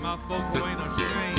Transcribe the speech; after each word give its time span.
my 0.00 0.16
folk 0.28 0.42
who 0.56 0.64
ain't 0.66 0.80
ashamed. 0.80 1.38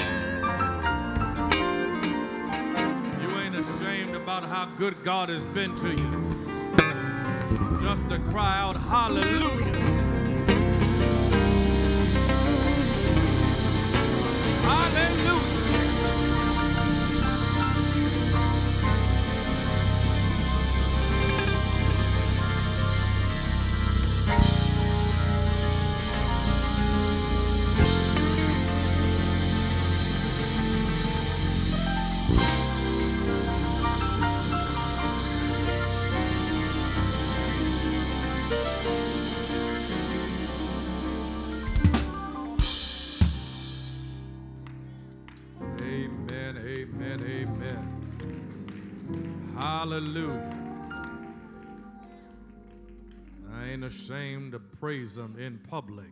You 3.21 3.29
ain't 3.39 3.55
ashamed 3.55 4.15
about 4.15 4.43
how 4.43 4.65
good 4.77 5.03
God 5.03 5.29
has 5.29 5.47
been 5.47 5.75
to 5.77 5.89
you. 5.89 6.11
Just 7.81 8.07
to 8.09 8.19
cry 8.29 8.59
out, 8.59 8.77
Hallelujah. 8.77 9.49
Hallelujah. 9.49 9.90
Ashamed 53.91 54.53
to 54.53 54.59
praise 54.59 55.17
him 55.17 55.35
in 55.37 55.59
public. 55.69 56.05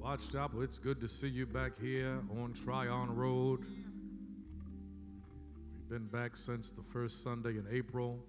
Watts 0.00 0.28
Chapel, 0.28 0.62
it's 0.62 0.78
good 0.78 1.00
to 1.00 1.08
see 1.08 1.26
you 1.26 1.46
back 1.46 1.72
here 1.80 2.20
on 2.40 2.52
Tryon 2.52 3.16
Road. 3.16 3.64
We've 5.72 5.88
been 5.90 6.06
back 6.06 6.36
since 6.36 6.70
the 6.70 6.82
first 6.82 7.24
Sunday 7.24 7.58
in 7.58 7.66
April. 7.68 8.24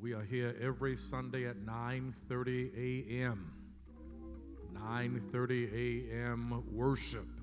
We 0.00 0.14
are 0.14 0.24
here 0.24 0.56
every 0.58 0.96
Sunday 0.96 1.46
at 1.46 1.58
9:30 1.58 3.10
a.m. 3.10 3.52
9:30 4.72 6.10
a.m. 6.14 6.64
worship. 6.72 7.39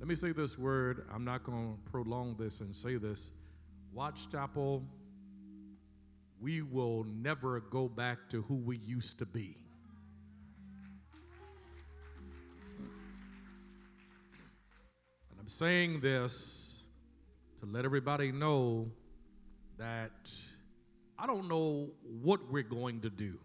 Let 0.00 0.08
me 0.08 0.14
say 0.14 0.32
this 0.32 0.56
word. 0.58 1.04
I'm 1.14 1.26
not 1.26 1.44
going 1.44 1.76
to 1.76 1.90
prolong 1.90 2.34
this 2.38 2.60
and 2.60 2.74
say 2.74 2.96
this. 2.96 3.32
Watts 3.92 4.24
Chapel. 4.24 4.82
We 6.40 6.62
will 6.62 7.04
never 7.04 7.60
go 7.60 7.86
back 7.86 8.30
to 8.30 8.40
who 8.40 8.54
we 8.54 8.78
used 8.78 9.18
to 9.18 9.26
be. 9.26 9.58
And 15.28 15.38
I'm 15.38 15.48
saying 15.48 16.00
this 16.00 16.82
to 17.60 17.66
let 17.66 17.84
everybody 17.84 18.32
know 18.32 18.90
that 19.76 20.30
I 21.18 21.26
don't 21.26 21.46
know 21.46 21.90
what 22.22 22.50
we're 22.50 22.62
going 22.62 23.02
to 23.02 23.10
do. 23.10 23.38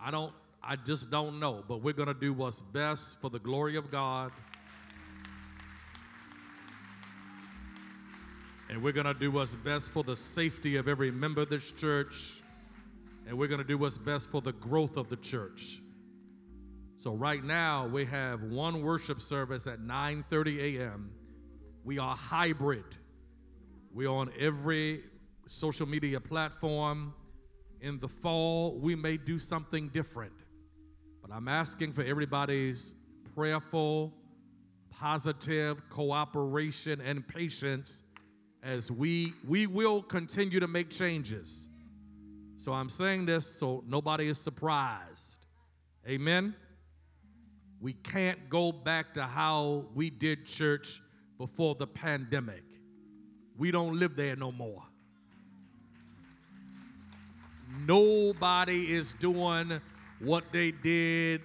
I 0.00 0.10
don't, 0.10 0.32
I 0.70 0.76
just 0.76 1.10
don't 1.10 1.40
know, 1.40 1.64
but 1.66 1.80
we're 1.82 1.94
going 1.94 2.08
to 2.08 2.14
do 2.14 2.34
what's 2.34 2.60
best 2.60 3.22
for 3.22 3.30
the 3.30 3.38
glory 3.38 3.76
of 3.76 3.90
God. 3.90 4.32
And 8.68 8.82
we're 8.82 8.92
going 8.92 9.06
to 9.06 9.14
do 9.14 9.30
what's 9.30 9.54
best 9.54 9.90
for 9.90 10.02
the 10.02 10.14
safety 10.14 10.76
of 10.76 10.86
every 10.86 11.10
member 11.10 11.40
of 11.40 11.48
this 11.48 11.72
church. 11.72 12.42
And 13.26 13.38
we're 13.38 13.48
going 13.48 13.62
to 13.62 13.66
do 13.66 13.78
what's 13.78 13.96
best 13.96 14.28
for 14.28 14.42
the 14.42 14.52
growth 14.52 14.98
of 14.98 15.08
the 15.08 15.16
church. 15.16 15.78
So 16.96 17.14
right 17.14 17.42
now 17.42 17.86
we 17.86 18.04
have 18.04 18.42
one 18.42 18.82
worship 18.82 19.22
service 19.22 19.66
at 19.66 19.78
9:30 19.78 20.80
a.m. 20.80 21.10
We 21.82 21.98
are 21.98 22.14
hybrid. 22.14 22.84
We're 23.94 24.10
on 24.10 24.30
every 24.38 25.04
social 25.46 25.88
media 25.88 26.20
platform. 26.20 27.14
In 27.80 28.00
the 28.00 28.08
fall, 28.08 28.78
we 28.78 28.94
may 28.94 29.16
do 29.16 29.38
something 29.38 29.88
different. 29.88 30.37
But 31.28 31.36
I'm 31.36 31.48
asking 31.48 31.92
for 31.92 32.02
everybody's 32.02 32.94
prayerful, 33.34 34.14
positive 34.90 35.88
cooperation 35.90 37.02
and 37.02 37.26
patience 37.26 38.02
as 38.62 38.90
we 38.90 39.34
we 39.46 39.66
will 39.66 40.02
continue 40.02 40.58
to 40.58 40.66
make 40.66 40.88
changes. 40.90 41.68
So 42.56 42.72
I'm 42.72 42.88
saying 42.88 43.26
this 43.26 43.46
so 43.46 43.84
nobody 43.86 44.28
is 44.28 44.38
surprised. 44.38 45.46
Amen. 46.08 46.54
We 47.80 47.92
can't 47.92 48.48
go 48.48 48.72
back 48.72 49.14
to 49.14 49.22
how 49.24 49.84
we 49.94 50.10
did 50.10 50.46
church 50.46 51.00
before 51.36 51.74
the 51.74 51.86
pandemic. 51.86 52.64
We 53.56 53.70
don't 53.70 53.98
live 53.98 54.16
there 54.16 54.34
no 54.34 54.50
more. 54.50 54.82
Nobody 57.86 58.92
is 58.92 59.12
doing 59.12 59.80
what 60.20 60.44
they 60.52 60.70
did. 60.70 61.42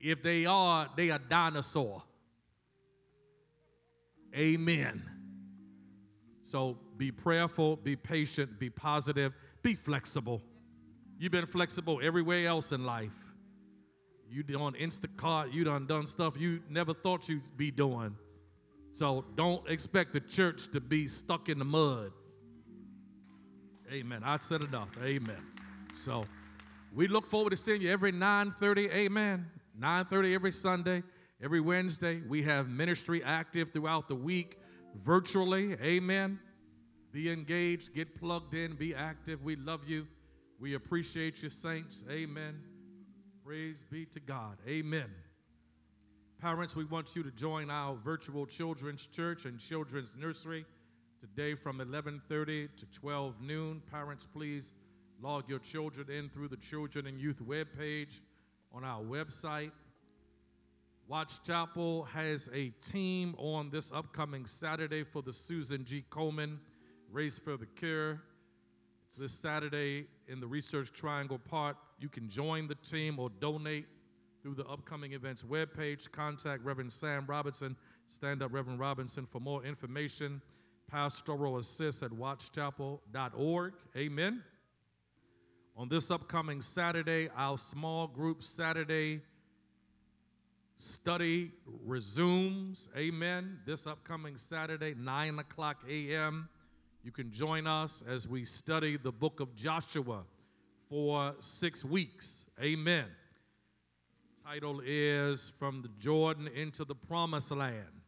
If 0.00 0.22
they 0.22 0.46
are, 0.46 0.88
they 0.96 1.10
are 1.10 1.18
dinosaur. 1.18 2.02
Amen. 4.36 5.02
So 6.42 6.78
be 6.96 7.10
prayerful, 7.10 7.76
be 7.76 7.96
patient, 7.96 8.58
be 8.58 8.70
positive, 8.70 9.32
be 9.62 9.74
flexible. 9.74 10.42
You've 11.18 11.32
been 11.32 11.46
flexible 11.46 12.00
everywhere 12.02 12.46
else 12.46 12.72
in 12.72 12.86
life. 12.86 13.12
You 14.30 14.44
on 14.58 14.74
Instacart, 14.74 15.52
you 15.52 15.64
done 15.64 15.86
done 15.86 16.06
stuff 16.06 16.36
you 16.38 16.60
never 16.68 16.92
thought 16.92 17.28
you'd 17.28 17.56
be 17.56 17.70
doing. 17.70 18.14
So 18.92 19.24
don't 19.34 19.68
expect 19.68 20.12
the 20.12 20.20
church 20.20 20.70
to 20.72 20.80
be 20.80 21.08
stuck 21.08 21.48
in 21.48 21.58
the 21.58 21.64
mud. 21.64 22.12
Amen. 23.90 24.22
I 24.24 24.38
said 24.38 24.62
enough. 24.62 24.90
Amen. 25.02 25.40
So 25.96 26.24
we 26.92 27.08
look 27.08 27.26
forward 27.26 27.50
to 27.50 27.56
seeing 27.56 27.82
you 27.82 27.90
every 27.90 28.12
9:30. 28.12 28.90
Amen. 28.90 29.50
9:30 29.78 30.34
every 30.34 30.52
Sunday, 30.52 31.02
every 31.40 31.60
Wednesday. 31.60 32.20
We 32.20 32.42
have 32.42 32.68
ministry 32.68 33.22
active 33.22 33.70
throughout 33.70 34.08
the 34.08 34.14
week 34.14 34.58
virtually. 34.94 35.74
Amen. 35.74 36.40
Be 37.12 37.30
engaged, 37.30 37.94
get 37.94 38.14
plugged 38.18 38.54
in, 38.54 38.74
be 38.74 38.94
active. 38.94 39.42
We 39.42 39.56
love 39.56 39.88
you. 39.88 40.06
We 40.58 40.74
appreciate 40.74 41.42
you, 41.42 41.48
saints. 41.48 42.04
Amen. 42.10 42.60
Praise 43.44 43.84
be 43.90 44.04
to 44.06 44.20
God. 44.20 44.58
Amen. 44.66 45.10
Parents, 46.38 46.76
we 46.76 46.84
want 46.84 47.16
you 47.16 47.22
to 47.22 47.30
join 47.30 47.70
our 47.70 47.96
virtual 47.96 48.46
children's 48.46 49.06
church 49.06 49.44
and 49.44 49.58
children's 49.58 50.12
nursery 50.16 50.66
today 51.20 51.54
from 51.54 51.80
11:30 51.80 52.68
to 52.76 52.86
12 52.86 53.40
noon. 53.40 53.80
Parents, 53.90 54.26
please 54.26 54.74
log 55.20 55.48
your 55.48 55.58
children 55.58 56.08
in 56.10 56.28
through 56.28 56.48
the 56.48 56.56
children 56.56 57.06
and 57.06 57.18
youth 57.18 57.40
webpage 57.44 58.20
on 58.72 58.84
our 58.84 59.02
website. 59.02 59.72
Watts 61.08 61.38
Chapel 61.38 62.04
has 62.04 62.48
a 62.54 62.68
team 62.82 63.34
on 63.38 63.70
this 63.70 63.90
upcoming 63.92 64.46
Saturday 64.46 65.04
for 65.04 65.22
the 65.22 65.32
Susan 65.32 65.84
G. 65.84 66.04
Komen 66.10 66.58
Race 67.10 67.38
for 67.38 67.56
the 67.56 67.66
Cure. 67.66 68.20
It's 69.08 69.16
this 69.16 69.32
Saturday 69.32 70.06
in 70.28 70.38
the 70.38 70.46
Research 70.46 70.92
Triangle 70.92 71.38
Park. 71.38 71.76
You 71.98 72.10
can 72.10 72.28
join 72.28 72.68
the 72.68 72.74
team 72.74 73.18
or 73.18 73.30
donate 73.40 73.86
through 74.42 74.54
the 74.54 74.66
upcoming 74.66 75.14
events 75.14 75.42
webpage. 75.42 76.12
Contact 76.12 76.62
Reverend 76.62 76.92
Sam 76.92 77.24
Robinson, 77.26 77.74
stand 78.06 78.42
up 78.42 78.52
Reverend 78.52 78.78
Robinson 78.78 79.24
for 79.26 79.40
more 79.40 79.64
information. 79.64 80.42
Pastoral 80.90 81.56
assist 81.56 82.02
at 82.02 82.10
wattschapel.org. 82.10 83.72
Amen. 83.96 84.42
On 85.78 85.88
this 85.88 86.10
upcoming 86.10 86.60
Saturday, 86.60 87.28
our 87.36 87.56
small 87.56 88.08
group 88.08 88.42
Saturday 88.42 89.20
study 90.76 91.52
resumes. 91.86 92.88
Amen. 92.96 93.60
This 93.64 93.86
upcoming 93.86 94.38
Saturday, 94.38 94.96
9 94.98 95.38
o'clock 95.38 95.76
a.m. 95.88 96.48
You 97.04 97.12
can 97.12 97.30
join 97.30 97.68
us 97.68 98.02
as 98.08 98.26
we 98.26 98.44
study 98.44 98.96
the 98.96 99.12
book 99.12 99.38
of 99.38 99.54
Joshua 99.54 100.24
for 100.90 101.36
six 101.38 101.84
weeks. 101.84 102.50
Amen. 102.60 103.06
Title 104.44 104.82
is 104.84 105.48
From 105.60 105.82
the 105.82 105.90
Jordan 106.00 106.48
into 106.56 106.84
the 106.84 106.96
Promised 106.96 107.52
Land. 107.52 108.02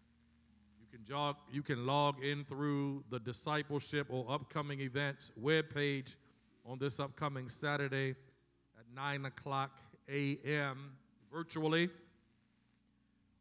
You 0.81 0.99
can 0.99 1.35
you 1.53 1.63
can 1.63 1.87
log 1.87 2.21
in 2.21 2.45
through 2.45 3.05
the 3.11 3.21
discipleship 3.21 4.09
or 4.11 4.27
upcoming 4.29 4.81
events 4.81 5.31
webpage 5.41 6.17
on 6.65 6.79
this 6.79 7.01
upcoming 7.01 7.49
Saturday 7.49 8.11
at 8.79 8.85
9 8.95 9.27
o'clock 9.27 9.71
a.m. 10.09 10.93
virtually. 11.33 11.89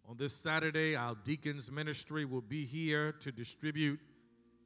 On 0.07 0.17
this 0.17 0.33
Saturday, 0.33 0.95
our 0.95 1.15
deacons 1.23 1.71
ministry 1.71 2.25
will 2.25 2.41
be 2.41 2.65
here 2.65 3.11
to 3.13 3.31
distribute 3.31 3.99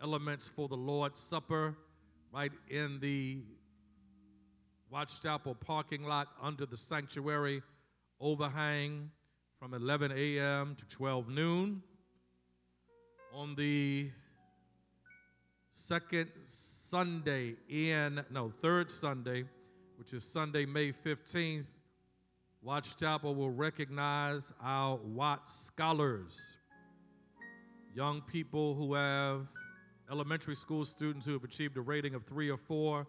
elements 0.02 0.48
for 0.48 0.68
the 0.68 0.78
Lord's 0.78 1.20
Supper 1.20 1.76
right 2.32 2.52
in 2.70 3.00
the 3.00 3.42
Watts 4.90 5.20
Chapel 5.20 5.56
parking 5.56 6.04
lot 6.04 6.28
under 6.42 6.66
the 6.66 6.78
sanctuary 6.78 7.62
overhang 8.20 9.12
from 9.60 9.74
11 9.74 10.12
a.m. 10.16 10.76
to 10.76 10.86
12 10.86 11.30
noon. 11.30 11.82
On 13.34 13.56
the 13.56 14.12
second 15.74 16.30
Sunday 16.44 17.56
in, 17.68 18.24
no, 18.30 18.52
third 18.62 18.92
Sunday, 18.92 19.44
which 19.98 20.14
is 20.14 20.24
Sunday, 20.24 20.66
May 20.66 20.92
15th, 20.92 21.66
Watts 22.62 22.96
Chapel 22.96 23.36
will 23.36 23.50
recognize 23.50 24.54
our 24.64 24.98
Watts 24.98 25.52
Scholars, 25.52 26.58
young 27.96 28.22
people 28.22 28.76
who 28.76 28.94
have 28.94 29.48
elementary 30.12 30.56
school 30.56 30.86
students 30.86 31.26
who 31.26 31.34
have 31.34 31.44
achieved 31.44 31.76
a 31.78 31.82
rating 31.82 32.14
of 32.14 32.24
three 32.24 32.50
or 32.50 32.58
four 32.58 33.08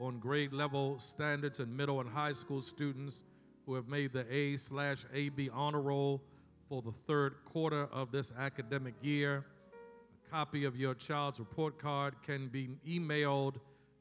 on 0.00 0.18
grade 0.18 0.52
level 0.52 0.98
standards, 0.98 1.60
and 1.60 1.74
middle 1.74 2.00
and 2.00 2.10
high 2.10 2.32
school 2.32 2.60
students 2.60 3.24
who 3.66 3.74
have 3.74 3.88
made 3.88 4.12
the 4.12 4.26
A 4.32 4.56
slash 4.56 5.04
AB 5.14 5.50
honor 5.52 5.80
roll 5.80 6.22
for 6.68 6.82
the 6.82 6.92
third 7.06 7.36
quarter 7.44 7.84
of 7.92 8.12
this 8.12 8.32
academic 8.38 8.94
year. 9.02 9.44
Copy 10.32 10.64
of 10.64 10.78
your 10.78 10.94
child's 10.94 11.38
report 11.38 11.78
card 11.78 12.14
can 12.22 12.48
be 12.48 12.70
emailed 12.88 13.56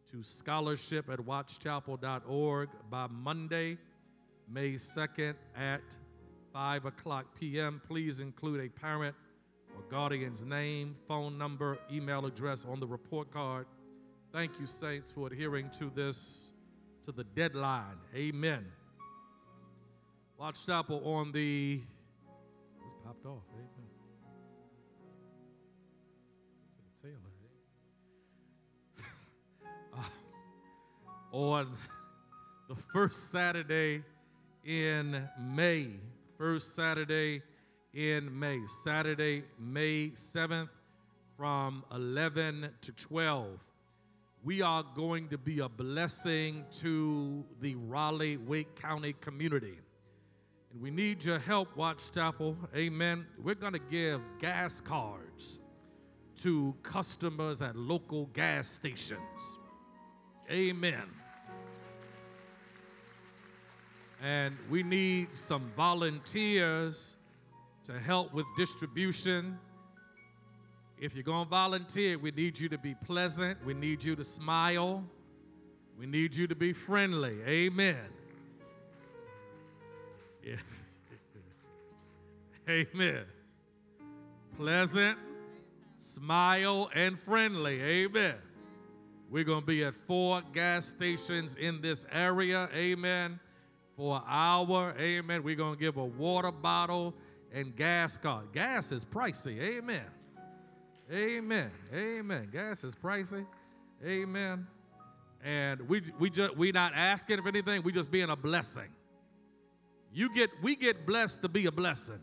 to 0.09 0.23
scholarship 0.23 1.09
at 1.09 1.19
wattschapel.org 1.19 2.69
by 2.89 3.07
Monday. 3.07 3.77
May 4.49 4.75
2nd 4.75 5.35
at 5.57 5.81
5 6.53 6.85
o'clock 6.85 7.25
p.m. 7.37 7.81
Please 7.85 8.21
include 8.21 8.61
a 8.61 8.69
parent 8.69 9.13
or 9.75 9.83
guardian's 9.89 10.41
name, 10.41 10.95
phone 11.05 11.37
number, 11.37 11.77
email 11.91 12.25
address 12.25 12.65
on 12.65 12.79
the 12.79 12.87
report 12.87 13.29
card. 13.29 13.65
Thank 14.31 14.57
you, 14.57 14.67
Saints, 14.67 15.11
for 15.11 15.27
adhering 15.27 15.69
to 15.79 15.91
this, 15.93 16.53
to 17.05 17.11
the 17.11 17.25
deadline. 17.25 17.97
Amen. 18.15 18.65
Watts 20.37 20.65
Chapel 20.65 21.01
on 21.03 21.33
the, 21.33 21.81
it's 22.87 22.97
popped 23.05 23.25
off. 23.25 23.43
Amen. 23.53 23.70
On 31.31 31.71
the 32.67 32.75
first 32.93 33.31
Saturday 33.31 34.03
in 34.65 35.29
May. 35.39 35.87
First 36.37 36.75
Saturday 36.75 37.41
in 37.93 38.37
May. 38.37 38.59
Saturday, 38.67 39.43
May 39.57 40.09
7th 40.09 40.69
from 41.37 41.85
11 41.93 42.69
to 42.81 42.91
12. 42.91 43.47
We 44.43 44.61
are 44.61 44.83
going 44.95 45.29
to 45.29 45.37
be 45.37 45.59
a 45.59 45.69
blessing 45.69 46.65
to 46.79 47.45
the 47.61 47.75
Raleigh 47.75 48.37
Wake 48.37 48.75
County 48.75 49.13
community. 49.21 49.77
And 50.73 50.81
we 50.81 50.91
need 50.91 51.23
your 51.23 51.39
help, 51.39 51.77
Watts 51.77 52.09
Chapel. 52.09 52.57
Amen. 52.75 53.25
We're 53.41 53.55
going 53.55 53.73
to 53.73 53.79
give 53.79 54.21
gas 54.39 54.81
cards 54.81 55.59
to 56.37 56.75
customers 56.83 57.61
at 57.61 57.75
local 57.75 58.25
gas 58.27 58.67
stations. 58.67 59.57
Amen. 60.49 61.20
And 64.21 64.55
we 64.69 64.83
need 64.83 65.35
some 65.35 65.71
volunteers 65.75 67.15
to 67.85 67.99
help 67.99 68.33
with 68.33 68.45
distribution. 68.55 69.57
If 70.99 71.15
you're 71.15 71.23
going 71.23 71.45
to 71.45 71.49
volunteer, 71.49 72.19
we 72.19 72.29
need 72.29 72.59
you 72.59 72.69
to 72.69 72.77
be 72.77 72.93
pleasant. 72.93 73.65
We 73.65 73.73
need 73.73 74.03
you 74.03 74.15
to 74.15 74.23
smile. 74.23 75.03
We 75.97 76.05
need 76.05 76.35
you 76.35 76.45
to 76.45 76.55
be 76.55 76.71
friendly. 76.71 77.39
Amen. 77.47 77.97
Yeah. 80.43 80.55
Amen. 82.69 83.23
Pleasant, 84.55 85.17
smile, 85.97 86.91
and 86.93 87.19
friendly. 87.19 87.81
Amen. 87.81 88.35
We're 89.31 89.45
going 89.45 89.61
to 89.61 89.65
be 89.65 89.83
at 89.83 89.95
four 89.95 90.43
gas 90.53 90.85
stations 90.85 91.55
in 91.55 91.81
this 91.81 92.05
area. 92.11 92.69
Amen 92.75 93.39
for 94.01 94.15
an 94.15 94.23
hour. 94.27 94.95
Amen. 94.99 95.43
We're 95.43 95.53
going 95.53 95.75
to 95.75 95.79
give 95.79 95.97
a 95.97 96.03
water 96.03 96.51
bottle 96.51 97.13
and 97.53 97.75
gas 97.75 98.17
card. 98.17 98.51
Gas 98.51 98.91
is 98.91 99.05
pricey. 99.05 99.61
Amen. 99.61 100.07
Amen. 101.13 101.69
Amen. 101.93 102.49
Gas 102.51 102.83
is 102.83 102.95
pricey. 102.95 103.45
Amen. 104.03 104.65
And 105.43 105.87
we 105.87 106.01
we 106.17 106.31
just 106.31 106.57
we 106.57 106.71
not 106.71 106.93
asking 106.95 107.43
for 107.43 107.47
anything. 107.49 107.83
We 107.83 107.91
just 107.91 108.09
being 108.09 108.31
a 108.31 108.35
blessing. 108.35 108.89
You 110.11 110.33
get 110.33 110.49
we 110.63 110.75
get 110.75 111.05
blessed 111.05 111.43
to 111.43 111.47
be 111.47 111.67
a 111.67 111.71
blessing. 111.71 112.21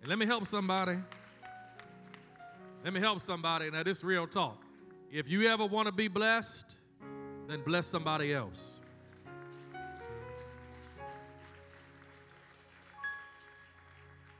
And 0.00 0.08
let 0.08 0.18
me 0.18 0.26
help 0.26 0.46
somebody. 0.46 0.98
Let 2.82 2.92
me 2.92 2.98
help 2.98 3.20
somebody. 3.20 3.70
Now 3.70 3.84
this 3.84 4.02
real 4.02 4.26
talk. 4.26 4.64
If 5.12 5.30
you 5.30 5.48
ever 5.48 5.64
want 5.64 5.86
to 5.86 5.92
be 5.92 6.08
blessed, 6.08 6.76
then 7.46 7.62
bless 7.62 7.86
somebody 7.86 8.34
else. 8.34 8.77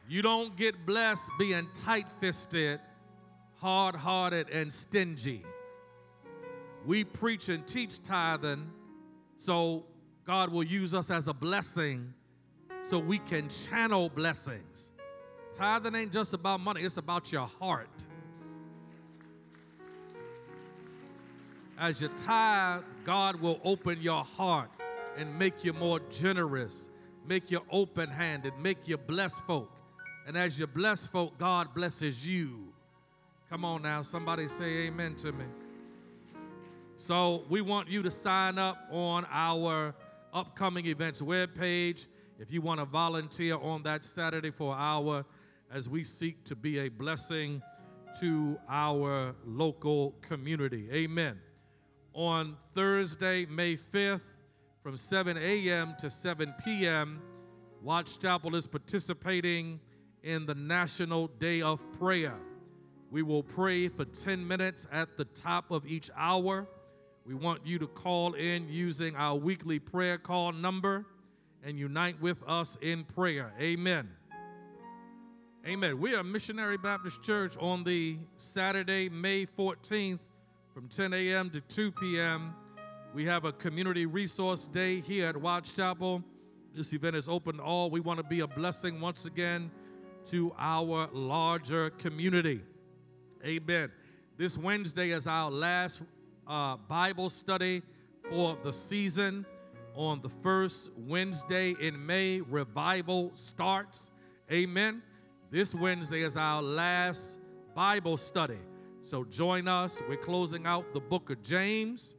You 0.08 0.22
don't 0.22 0.56
get 0.56 0.86
blessed 0.86 1.30
being 1.38 1.68
tight 1.74 2.06
fisted, 2.18 2.80
hard 3.56 3.94
hearted, 3.94 4.48
and 4.48 4.72
stingy. 4.72 5.44
We 6.86 7.04
preach 7.04 7.50
and 7.50 7.66
teach 7.66 8.02
tithing 8.02 8.70
so 9.36 9.84
God 10.24 10.50
will 10.50 10.64
use 10.64 10.94
us 10.94 11.10
as 11.10 11.28
a 11.28 11.34
blessing 11.34 12.14
so 12.80 12.98
we 12.98 13.18
can 13.18 13.50
channel 13.50 14.08
blessings. 14.08 14.92
Tithing 15.52 15.94
ain't 15.94 16.12
just 16.12 16.32
about 16.32 16.60
money, 16.60 16.82
it's 16.82 16.96
about 16.96 17.30
your 17.30 17.46
heart. 17.46 18.04
As 21.78 22.00
you 22.00 22.08
tithe, 22.16 22.82
God 23.04 23.36
will 23.36 23.60
open 23.62 24.00
your 24.00 24.24
heart 24.24 24.70
and 25.18 25.38
make 25.38 25.64
you 25.64 25.74
more 25.74 26.00
generous, 26.10 26.88
make 27.26 27.50
you 27.50 27.60
open 27.70 28.08
handed, 28.08 28.54
make 28.58 28.88
you 28.88 28.96
bless 28.96 29.40
folk. 29.42 29.77
And 30.28 30.36
as 30.36 30.58
you 30.58 30.66
bless 30.66 31.06
folk, 31.06 31.38
God 31.38 31.72
blesses 31.72 32.28
you. 32.28 32.74
Come 33.48 33.64
on 33.64 33.80
now, 33.80 34.02
somebody 34.02 34.46
say 34.46 34.86
amen 34.86 35.14
to 35.16 35.32
me. 35.32 35.46
So 36.96 37.44
we 37.48 37.62
want 37.62 37.88
you 37.88 38.02
to 38.02 38.10
sign 38.10 38.58
up 38.58 38.76
on 38.90 39.26
our 39.32 39.94
upcoming 40.34 40.84
events 40.84 41.22
webpage 41.22 42.08
if 42.38 42.52
you 42.52 42.60
want 42.60 42.78
to 42.78 42.84
volunteer 42.84 43.56
on 43.56 43.82
that 43.84 44.04
Saturday 44.04 44.50
for 44.50 44.74
an 44.74 44.78
hour 44.78 45.24
as 45.72 45.88
we 45.88 46.04
seek 46.04 46.44
to 46.44 46.54
be 46.54 46.80
a 46.80 46.90
blessing 46.90 47.62
to 48.20 48.58
our 48.68 49.34
local 49.46 50.14
community. 50.20 50.90
Amen. 50.92 51.38
On 52.12 52.54
Thursday, 52.74 53.46
May 53.46 53.78
5th, 53.78 54.34
from 54.82 54.98
7 54.98 55.38
a.m. 55.38 55.94
to 56.00 56.10
7 56.10 56.54
p.m., 56.62 57.22
Watts 57.82 58.18
Chapel 58.18 58.56
is 58.56 58.66
participating 58.66 59.80
in 60.28 60.44
the 60.44 60.54
National 60.54 61.26
Day 61.26 61.62
of 61.62 61.80
Prayer. 61.98 62.34
We 63.10 63.22
will 63.22 63.42
pray 63.42 63.88
for 63.88 64.04
10 64.04 64.46
minutes 64.46 64.86
at 64.92 65.16
the 65.16 65.24
top 65.24 65.70
of 65.70 65.86
each 65.86 66.10
hour. 66.14 66.68
We 67.24 67.32
want 67.32 67.62
you 67.64 67.78
to 67.78 67.86
call 67.86 68.34
in 68.34 68.68
using 68.68 69.16
our 69.16 69.36
weekly 69.36 69.78
prayer 69.78 70.18
call 70.18 70.52
number 70.52 71.06
and 71.64 71.78
unite 71.78 72.20
with 72.20 72.44
us 72.46 72.76
in 72.82 73.04
prayer. 73.04 73.54
Amen. 73.58 74.10
Amen. 75.66 75.98
We 75.98 76.14
are 76.14 76.22
Missionary 76.22 76.76
Baptist 76.76 77.22
Church 77.22 77.56
on 77.58 77.82
the 77.84 78.18
Saturday, 78.36 79.08
May 79.08 79.46
14th 79.46 80.18
from 80.74 80.88
10 80.88 81.14
a.m. 81.14 81.48
to 81.50 81.62
2 81.62 81.92
p.m. 81.92 82.54
We 83.14 83.24
have 83.24 83.46
a 83.46 83.52
community 83.52 84.04
resource 84.04 84.68
day 84.68 85.00
here 85.00 85.28
at 85.28 85.38
Watts 85.38 85.72
Chapel 85.72 86.22
This 86.74 86.92
event 86.92 87.16
is 87.16 87.30
open 87.30 87.56
to 87.56 87.62
all. 87.62 87.88
We 87.88 88.00
want 88.00 88.18
to 88.18 88.24
be 88.24 88.40
a 88.40 88.46
blessing 88.46 89.00
once 89.00 89.24
again 89.24 89.70
to 90.30 90.52
our 90.58 91.08
larger 91.12 91.90
community. 91.90 92.60
Amen. 93.44 93.90
This 94.36 94.58
Wednesday 94.58 95.10
is 95.10 95.26
our 95.26 95.50
last 95.50 96.02
uh, 96.46 96.76
Bible 96.88 97.30
study 97.30 97.82
for 98.30 98.58
the 98.62 98.72
season. 98.72 99.46
On 99.94 100.20
the 100.20 100.28
first 100.28 100.90
Wednesday 100.96 101.74
in 101.80 102.04
May, 102.04 102.40
revival 102.40 103.30
starts. 103.34 104.10
Amen. 104.52 105.02
This 105.50 105.74
Wednesday 105.74 106.22
is 106.22 106.36
our 106.36 106.62
last 106.62 107.38
Bible 107.74 108.16
study. 108.16 108.58
So 109.00 109.24
join 109.24 109.66
us. 109.66 110.02
We're 110.08 110.16
closing 110.16 110.66
out 110.66 110.92
the 110.92 111.00
book 111.00 111.30
of 111.30 111.42
James. 111.42 112.16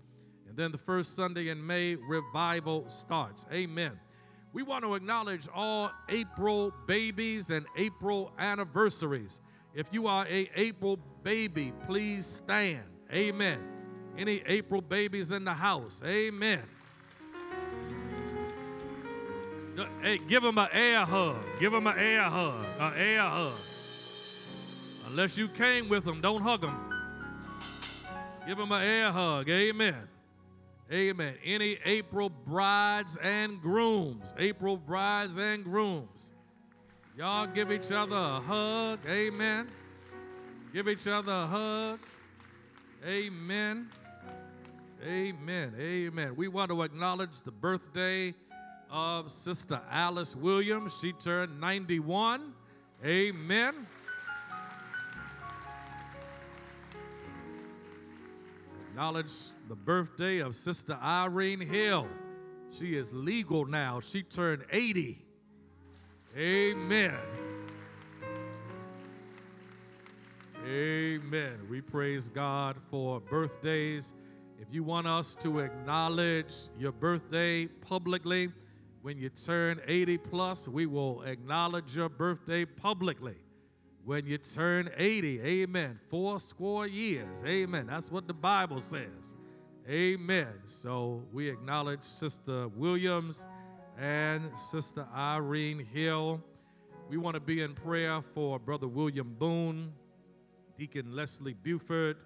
And 0.47 0.57
then 0.57 0.71
the 0.71 0.79
first 0.79 1.15
Sunday 1.15 1.49
in 1.49 1.65
May, 1.65 1.95
revival 1.95 2.89
starts. 2.89 3.45
Amen. 3.53 3.99
We 4.51 4.63
want 4.63 4.83
to 4.83 4.95
acknowledge 4.95 5.47
all 5.53 5.91
April 6.09 6.73
babies 6.87 7.49
and 7.51 7.65
April 7.77 8.31
anniversaries. 8.39 9.41
If 9.75 9.87
you 9.91 10.07
are 10.07 10.25
a 10.27 10.49
April 10.55 10.97
baby, 11.23 11.71
please 11.85 12.25
stand. 12.25 12.83
Amen. 13.13 13.59
Any 14.17 14.41
April 14.45 14.81
babies 14.81 15.31
in 15.31 15.45
the 15.45 15.53
house? 15.53 16.01
Amen. 16.03 16.63
Hey, 20.01 20.17
give 20.17 20.43
them 20.43 20.57
an 20.57 20.67
air 20.73 21.05
hug. 21.05 21.37
Give 21.59 21.71
them 21.71 21.87
an 21.87 21.97
air 21.97 22.23
hug. 22.23 22.65
An 22.79 22.93
air 22.97 23.21
hug. 23.21 23.53
Unless 25.07 25.37
you 25.37 25.47
came 25.47 25.87
with 25.87 26.03
them, 26.03 26.21
don't 26.21 26.41
hug 26.41 26.61
them. 26.61 26.77
Give 28.47 28.57
them 28.57 28.71
an 28.71 28.81
air 28.81 29.11
hug. 29.11 29.47
Amen. 29.47 29.95
Amen. 30.91 31.35
Any 31.43 31.77
April 31.85 32.29
brides 32.29 33.15
and 33.21 33.61
grooms? 33.61 34.33
April 34.39 34.75
brides 34.75 35.37
and 35.37 35.63
grooms. 35.63 36.31
Y'all 37.15 37.45
give 37.45 37.71
each 37.71 37.91
other 37.91 38.15
a 38.15 38.39
hug. 38.39 38.99
Amen. 39.07 39.67
Give 40.73 40.87
each 40.87 41.05
other 41.05 41.31
a 41.31 41.45
hug. 41.45 41.99
Amen. 43.05 43.89
Amen. 45.05 45.73
Amen. 45.79 46.35
We 46.35 46.47
want 46.47 46.71
to 46.71 46.81
acknowledge 46.81 47.41
the 47.41 47.51
birthday 47.51 48.33
of 48.89 49.31
Sister 49.31 49.79
Alice 49.91 50.35
Williams. 50.35 50.97
She 50.99 51.13
turned 51.13 51.59
91. 51.59 52.53
Amen. 53.05 53.87
Acknowledge 58.99 59.31
the 59.69 59.77
birthday 59.77 60.39
of 60.39 60.53
Sister 60.53 60.99
Irene 61.01 61.61
Hill. 61.61 62.05
She 62.69 62.97
is 62.97 63.13
legal 63.13 63.65
now. 63.65 64.01
She 64.01 64.23
turned 64.23 64.65
80. 64.73 65.25
Amen. 66.37 67.15
Amen. 70.67 71.59
We 71.69 71.79
praise 71.79 72.27
God 72.27 72.75
for 72.91 73.21
birthdays. 73.21 74.13
If 74.59 74.67
you 74.69 74.83
want 74.83 75.07
us 75.07 75.33
to 75.35 75.59
acknowledge 75.59 76.67
your 76.77 76.91
birthday 76.91 77.67
publicly, 77.67 78.49
when 79.01 79.17
you 79.17 79.29
turn 79.29 79.79
80 79.87 80.17
plus, 80.17 80.67
we 80.67 80.87
will 80.87 81.21
acknowledge 81.21 81.95
your 81.95 82.09
birthday 82.09 82.65
publicly. 82.65 83.37
When 84.09 84.25
you 84.25 84.39
turn 84.39 84.89
80, 84.97 85.39
amen. 85.41 85.99
Four 86.07 86.39
score 86.39 86.87
years, 86.87 87.43
amen. 87.45 87.85
That's 87.85 88.11
what 88.11 88.25
the 88.25 88.33
Bible 88.33 88.79
says. 88.79 89.35
Amen. 89.87 90.47
So 90.65 91.21
we 91.31 91.47
acknowledge 91.47 92.01
Sister 92.01 92.69
Williams 92.69 93.45
and 93.99 94.57
Sister 94.57 95.05
Irene 95.15 95.85
Hill. 95.93 96.41
We 97.07 97.17
want 97.17 97.35
to 97.35 97.39
be 97.39 97.61
in 97.61 97.75
prayer 97.75 98.23
for 98.33 98.57
Brother 98.57 98.87
William 98.87 99.35
Boone, 99.37 99.93
Deacon 100.75 101.15
Leslie 101.15 101.53
Buford, 101.53 102.17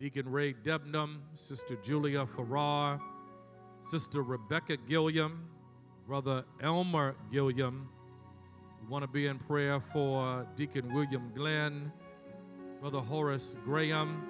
Deacon 0.00 0.28
Ray 0.28 0.52
Debnam, 0.52 1.18
Sister 1.34 1.76
Julia 1.76 2.26
Farrar, 2.26 3.00
Sister 3.86 4.20
Rebecca 4.20 4.76
Gilliam, 4.88 5.48
Brother 6.08 6.44
Elmer 6.60 7.14
Gilliam. 7.30 7.88
We 8.84 8.90
want 8.90 9.02
to 9.02 9.08
be 9.08 9.28
in 9.28 9.38
prayer 9.38 9.80
for 9.80 10.46
Deacon 10.56 10.92
William 10.92 11.32
Glenn, 11.34 11.90
Brother 12.82 13.00
Horace 13.00 13.56
Graham, 13.64 14.28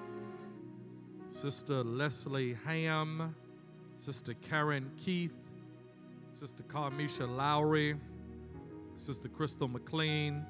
Sister 1.28 1.82
Leslie 1.82 2.56
Ham, 2.64 3.34
Sister 3.98 4.32
Karen 4.48 4.92
Keith, 4.96 5.36
Sister 6.34 6.62
Carmisha 6.62 7.28
Lowry, 7.28 7.96
Sister 8.94 9.28
Crystal 9.28 9.66
McLean, 9.66 10.46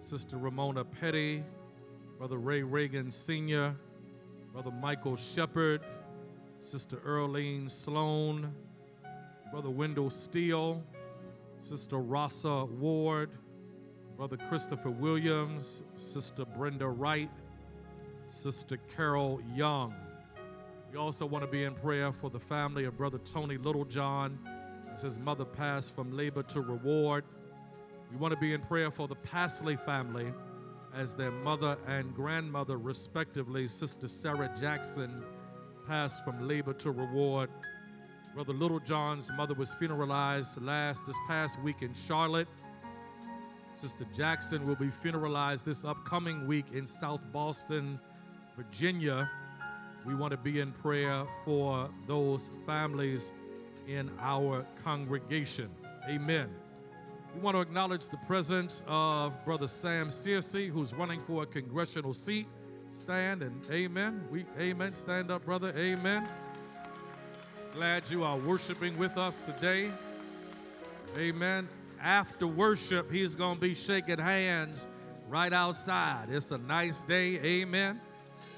Sister 0.00 0.38
Ramona 0.38 0.84
Petty, 0.84 1.44
Brother 2.18 2.38
Ray 2.38 2.64
Reagan 2.64 3.12
Sr., 3.12 3.76
Brother 4.52 4.72
Michael 4.72 5.14
Shepard, 5.14 5.82
Sister 6.58 6.96
Earlene 7.06 7.70
Sloan, 7.70 8.52
Brother 9.52 9.70
Wendell 9.70 10.10
Steele, 10.10 10.82
Sister 11.66 11.98
Rasa 11.98 12.64
Ward, 12.64 13.28
Brother 14.16 14.36
Christopher 14.48 14.90
Williams, 14.90 15.82
Sister 15.96 16.44
Brenda 16.44 16.86
Wright, 16.86 17.28
Sister 18.28 18.76
Carol 18.94 19.40
Young. 19.52 19.92
We 20.92 20.96
also 20.96 21.26
want 21.26 21.44
to 21.44 21.50
be 21.50 21.64
in 21.64 21.74
prayer 21.74 22.12
for 22.12 22.30
the 22.30 22.38
family 22.38 22.84
of 22.84 22.96
Brother 22.96 23.18
Tony 23.18 23.58
Littlejohn 23.58 24.38
as 24.94 25.02
his 25.02 25.18
mother 25.18 25.44
passed 25.44 25.92
from 25.92 26.16
labor 26.16 26.44
to 26.44 26.60
reward. 26.60 27.24
We 28.12 28.16
want 28.16 28.32
to 28.32 28.38
be 28.38 28.52
in 28.52 28.60
prayer 28.60 28.92
for 28.92 29.08
the 29.08 29.16
Pasley 29.16 29.76
family 29.76 30.32
as 30.94 31.14
their 31.14 31.32
mother 31.32 31.76
and 31.88 32.14
grandmother, 32.14 32.78
respectively, 32.78 33.66
Sister 33.66 34.06
Sarah 34.06 34.54
Jackson, 34.56 35.24
passed 35.88 36.24
from 36.24 36.46
labor 36.46 36.74
to 36.74 36.92
reward. 36.92 37.50
Brother 38.36 38.52
Littlejohn's 38.52 39.32
mother 39.32 39.54
was 39.54 39.74
funeralized 39.74 40.62
last 40.62 41.06
this 41.06 41.16
past 41.26 41.58
week 41.62 41.80
in 41.80 41.94
Charlotte. 41.94 42.46
Sister 43.74 44.04
Jackson 44.14 44.66
will 44.66 44.76
be 44.76 44.88
funeralized 44.88 45.64
this 45.64 45.86
upcoming 45.86 46.46
week 46.46 46.66
in 46.74 46.86
South 46.86 47.22
Boston, 47.32 47.98
Virginia. 48.54 49.30
We 50.04 50.14
want 50.14 50.32
to 50.32 50.36
be 50.36 50.60
in 50.60 50.72
prayer 50.72 51.24
for 51.46 51.88
those 52.06 52.50
families 52.66 53.32
in 53.88 54.10
our 54.20 54.66
congregation. 54.84 55.70
Amen. 56.06 56.50
We 57.34 57.40
want 57.40 57.54
to 57.54 57.62
acknowledge 57.62 58.10
the 58.10 58.18
presence 58.26 58.82
of 58.86 59.32
Brother 59.46 59.66
Sam 59.66 60.08
Searcy, 60.08 60.68
who's 60.68 60.92
running 60.92 61.22
for 61.22 61.44
a 61.44 61.46
congressional 61.46 62.12
seat. 62.12 62.48
Stand 62.90 63.42
and 63.42 63.66
amen. 63.70 64.28
We 64.30 64.44
amen. 64.60 64.94
Stand 64.94 65.30
up, 65.30 65.46
brother. 65.46 65.72
Amen. 65.74 66.28
Glad 67.76 68.08
you 68.08 68.24
are 68.24 68.38
worshiping 68.38 68.96
with 68.96 69.18
us 69.18 69.42
today. 69.42 69.90
Amen. 71.18 71.68
After 72.02 72.46
worship, 72.46 73.12
he's 73.12 73.34
going 73.34 73.56
to 73.56 73.60
be 73.60 73.74
shaking 73.74 74.18
hands 74.18 74.86
right 75.28 75.52
outside. 75.52 76.28
It's 76.30 76.52
a 76.52 76.56
nice 76.56 77.02
day. 77.02 77.38
Amen. 77.38 78.00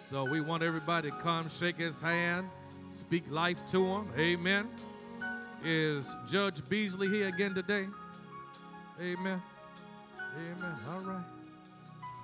So 0.08 0.22
we 0.22 0.40
want 0.40 0.62
everybody 0.62 1.10
to 1.10 1.16
come 1.16 1.48
shake 1.48 1.78
his 1.78 2.00
hand, 2.00 2.48
speak 2.90 3.24
life 3.28 3.58
to 3.72 3.84
him. 3.84 4.08
Amen. 4.16 4.68
Is 5.64 6.14
Judge 6.28 6.66
Beasley 6.68 7.08
here 7.08 7.26
again 7.26 7.56
today? 7.56 7.88
Amen. 9.00 9.42
Amen. 10.36 10.74
All 10.92 11.00
right. 11.00 11.24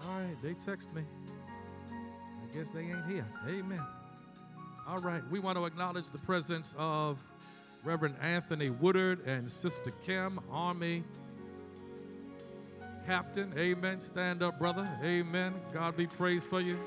All 0.06 0.20
right. 0.20 0.36
They 0.44 0.54
text 0.64 0.94
me. 0.94 1.02
I 1.90 2.56
guess 2.56 2.70
they 2.70 2.82
ain't 2.82 3.04
here. 3.06 3.26
Amen. 3.48 3.82
All 4.86 4.98
right, 4.98 5.22
we 5.30 5.38
want 5.38 5.56
to 5.56 5.64
acknowledge 5.64 6.10
the 6.10 6.18
presence 6.18 6.76
of 6.78 7.18
Reverend 7.84 8.16
Anthony 8.20 8.68
Woodard 8.68 9.26
and 9.26 9.50
Sister 9.50 9.90
Kim, 10.04 10.38
Army 10.50 11.02
Captain. 13.06 13.50
Amen. 13.56 14.02
Stand 14.02 14.42
up, 14.42 14.58
brother. 14.58 14.86
Amen. 15.02 15.54
God 15.72 15.96
be 15.96 16.06
praised 16.06 16.50
for 16.50 16.60
you. 16.60 16.78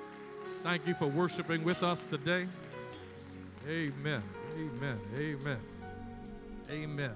Thank 0.62 0.86
you 0.86 0.94
for 0.94 1.08
worshiping 1.08 1.64
with 1.64 1.82
us 1.82 2.06
today. 2.06 2.46
Amen. 3.68 4.22
Amen. 4.56 5.00
Amen. 5.18 5.60
Amen. 6.70 7.16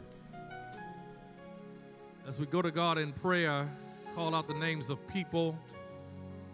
As 2.28 2.40
we 2.40 2.48
go 2.48 2.64
to 2.64 2.72
God 2.72 2.98
in 2.98 3.14
prayer, 3.14 3.70
call 4.16 4.34
out 4.34 4.48
the 4.48 4.56
names 4.56 4.90
of 4.90 5.08
people, 5.08 5.56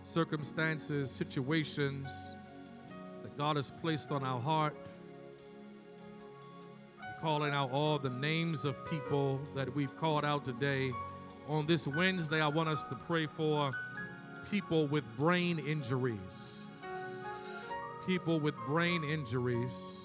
circumstances, 0.02 1.12
situations 1.12 2.36
God 3.38 3.56
has 3.56 3.69
placed 3.69 4.12
on 4.12 4.23
our 4.23 4.41
heart. 4.41 4.76
Calling 7.21 7.54
out 7.54 7.71
all 7.71 8.00
the 8.00 8.10
names 8.10 8.65
of 8.65 8.76
people 8.89 9.39
that 9.56 9.73
we've 9.76 9.95
called 9.97 10.26
out 10.26 10.43
today. 10.43 10.91
On 11.47 11.67
this 11.67 11.88
Wednesday, 11.88 12.41
I 12.41 12.47
want 12.47 12.67
us 12.67 12.84
to 12.86 12.95
pray 12.95 13.28
for 13.28 13.71
people 14.50 14.88
with 14.88 15.04
brain 15.17 15.60
injuries. 15.60 16.65
People 18.08 18.39
with 18.39 18.56
brain 18.65 19.04
injuries. 19.04 19.97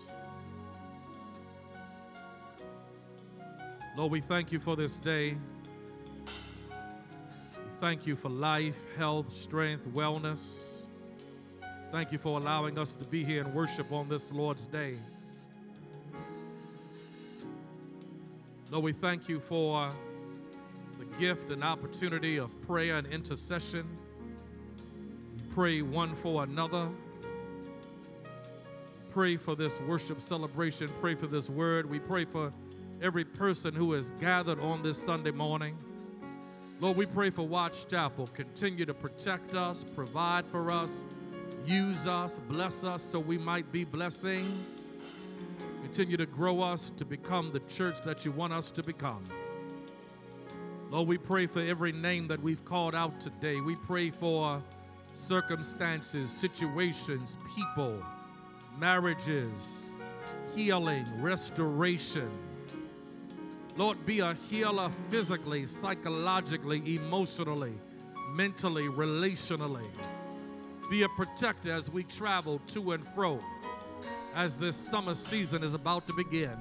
Lord, 3.97 4.12
we 4.12 4.21
thank 4.21 4.53
you 4.53 4.61
for 4.61 4.77
this 4.77 4.99
day. 4.99 5.37
We 6.27 7.73
thank 7.81 8.07
you 8.07 8.14
for 8.14 8.29
life, 8.29 8.77
health, 8.99 9.35
strength, 9.35 9.87
wellness. 9.88 10.72
Thank 11.93 12.11
you 12.11 12.17
for 12.17 12.39
allowing 12.39 12.79
us 12.79 12.97
to 12.97 13.05
be 13.05 13.23
here 13.23 13.45
and 13.45 13.53
worship 13.53 13.93
on 13.93 14.09
this 14.09 14.33
Lord's 14.33 14.67
day. 14.67 14.95
Lord, 18.71 18.83
we 18.83 18.93
thank 18.93 19.29
you 19.29 19.41
for 19.41 19.91
the 20.99 21.05
gift 21.21 21.51
and 21.51 21.63
opportunity 21.63 22.39
of 22.39 22.63
prayer 22.63 22.97
and 22.97 23.07
intercession. 23.09 23.87
We 25.37 25.43
pray 25.55 25.83
one 25.83 26.17
for 26.17 26.45
another. 26.45 26.89
Pray 29.11 29.37
for 29.37 29.55
this 29.55 29.79
worship 29.83 30.23
celebration. 30.23 30.89
Pray 30.99 31.15
for 31.15 31.27
this 31.27 31.51
word. 31.51 31.91
We 31.91 31.99
pray 31.99 32.25
for 32.25 32.55
every 33.03 33.27
person 33.27 33.75
who 33.75 33.93
is 33.93 34.13
gathered 34.13 34.61
on 34.61 34.83
this 34.83 34.97
Sunday 34.97 35.31
morning. 35.31 35.77
Lord, 36.81 36.97
we 36.97 37.05
pray 37.05 37.29
for 37.29 37.47
Watts 37.47 37.85
Chapel. 37.85 38.29
Continue 38.29 38.87
to 38.87 38.95
protect 38.95 39.53
us, 39.55 39.85
provide 39.85 40.47
for 40.47 40.71
us, 40.71 41.05
use 41.66 42.07
us, 42.07 42.38
bless 42.48 42.85
us 42.85 43.03
so 43.03 43.18
we 43.18 43.38
might 43.38 43.70
be 43.72 43.85
blessings. 43.85 44.88
Continue 45.83 46.16
to 46.16 46.27
grow 46.27 46.61
us 46.61 46.90
to 46.90 47.05
become 47.05 47.53
the 47.53 47.61
church 47.61 48.01
that 48.03 48.25
you 48.25 48.33
want 48.33 48.53
us 48.53 48.70
to 48.72 48.83
become. 48.83 49.22
Lord, 50.90 51.09
we 51.09 51.18
pray 51.18 51.46
for 51.46 51.61
every 51.61 51.92
name 51.92 52.29
that 52.29 52.42
we've 52.42 52.64
called 52.64 52.94
out 52.94 53.20
today. 53.20 53.61
We 53.61 53.77
pray 53.77 54.11
for 54.11 54.62
circumstances, 55.14 56.31
situations, 56.31 57.38
people, 57.57 58.03
marriages, 58.79 59.90
healing, 60.55 61.07
restoration. 61.20 62.31
Lord, 63.77 64.05
be 64.05 64.20
a 64.20 64.35
healer 64.51 64.90
physically, 65.09 65.66
psychologically, 65.66 66.96
emotionally, 66.96 67.72
mentally, 68.35 68.85
relationally. 68.85 69.87
Be 70.93 71.05
a 71.05 71.09
protector 71.09 71.73
as 71.73 71.91
we 71.91 72.05
travel 72.05 72.61
to 72.67 72.93
and 72.93 73.03
fro 73.15 73.41
as 74.35 74.59
this 74.59 74.77
summer 74.77 75.15
season 75.15 75.65
is 75.65 75.73
about 75.73 76.07
to 76.07 76.13
begin. 76.13 76.55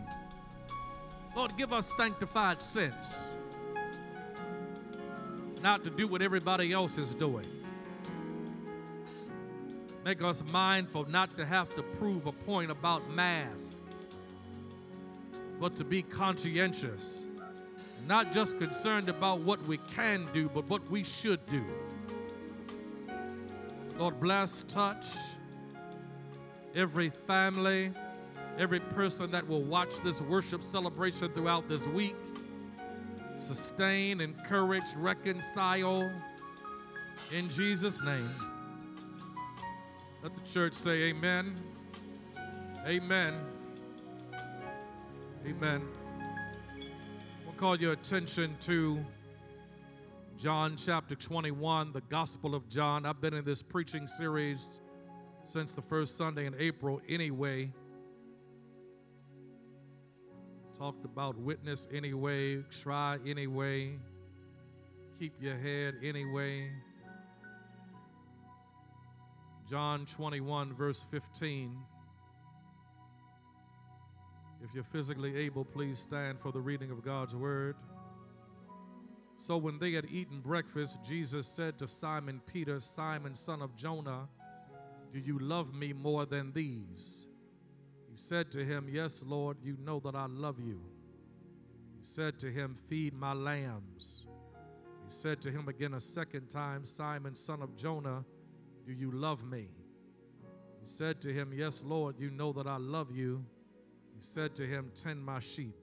Lord, 1.35 1.57
give 1.57 1.73
us 1.73 1.85
sanctified 1.97 2.61
sense, 2.61 3.35
not 5.61 5.83
to 5.83 5.89
do 5.89 6.07
what 6.07 6.21
everybody 6.21 6.71
else 6.71 6.97
is 6.97 7.13
doing. 7.13 7.45
Make 10.05 10.23
us 10.23 10.45
mindful 10.49 11.09
not 11.09 11.35
to 11.35 11.45
have 11.45 11.75
to 11.75 11.83
prove 11.83 12.25
a 12.25 12.31
point 12.31 12.71
about 12.71 13.09
mask, 13.09 13.81
but 15.59 15.75
to 15.75 15.83
be 15.83 16.03
conscientious, 16.03 17.25
not 18.07 18.31
just 18.31 18.57
concerned 18.59 19.09
about 19.09 19.41
what 19.41 19.61
we 19.63 19.75
can 19.93 20.25
do, 20.33 20.47
but 20.47 20.69
what 20.69 20.89
we 20.89 21.03
should 21.03 21.45
do. 21.47 21.65
Lord, 24.01 24.19
bless, 24.19 24.63
touch 24.63 25.05
every 26.73 27.09
family, 27.09 27.91
every 28.57 28.79
person 28.79 29.29
that 29.29 29.47
will 29.47 29.61
watch 29.61 29.99
this 29.99 30.23
worship 30.23 30.63
celebration 30.63 31.29
throughout 31.29 31.69
this 31.69 31.87
week. 31.87 32.15
Sustain, 33.37 34.19
encourage, 34.19 34.95
reconcile 34.95 36.11
in 37.31 37.47
Jesus' 37.47 38.03
name. 38.03 38.27
Let 40.23 40.33
the 40.33 40.49
church 40.49 40.73
say 40.73 41.03
amen. 41.03 41.53
Amen. 42.87 43.35
Amen. 45.45 45.83
We'll 47.45 47.53
call 47.55 47.75
your 47.75 47.93
attention 47.93 48.57
to 48.61 49.05
John 50.41 50.75
chapter 50.75 51.13
21, 51.13 51.91
the 51.93 52.01
Gospel 52.01 52.55
of 52.55 52.67
John. 52.67 53.05
I've 53.05 53.21
been 53.21 53.35
in 53.35 53.45
this 53.45 53.61
preaching 53.61 54.07
series 54.07 54.81
since 55.43 55.75
the 55.75 55.83
first 55.83 56.17
Sunday 56.17 56.47
in 56.47 56.55
April, 56.57 56.99
anyway. 57.07 57.71
Talked 60.75 61.05
about 61.05 61.37
witness 61.37 61.87
anyway, 61.93 62.63
try 62.71 63.19
anyway, 63.23 63.99
keep 65.19 65.33
your 65.39 65.55
head 65.57 65.97
anyway. 66.01 66.71
John 69.69 70.07
21, 70.07 70.73
verse 70.73 71.05
15. 71.11 71.77
If 74.63 74.73
you're 74.73 74.83
physically 74.83 75.35
able, 75.37 75.65
please 75.65 75.99
stand 75.99 76.39
for 76.39 76.51
the 76.51 76.61
reading 76.61 76.89
of 76.89 77.05
God's 77.05 77.35
word. 77.35 77.75
So 79.41 79.57
when 79.57 79.79
they 79.79 79.93
had 79.93 80.05
eaten 80.05 80.39
breakfast, 80.39 81.03
Jesus 81.03 81.47
said 81.47 81.75
to 81.79 81.87
Simon 81.87 82.41
Peter, 82.45 82.79
Simon, 82.79 83.33
son 83.33 83.63
of 83.63 83.75
Jonah, 83.75 84.29
Do 85.11 85.17
you 85.17 85.39
love 85.39 85.73
me 85.73 85.93
more 85.93 86.27
than 86.27 86.53
these? 86.53 87.25
He 88.11 88.17
said 88.17 88.51
to 88.51 88.63
him, 88.63 88.87
Yes, 88.87 89.23
Lord, 89.25 89.57
you 89.63 89.77
know 89.83 89.99
that 90.01 90.13
I 90.13 90.27
love 90.27 90.59
you. 90.59 90.79
He 91.99 92.05
said 92.05 92.37
to 92.37 92.51
him, 92.51 92.75
Feed 92.87 93.15
my 93.15 93.33
lambs. 93.33 94.27
He 95.07 95.11
said 95.11 95.41
to 95.41 95.49
him 95.49 95.67
again 95.67 95.95
a 95.95 96.01
second 96.01 96.49
time, 96.51 96.85
Simon, 96.85 97.33
son 97.33 97.63
of 97.63 97.75
Jonah, 97.75 98.23
Do 98.85 98.93
you 98.93 99.09
love 99.09 99.43
me? 99.43 99.69
He 100.81 100.87
said 100.87 101.19
to 101.21 101.33
him, 101.33 101.51
Yes, 101.51 101.81
Lord, 101.83 102.19
you 102.19 102.29
know 102.29 102.53
that 102.53 102.67
I 102.67 102.77
love 102.77 103.09
you. 103.09 103.43
He 104.15 104.21
said 104.21 104.53
to 104.57 104.67
him, 104.67 104.91
Tend 104.93 105.25
my 105.25 105.39
sheep 105.39 105.80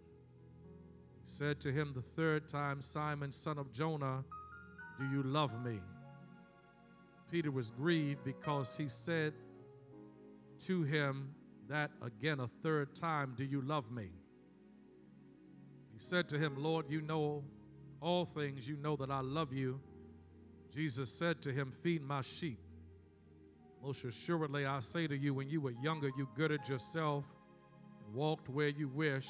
said 1.29 1.61
to 1.61 1.71
him 1.71 1.93
the 1.95 2.03
third 2.03 2.49
time, 2.49 2.81
Simon, 2.81 3.33
son 3.33 3.59
of 3.59 3.73
Jonah, 3.73 4.25
do 4.99 5.07
you 5.07 5.23
love 5.23 5.63
me? 5.63 5.79
Peter 7.31 7.51
was 7.51 7.71
grieved 7.71 8.25
because 8.25 8.77
he 8.77 8.89
said 8.89 9.35
to 10.61 10.83
him 10.83 11.35
that 11.69 11.91
again 12.03 12.41
a 12.41 12.49
third 12.63 12.95
time, 12.95 13.35
Do 13.37 13.45
you 13.45 13.61
love 13.61 13.91
me? 13.91 14.09
He 15.93 15.99
said 15.99 16.29
to 16.31 16.39
him, 16.39 16.55
Lord, 16.57 16.87
you 16.89 17.03
know 17.03 17.45
all 18.01 18.25
things, 18.25 18.67
you 18.67 18.77
know 18.77 18.97
that 18.97 19.11
I 19.11 19.21
love 19.21 19.53
you. 19.53 19.81
Jesus 20.75 21.11
said 21.13 21.43
to 21.43 21.53
him, 21.53 21.73
Feed 21.73 22.03
my 22.03 22.23
sheep. 22.23 22.61
Most 23.83 24.05
assuredly, 24.05 24.65
I 24.65 24.81
say 24.81 25.07
to 25.07 25.17
you, 25.17 25.35
when 25.35 25.49
you 25.49 25.61
were 25.61 25.75
younger, 25.83 26.11
you 26.17 26.29
girded 26.35 26.69
yourself 26.69 27.25
and 28.05 28.15
walked 28.15 28.49
where 28.49 28.69
you 28.69 28.89
wish. 28.89 29.29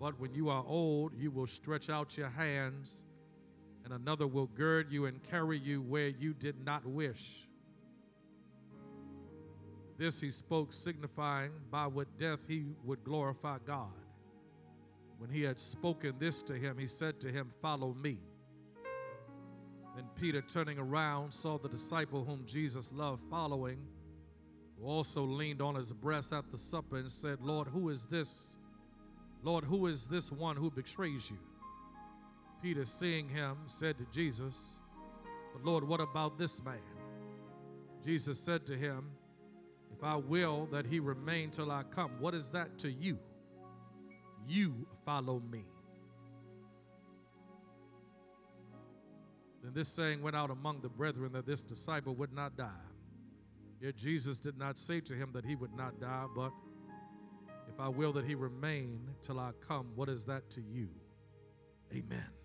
But 0.00 0.18
when 0.18 0.34
you 0.34 0.48
are 0.48 0.64
old, 0.66 1.12
you 1.14 1.30
will 1.30 1.46
stretch 1.46 1.90
out 1.90 2.16
your 2.16 2.30
hands, 2.30 3.04
and 3.84 3.92
another 3.92 4.26
will 4.26 4.46
gird 4.46 4.90
you 4.90 5.04
and 5.04 5.22
carry 5.22 5.58
you 5.58 5.82
where 5.82 6.08
you 6.08 6.32
did 6.32 6.64
not 6.64 6.86
wish. 6.86 7.46
This 9.98 10.18
he 10.18 10.30
spoke, 10.30 10.72
signifying 10.72 11.50
by 11.70 11.86
what 11.86 12.18
death 12.18 12.44
he 12.48 12.64
would 12.82 13.04
glorify 13.04 13.58
God. 13.66 13.92
When 15.18 15.28
he 15.28 15.42
had 15.42 15.60
spoken 15.60 16.14
this 16.18 16.42
to 16.44 16.54
him, 16.54 16.78
he 16.78 16.86
said 16.86 17.20
to 17.20 17.28
him, 17.28 17.52
Follow 17.60 17.92
me. 17.92 18.16
Then 19.94 20.06
Peter, 20.18 20.40
turning 20.40 20.78
around, 20.78 21.32
saw 21.32 21.58
the 21.58 21.68
disciple 21.68 22.24
whom 22.24 22.46
Jesus 22.46 22.90
loved 22.90 23.22
following, 23.28 23.76
who 24.78 24.86
also 24.86 25.24
leaned 25.24 25.60
on 25.60 25.74
his 25.74 25.92
breast 25.92 26.32
at 26.32 26.50
the 26.50 26.56
supper 26.56 26.96
and 26.96 27.12
said, 27.12 27.42
Lord, 27.42 27.68
who 27.68 27.90
is 27.90 28.06
this? 28.06 28.56
Lord, 29.42 29.64
who 29.64 29.86
is 29.86 30.06
this 30.06 30.30
one 30.30 30.56
who 30.56 30.70
betrays 30.70 31.30
you? 31.30 31.38
Peter, 32.62 32.84
seeing 32.84 33.28
him, 33.28 33.56
said 33.66 33.96
to 33.98 34.04
Jesus, 34.12 34.76
But 35.52 35.64
Lord, 35.64 35.84
what 35.84 36.00
about 36.00 36.38
this 36.38 36.62
man? 36.62 36.78
Jesus 38.04 38.38
said 38.38 38.66
to 38.66 38.76
him, 38.76 39.10
If 39.96 40.04
I 40.04 40.16
will 40.16 40.66
that 40.72 40.86
he 40.86 41.00
remain 41.00 41.50
till 41.50 41.70
I 41.70 41.84
come, 41.84 42.12
what 42.18 42.34
is 42.34 42.50
that 42.50 42.78
to 42.80 42.90
you? 42.90 43.18
You 44.46 44.86
follow 45.04 45.40
me. 45.50 45.64
Then 49.62 49.72
this 49.74 49.88
saying 49.88 50.22
went 50.22 50.36
out 50.36 50.50
among 50.50 50.80
the 50.80 50.88
brethren 50.88 51.32
that 51.32 51.46
this 51.46 51.62
disciple 51.62 52.14
would 52.16 52.32
not 52.32 52.56
die. 52.56 52.68
Yet 53.80 53.96
Jesus 53.96 54.40
did 54.40 54.58
not 54.58 54.78
say 54.78 55.00
to 55.00 55.14
him 55.14 55.30
that 55.32 55.44
he 55.44 55.54
would 55.54 55.74
not 55.74 56.00
die, 56.00 56.26
but 56.34 56.52
I 57.78 57.88
will 57.88 58.12
that 58.14 58.24
he 58.24 58.34
remain 58.34 59.00
till 59.22 59.38
I 59.38 59.50
come, 59.66 59.88
what 59.94 60.08
is 60.08 60.24
that 60.24 60.50
to 60.50 60.60
you? 60.60 60.88
Amen. 61.92 62.39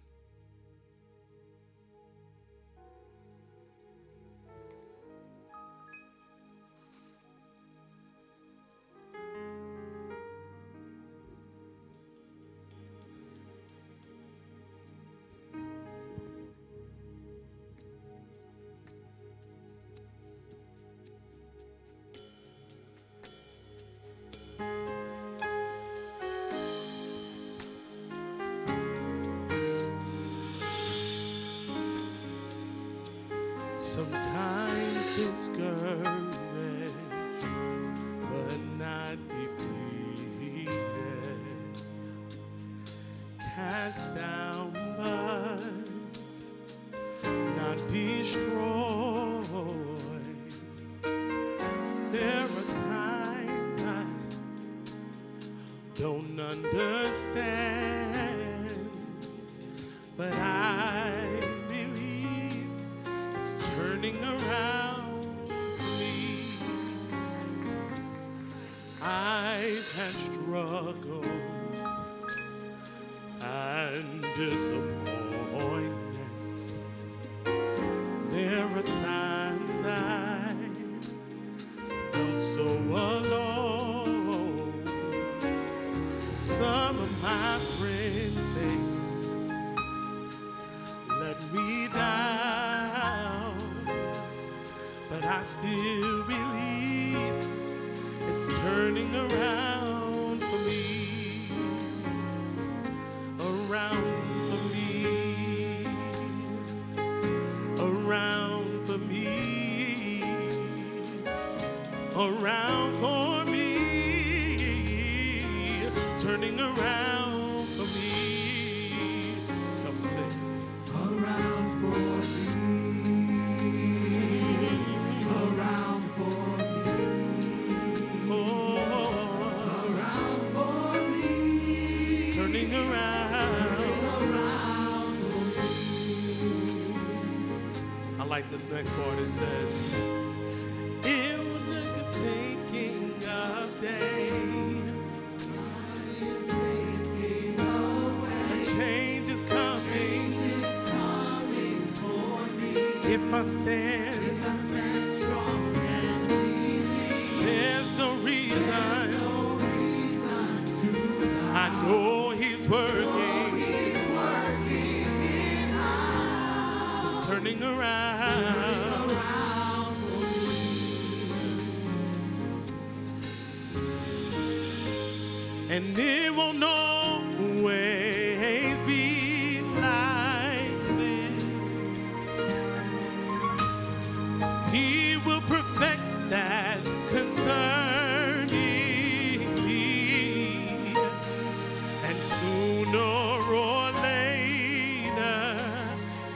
This 56.53 57.27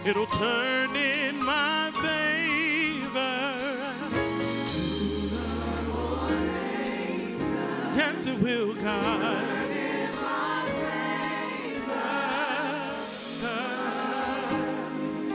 it'll 0.09 0.25
turn 0.25 0.95
in 0.95 1.37
my 1.45 1.91
favor. 2.01 3.57
Sooner 4.65 5.91
or 5.93 6.29
later, 6.31 7.67
yes, 7.95 8.25
it 8.25 8.39
will, 8.39 8.73
God. 8.73 9.21
Turn 9.21 9.71
in 9.71 10.11
my 10.15 10.65
favor. 10.81 12.09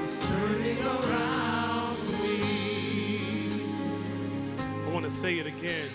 It's 0.03 0.17
turning 0.29 0.83
around 0.83 1.99
me. 2.21 2.37
I 4.67 4.91
want 4.93 5.05
to 5.05 5.11
say 5.11 5.39
it 5.39 5.47
again. 5.47 5.89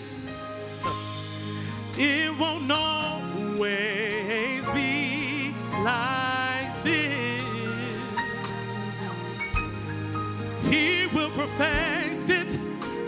It 1.98 2.38
won't 2.38 2.70
always 2.72 2.89
He 11.40 11.46
will 11.46 11.52
perfect 11.56 12.28
it 12.28 12.48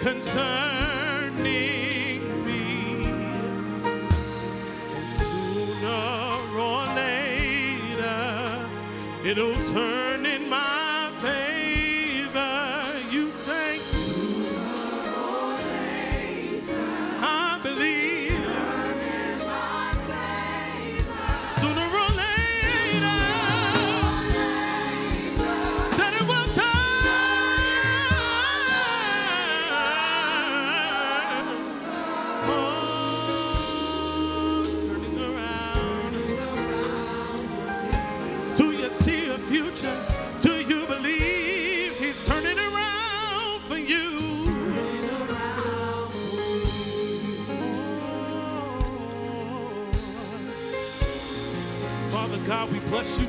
concerning 0.00 1.44
me. 2.46 3.04
And 4.94 5.12
sooner 5.12 6.58
or 6.58 6.86
later, 6.94 8.20
it'll 9.22 9.56
turn 9.74 10.01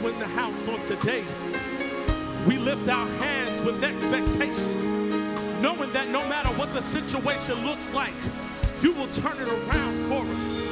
in 0.08 0.20
the 0.20 0.28
house 0.28 0.68
on 0.68 0.82
today. 0.84 1.24
We 2.46 2.58
lift 2.58 2.90
our 2.90 3.08
hands 3.08 3.62
with 3.62 3.84
expectation, 3.84 5.62
knowing 5.62 5.92
that 5.94 6.10
no 6.10 6.28
matter 6.28 6.50
what 6.58 6.74
the 6.74 6.82
situation 6.82 7.66
looks 7.66 7.94
like, 7.94 8.14
you 8.82 8.92
will 8.92 9.08
turn 9.08 9.38
it 9.40 9.48
around 9.48 10.08
for 10.10 10.26
us. 10.26 10.63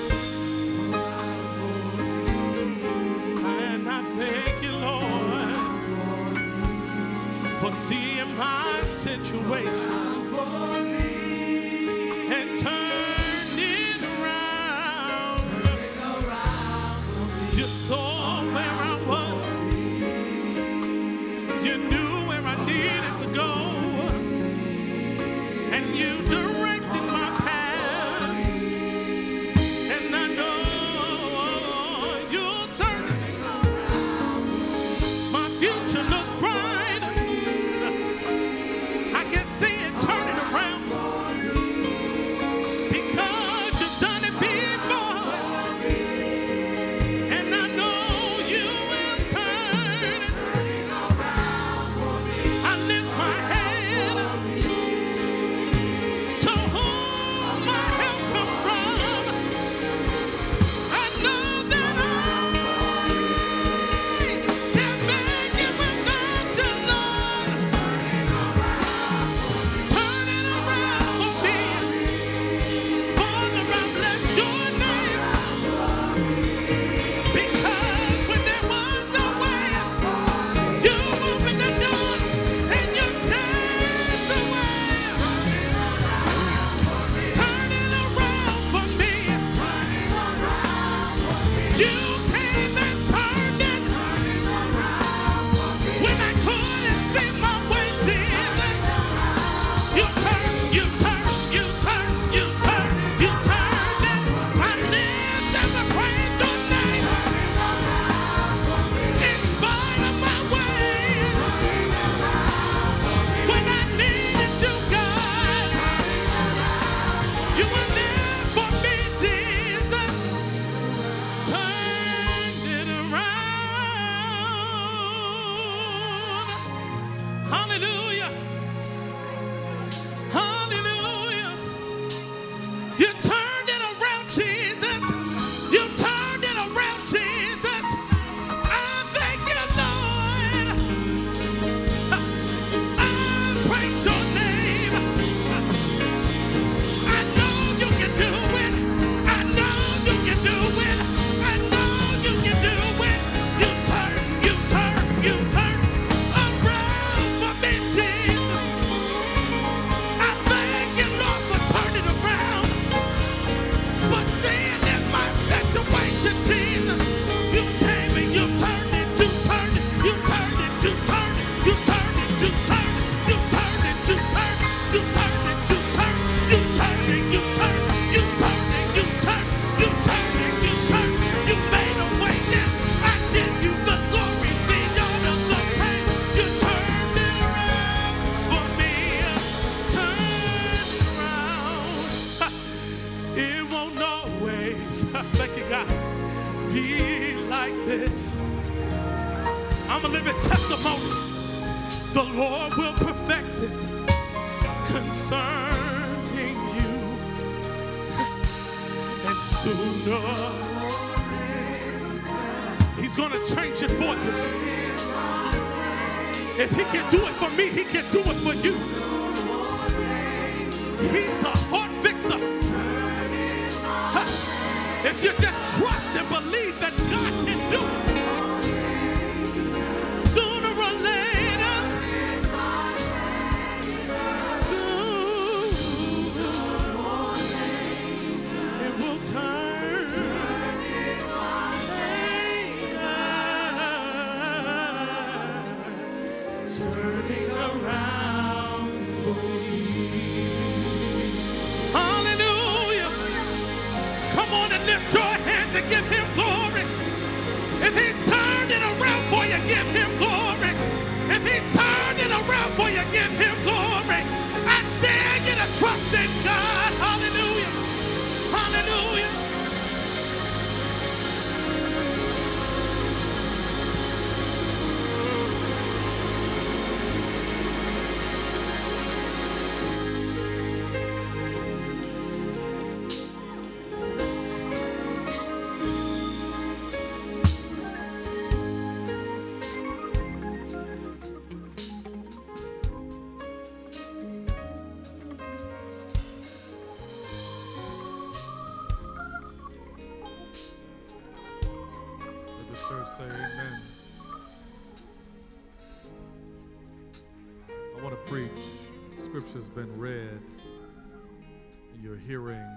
Hearing, 312.28 312.68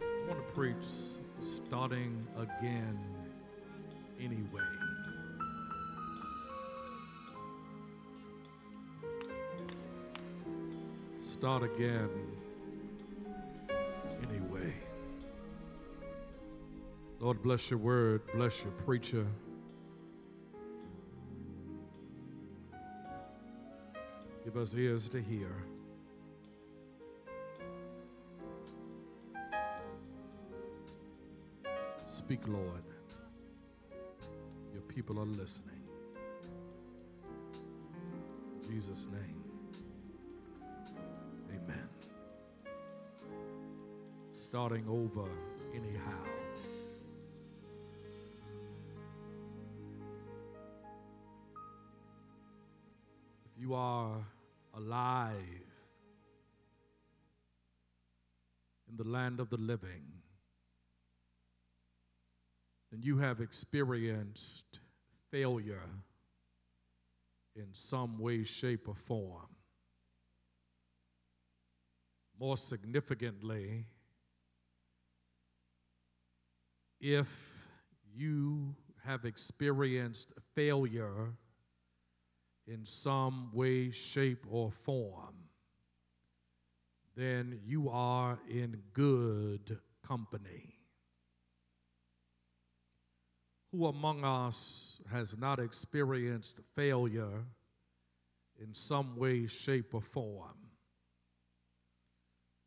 I 0.00 0.28
want 0.28 0.46
to 0.46 0.52
preach 0.54 0.86
starting 1.40 2.26
again 2.36 2.98
anyway. 4.20 4.62
Start 11.18 11.64
again 11.64 12.08
anyway. 14.28 14.72
Lord, 17.18 17.42
bless 17.42 17.70
your 17.70 17.78
word, 17.78 18.22
bless 18.34 18.62
your 18.62 18.72
preacher. 18.72 19.26
Give 24.44 24.56
us 24.56 24.74
ears 24.74 25.08
to 25.10 25.20
hear. 25.20 25.50
Speak, 32.06 32.40
Lord. 32.48 32.82
Your 34.72 34.82
people 34.82 35.20
are 35.20 35.26
listening. 35.26 35.80
In 38.62 38.70
Jesus' 38.70 39.06
name. 39.12 39.44
Amen. 41.54 41.88
Starting 44.32 44.84
over 44.88 45.28
anyhow. 45.72 46.41
Alive 54.92 55.36
in 58.90 58.96
the 58.96 59.08
land 59.08 59.40
of 59.40 59.48
the 59.48 59.56
living, 59.56 60.04
then 62.90 63.00
you 63.02 63.16
have 63.16 63.40
experienced 63.40 64.80
failure 65.30 65.88
in 67.56 67.68
some 67.72 68.18
way, 68.18 68.44
shape, 68.44 68.86
or 68.86 68.94
form. 68.94 69.48
More 72.38 72.58
significantly, 72.58 73.86
if 77.00 77.64
you 78.14 78.74
have 79.04 79.24
experienced 79.24 80.32
failure 80.54 81.32
in 82.66 82.86
some 82.86 83.50
way, 83.52 83.90
shape, 83.90 84.46
or 84.48 84.70
form, 84.70 85.34
then 87.16 87.60
you 87.64 87.88
are 87.90 88.38
in 88.48 88.82
good 88.92 89.78
company. 90.06 90.76
Who 93.70 93.86
among 93.86 94.24
us 94.24 95.00
has 95.10 95.36
not 95.36 95.58
experienced 95.58 96.60
failure 96.74 97.44
in 98.60 98.74
some 98.74 99.16
way, 99.16 99.46
shape, 99.46 99.94
or 99.94 100.02
form? 100.02 100.56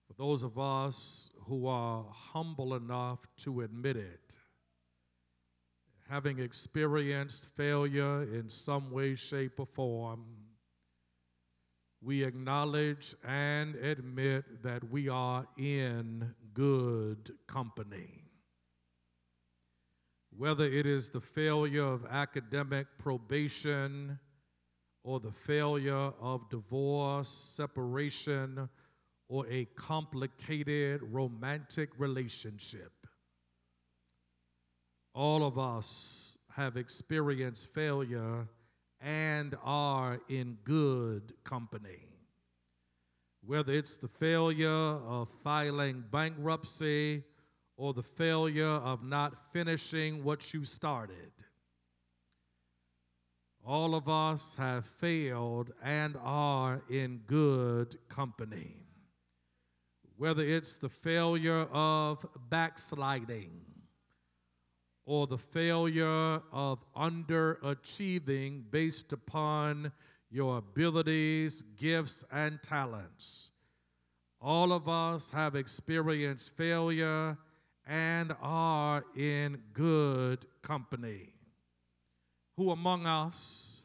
For 0.08 0.14
those 0.14 0.44
of 0.44 0.58
us 0.60 1.30
who 1.48 1.68
are 1.68 2.06
humble 2.12 2.76
enough 2.76 3.20
to 3.38 3.62
admit 3.62 3.98
it, 3.98 4.38
having 6.10 6.40
experienced 6.40 7.46
failure 7.46 8.24
in 8.24 8.50
some 8.50 8.92
way, 8.92 9.16
shape, 9.16 9.60
or 9.60 9.66
form, 9.66 10.26
we 12.02 12.24
acknowledge 12.24 13.16
and 13.24 13.76
admit 13.76 14.62
that 14.62 14.84
we 14.92 15.10
are 15.10 15.48
in 15.58 16.36
good 16.54 17.32
company. 17.48 18.22
Whether 20.38 20.66
it 20.66 20.86
is 20.86 21.10
the 21.10 21.22
failure 21.22 21.86
of 21.86 22.06
academic 22.06 22.88
probation 23.00 24.20
or 25.04 25.20
the 25.20 25.32
failure 25.32 26.12
of 26.22 26.50
divorce, 26.50 27.30
separation, 27.30 28.70
or 29.28 29.48
a 29.48 29.66
complicated 29.76 31.02
romantic 31.04 31.90
relationship, 31.98 33.05
all 35.16 35.46
of 35.46 35.58
us 35.58 36.38
have 36.56 36.76
experienced 36.76 37.74
failure 37.74 38.48
and 39.00 39.56
are 39.64 40.20
in 40.28 40.58
good 40.66 41.34
company. 41.46 42.10
Whether 43.42 43.72
it's 43.72 43.96
the 43.96 44.10
failure 44.10 44.68
of 44.68 45.30
filing 45.42 46.04
bankruptcy 46.12 47.24
or 47.78 47.94
the 47.94 48.04
failure 48.04 48.66
of 48.66 49.04
not 49.04 49.54
finishing 49.54 50.24
what 50.24 50.54
you 50.54 50.66
started, 50.66 51.32
all 53.66 53.96
of 53.96 54.10
us 54.10 54.56
have 54.56 54.86
failed 54.86 55.72
and 55.82 56.18
are 56.22 56.82
in 56.90 57.22
good 57.26 57.98
company. 58.10 58.82
Whether 60.18 60.44
it's 60.44 60.78
the 60.78 60.90
failure 60.90 61.68
of 61.72 62.26
backsliding, 62.50 63.62
or 65.06 65.28
the 65.28 65.38
failure 65.38 66.42
of 66.52 66.80
underachieving 66.96 68.64
based 68.72 69.14
upon 69.14 69.92
your 70.32 70.58
abilities, 70.58 71.62
gifts, 71.78 72.26
and 72.32 72.62
talents. 72.64 73.52
All 74.42 74.74
of 74.74 74.90
us 74.90 75.30
have 75.30 75.56
experienced 75.56 76.56
failure 76.56 77.38
and 77.86 78.36
are 78.42 79.06
in 79.16 79.62
good 79.74 80.46
company. 80.62 81.34
Who 82.58 82.72
among 82.72 83.06
us 83.06 83.84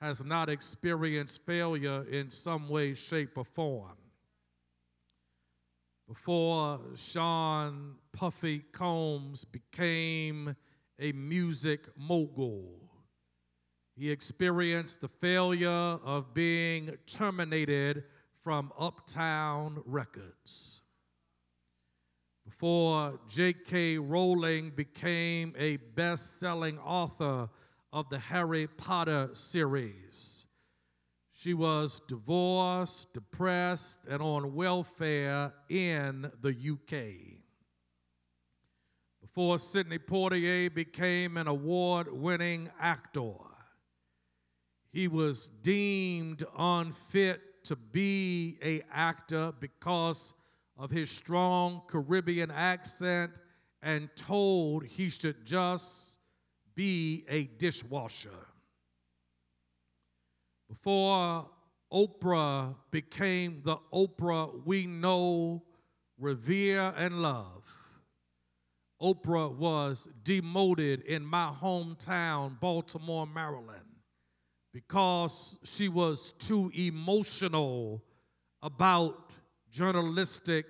has 0.00 0.24
not 0.24 0.48
experienced 0.48 1.44
failure 1.44 2.04
in 2.10 2.30
some 2.30 2.68
way, 2.68 2.94
shape, 2.94 3.36
or 3.36 3.44
form? 3.44 3.96
before 6.08 6.80
Sean 6.96 7.96
Puffy 8.18 8.64
Combs 8.72 9.44
became 9.44 10.56
a 10.98 11.12
music 11.12 11.82
mogul. 11.96 12.80
He 13.94 14.10
experienced 14.10 15.00
the 15.00 15.06
failure 15.06 15.68
of 15.68 16.34
being 16.34 16.96
terminated 17.06 18.02
from 18.42 18.72
Uptown 18.76 19.82
Records. 19.84 20.82
Before 22.44 23.20
J.K. 23.28 23.98
Rowling 23.98 24.70
became 24.70 25.54
a 25.56 25.76
best 25.76 26.40
selling 26.40 26.76
author 26.80 27.48
of 27.92 28.10
the 28.10 28.18
Harry 28.18 28.66
Potter 28.66 29.30
series, 29.34 30.44
she 31.32 31.54
was 31.54 32.02
divorced, 32.08 33.14
depressed, 33.14 34.00
and 34.10 34.20
on 34.20 34.56
welfare 34.56 35.52
in 35.68 36.32
the 36.42 36.50
UK. 36.50 37.37
Before 39.38 39.60
Sidney 39.60 40.00
Poitier 40.00 40.68
became 40.74 41.36
an 41.36 41.46
award 41.46 42.12
winning 42.12 42.70
actor, 42.80 43.34
he 44.90 45.06
was 45.06 45.46
deemed 45.62 46.42
unfit 46.58 47.40
to 47.66 47.76
be 47.76 48.58
a 48.60 48.82
actor 48.92 49.52
because 49.60 50.34
of 50.76 50.90
his 50.90 51.08
strong 51.08 51.82
Caribbean 51.86 52.50
accent 52.50 53.30
and 53.80 54.10
told 54.16 54.82
he 54.84 55.08
should 55.08 55.46
just 55.46 56.18
be 56.74 57.24
a 57.28 57.44
dishwasher. 57.44 58.48
Before 60.68 61.48
Oprah 61.92 62.74
became 62.90 63.60
the 63.62 63.76
Oprah 63.94 64.64
we 64.64 64.86
know, 64.86 65.62
revere, 66.18 66.92
and 66.96 67.22
love, 67.22 67.57
Oprah 69.00 69.54
was 69.54 70.08
demoted 70.24 71.02
in 71.02 71.24
my 71.24 71.50
hometown, 71.50 72.58
Baltimore, 72.58 73.26
Maryland, 73.26 73.86
because 74.72 75.56
she 75.64 75.88
was 75.88 76.32
too 76.32 76.70
emotional 76.74 78.02
about 78.62 79.30
journalistic 79.70 80.66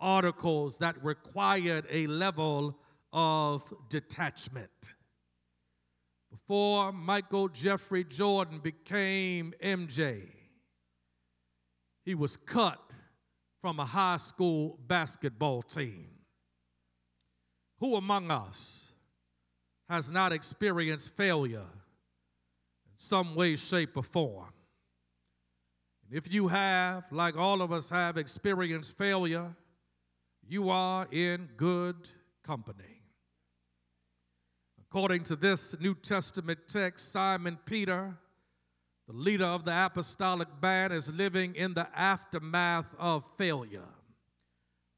articles 0.00 0.78
that 0.78 1.02
required 1.04 1.84
a 1.90 2.06
level 2.08 2.76
of 3.12 3.72
detachment. 3.88 4.92
Before 6.30 6.92
Michael 6.92 7.48
Jeffrey 7.48 8.04
Jordan 8.04 8.58
became 8.58 9.54
MJ, 9.62 10.28
he 12.04 12.14
was 12.14 12.36
cut 12.36 12.80
from 13.60 13.80
a 13.80 13.84
high 13.84 14.16
school 14.16 14.78
basketball 14.86 15.62
team. 15.62 16.17
Who 17.80 17.96
among 17.96 18.30
us 18.30 18.92
has 19.88 20.10
not 20.10 20.32
experienced 20.32 21.16
failure 21.16 21.60
in 22.86 22.96
some 22.96 23.34
way, 23.34 23.56
shape, 23.56 23.96
or 23.96 24.02
form? 24.02 24.52
And 26.04 26.16
if 26.18 26.32
you 26.32 26.48
have, 26.48 27.04
like 27.12 27.36
all 27.36 27.62
of 27.62 27.72
us 27.72 27.90
have 27.90 28.16
experienced 28.16 28.96
failure, 28.96 29.54
you 30.46 30.70
are 30.70 31.06
in 31.12 31.48
good 31.56 32.08
company. 32.42 33.02
According 34.80 35.24
to 35.24 35.36
this 35.36 35.78
New 35.78 35.94
Testament 35.94 36.60
text, 36.66 37.12
Simon 37.12 37.58
Peter, 37.66 38.16
the 39.06 39.12
leader 39.12 39.44
of 39.44 39.64
the 39.64 39.84
apostolic 39.84 40.48
band, 40.60 40.94
is 40.94 41.12
living 41.12 41.54
in 41.54 41.74
the 41.74 41.86
aftermath 41.94 42.86
of 42.98 43.24
failure. 43.36 43.88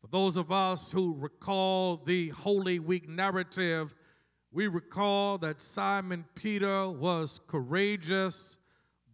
For 0.01 0.07
those 0.09 0.36
of 0.36 0.51
us 0.51 0.90
who 0.90 1.14
recall 1.18 1.98
the 1.98 2.30
Holy 2.30 2.78
Week 2.78 3.09
narrative, 3.09 3.94
we 4.51 4.66
recall 4.66 5.38
that 5.38 5.61
Simon 5.61 6.24
Peter 6.34 6.88
was 6.88 7.40
courageous, 7.46 8.57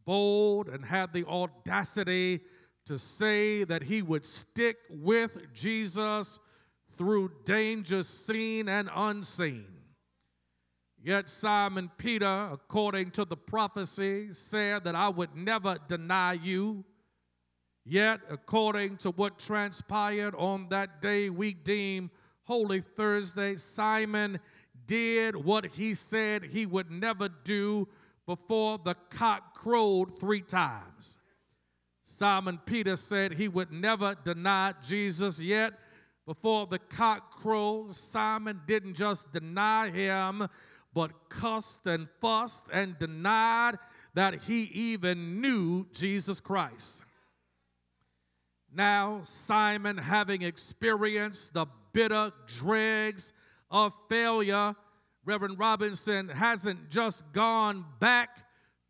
bold, 0.05 0.69
and 0.69 0.85
had 0.85 1.13
the 1.13 1.27
audacity 1.27 2.41
to 2.87 2.99
say 2.99 3.65
that 3.65 3.83
he 3.83 4.01
would 4.01 4.25
stick 4.25 4.77
with 4.89 5.53
Jesus 5.53 6.39
through 6.97 7.33
dangers 7.45 8.09
seen 8.09 8.69
and 8.69 8.89
unseen. 8.95 9.67
Yet 11.03 11.29
Simon 11.29 11.91
Peter, 11.99 12.49
according 12.53 13.11
to 13.13 13.25
the 13.25 13.37
prophecy, 13.37 14.33
said 14.33 14.85
that 14.85 14.95
I 14.95 15.09
would 15.09 15.37
never 15.37 15.77
deny 15.89 16.33
you. 16.35 16.85
Yet, 17.89 18.21
according 18.29 18.97
to 18.99 19.11
what 19.13 19.39
transpired 19.39 20.35
on 20.35 20.67
that 20.71 21.01
day 21.01 21.31
we 21.31 21.55
deem 21.55 22.11
Holy 22.43 22.81
Thursday, 22.81 23.57
Simon 23.57 24.41
did 24.87 25.37
what 25.37 25.67
he 25.67 25.95
said 25.95 26.43
he 26.43 26.67
would 26.67 26.91
never 26.91 27.29
do 27.29 27.87
before 28.27 28.79
the 28.83 28.97
cock 29.11 29.55
crowed 29.55 30.19
three 30.19 30.41
times. 30.41 31.19
Simon 32.03 32.59
Peter 32.67 32.97
said 32.97 33.33
he 33.33 33.47
would 33.47 33.71
never 33.71 34.17
deny 34.25 34.75
Jesus, 34.85 35.41
yet 35.41 35.73
before 36.27 36.67
the 36.67 36.81
cock 36.81 37.41
crowed, 37.41 37.95
Simon 37.95 38.61
didn't 38.67 38.95
just 38.95 39.33
deny 39.33 39.91
him, 39.91 40.49
but 40.93 41.29
cussed 41.29 41.87
and 41.87 42.09
fussed 42.21 42.67
and 42.73 42.99
denied 42.99 43.79
that 44.15 44.43
he 44.43 44.63
even 44.73 45.41
knew 45.41 45.87
Jesus 45.93 46.41
Christ. 46.41 47.05
Now, 48.77 49.21
Simon, 49.23 49.97
having 49.97 50.43
experienced 50.43 51.55
the 51.55 51.65
bitter 51.95 52.31
dregs 52.47 53.33
of 53.71 53.95
failure, 54.11 54.77
Reverend 55.25 55.59
Robinson 55.59 56.29
hasn't 56.29 56.91
just 56.91 57.33
gone 57.33 57.87
back 58.01 58.29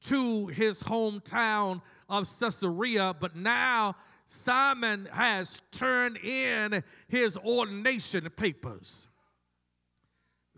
to 0.02 0.48
his 0.48 0.82
hometown 0.82 1.82
of 2.08 2.24
Caesarea, 2.24 3.14
but 3.20 3.36
now 3.36 3.94
Simon 4.26 5.08
has 5.12 5.62
turned 5.70 6.16
in 6.16 6.82
his 7.06 7.38
ordination 7.38 8.28
papers. 8.36 9.06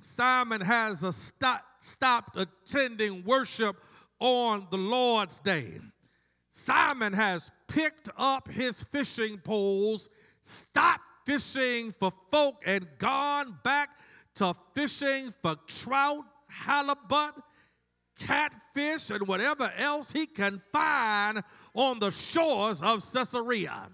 Simon 0.01 0.63
has 0.63 1.05
stop, 1.15 1.65
stopped 1.81 2.35
attending 2.35 3.25
worship 3.25 3.77
on 4.21 4.69
the 4.71 4.79
Lord's 4.79 5.39
day. 5.41 5.81
Simon 6.51 7.13
has 7.13 7.51
picked 7.69 8.09
up 8.17 8.49
his 8.49 8.83
fishing 8.83 9.39
poles, 9.39 10.09
stopped 10.43 11.03
fishing 11.25 11.95
for 11.99 12.13
folk, 12.31 12.63
and 12.67 12.87
gone 12.99 13.59
back 13.63 13.91
to 14.37 14.55
fishing 14.75 15.33
for 15.43 15.57
trout, 15.67 16.25
halibut, 16.49 17.35
catfish, 18.19 19.11
and 19.11 19.27
whatever 19.27 19.73
else 19.77 20.13
he 20.13 20.27
can 20.27 20.63
find 20.73 21.43
on 21.75 21.99
the 21.99 22.11
shores 22.11 22.83
of 22.83 23.05
Caesarea. 23.13 23.89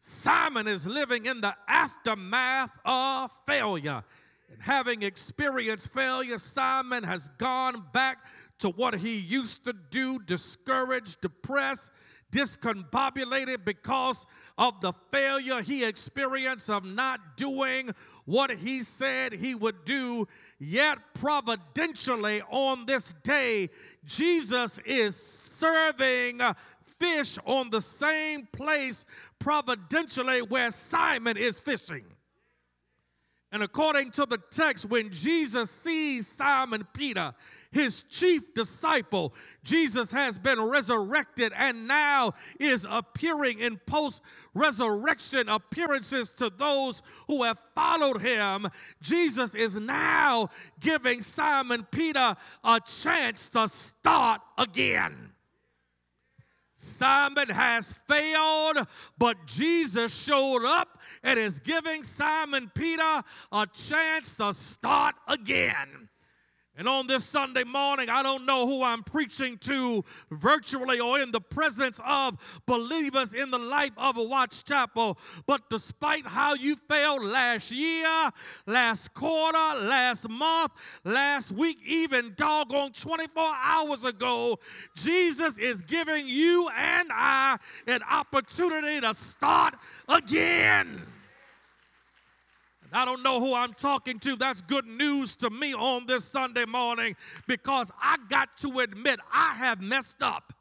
Simon 0.00 0.68
is 0.68 0.86
living 0.86 1.24
in 1.24 1.40
the 1.40 1.54
aftermath 1.66 2.78
of 2.84 3.30
failure. 3.46 4.04
And 4.52 4.60
having 4.60 5.02
experienced 5.02 5.92
failure, 5.92 6.36
Simon 6.36 7.04
has 7.04 7.30
gone 7.38 7.86
back 7.92 8.18
to 8.58 8.70
what 8.70 8.94
he 8.96 9.18
used 9.18 9.64
to 9.64 9.74
do, 9.90 10.18
discouraged, 10.20 11.20
depressed, 11.20 11.90
discombobulated 12.32 13.64
because 13.64 14.26
of 14.58 14.80
the 14.80 14.92
failure 15.12 15.62
he 15.62 15.84
experienced 15.84 16.68
of 16.68 16.84
not 16.84 17.36
doing 17.36 17.90
what 18.24 18.50
he 18.50 18.82
said 18.82 19.32
he 19.32 19.54
would 19.54 19.84
do. 19.84 20.26
Yet, 20.58 20.98
providentially, 21.14 22.42
on 22.50 22.86
this 22.86 23.12
day, 23.22 23.70
Jesus 24.04 24.78
is 24.84 25.14
serving 25.16 26.40
fish 26.98 27.38
on 27.44 27.70
the 27.70 27.80
same 27.80 28.46
place, 28.52 29.04
providentially, 29.38 30.42
where 30.42 30.70
Simon 30.70 31.36
is 31.36 31.60
fishing. 31.60 32.04
And 33.52 33.62
according 33.62 34.10
to 34.12 34.26
the 34.26 34.38
text, 34.50 34.86
when 34.86 35.10
Jesus 35.10 35.70
sees 35.70 36.26
Simon 36.26 36.86
Peter, 36.92 37.34
his 37.74 38.02
chief 38.02 38.54
disciple, 38.54 39.34
Jesus 39.64 40.12
has 40.12 40.38
been 40.38 40.60
resurrected 40.62 41.52
and 41.56 41.88
now 41.88 42.32
is 42.60 42.86
appearing 42.88 43.58
in 43.58 43.78
post 43.84 44.22
resurrection 44.54 45.48
appearances 45.48 46.30
to 46.30 46.50
those 46.50 47.02
who 47.26 47.42
have 47.42 47.58
followed 47.74 48.22
him. 48.22 48.68
Jesus 49.02 49.56
is 49.56 49.76
now 49.76 50.50
giving 50.78 51.20
Simon 51.20 51.84
Peter 51.90 52.36
a 52.62 52.80
chance 52.80 53.50
to 53.50 53.68
start 53.68 54.40
again. 54.56 55.32
Simon 56.76 57.48
has 57.48 57.92
failed, 57.92 58.86
but 59.18 59.46
Jesus 59.46 60.14
showed 60.16 60.64
up 60.64 61.00
and 61.24 61.40
is 61.40 61.58
giving 61.58 62.04
Simon 62.04 62.70
Peter 62.72 63.22
a 63.50 63.66
chance 63.72 64.34
to 64.36 64.54
start 64.54 65.16
again. 65.26 66.08
And 66.76 66.88
on 66.88 67.06
this 67.06 67.24
Sunday 67.24 67.62
morning, 67.62 68.10
I 68.10 68.24
don't 68.24 68.46
know 68.46 68.66
who 68.66 68.82
I'm 68.82 69.04
preaching 69.04 69.58
to 69.58 70.04
virtually 70.32 70.98
or 70.98 71.20
in 71.20 71.30
the 71.30 71.40
presence 71.40 72.00
of 72.04 72.62
believers 72.66 73.32
in 73.32 73.52
the 73.52 73.58
life 73.58 73.92
of 73.96 74.16
a 74.16 74.22
Watts 74.24 74.60
Chapel, 74.60 75.16
but 75.46 75.70
despite 75.70 76.26
how 76.26 76.54
you 76.54 76.74
failed 76.74 77.22
last 77.22 77.70
year, 77.70 78.30
last 78.66 79.14
quarter, 79.14 79.56
last 79.86 80.28
month, 80.28 80.72
last 81.04 81.52
week, 81.52 81.78
even 81.86 82.34
doggone 82.36 82.90
24 82.90 83.52
hours 83.62 84.02
ago, 84.02 84.58
Jesus 84.96 85.58
is 85.58 85.80
giving 85.82 86.26
you 86.26 86.68
and 86.76 87.08
I 87.12 87.56
an 87.86 88.00
opportunity 88.10 89.00
to 89.00 89.14
start 89.14 89.76
again. 90.08 91.06
I 92.94 93.04
don't 93.04 93.22
know 93.24 93.40
who 93.40 93.54
I'm 93.54 93.74
talking 93.74 94.20
to. 94.20 94.36
That's 94.36 94.62
good 94.62 94.86
news 94.86 95.34
to 95.36 95.50
me 95.50 95.74
on 95.74 96.06
this 96.06 96.24
Sunday 96.24 96.64
morning 96.64 97.16
because 97.48 97.90
I 98.00 98.16
got 98.28 98.56
to 98.58 98.78
admit 98.78 99.18
I 99.32 99.54
have 99.54 99.80
messed 99.80 100.22
up. 100.22 100.52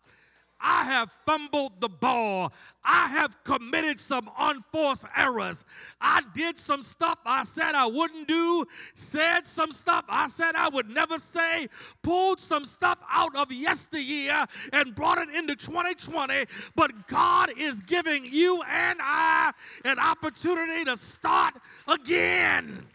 I 0.63 0.85
have 0.85 1.11
fumbled 1.25 1.81
the 1.81 1.89
ball. 1.89 2.53
I 2.85 3.07
have 3.09 3.43
committed 3.43 3.99
some 3.99 4.29
unforced 4.39 5.05
errors. 5.15 5.65
I 5.99 6.21
did 6.33 6.57
some 6.57 6.81
stuff 6.81 7.19
I 7.25 7.43
said 7.43 7.75
I 7.75 7.85
wouldn't 7.85 8.29
do, 8.29 8.65
said 8.95 9.45
some 9.45 9.73
stuff 9.73 10.05
I 10.07 10.27
said 10.27 10.55
I 10.55 10.69
would 10.69 10.89
never 10.89 11.17
say, 11.17 11.67
pulled 12.01 12.39
some 12.39 12.63
stuff 12.63 12.97
out 13.11 13.35
of 13.35 13.51
yesteryear 13.51 14.45
and 14.71 14.95
brought 14.95 15.17
it 15.17 15.35
into 15.35 15.55
2020. 15.55 16.45
But 16.75 17.07
God 17.07 17.51
is 17.57 17.81
giving 17.81 18.25
you 18.25 18.63
and 18.63 18.99
I 19.01 19.51
an 19.83 19.99
opportunity 19.99 20.85
to 20.85 20.95
start 20.95 21.55
again. 21.87 22.85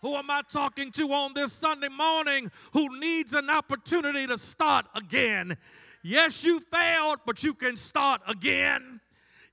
Who 0.00 0.14
am 0.14 0.30
I 0.30 0.42
talking 0.48 0.92
to 0.92 1.12
on 1.12 1.34
this 1.34 1.52
Sunday 1.52 1.88
morning 1.88 2.52
who 2.72 3.00
needs 3.00 3.34
an 3.34 3.50
opportunity 3.50 4.28
to 4.28 4.38
start 4.38 4.86
again? 4.94 5.56
Yes, 6.08 6.42
you 6.42 6.60
failed, 6.60 7.18
but 7.26 7.44
you 7.44 7.52
can 7.52 7.76
start 7.76 8.22
again. 8.26 8.97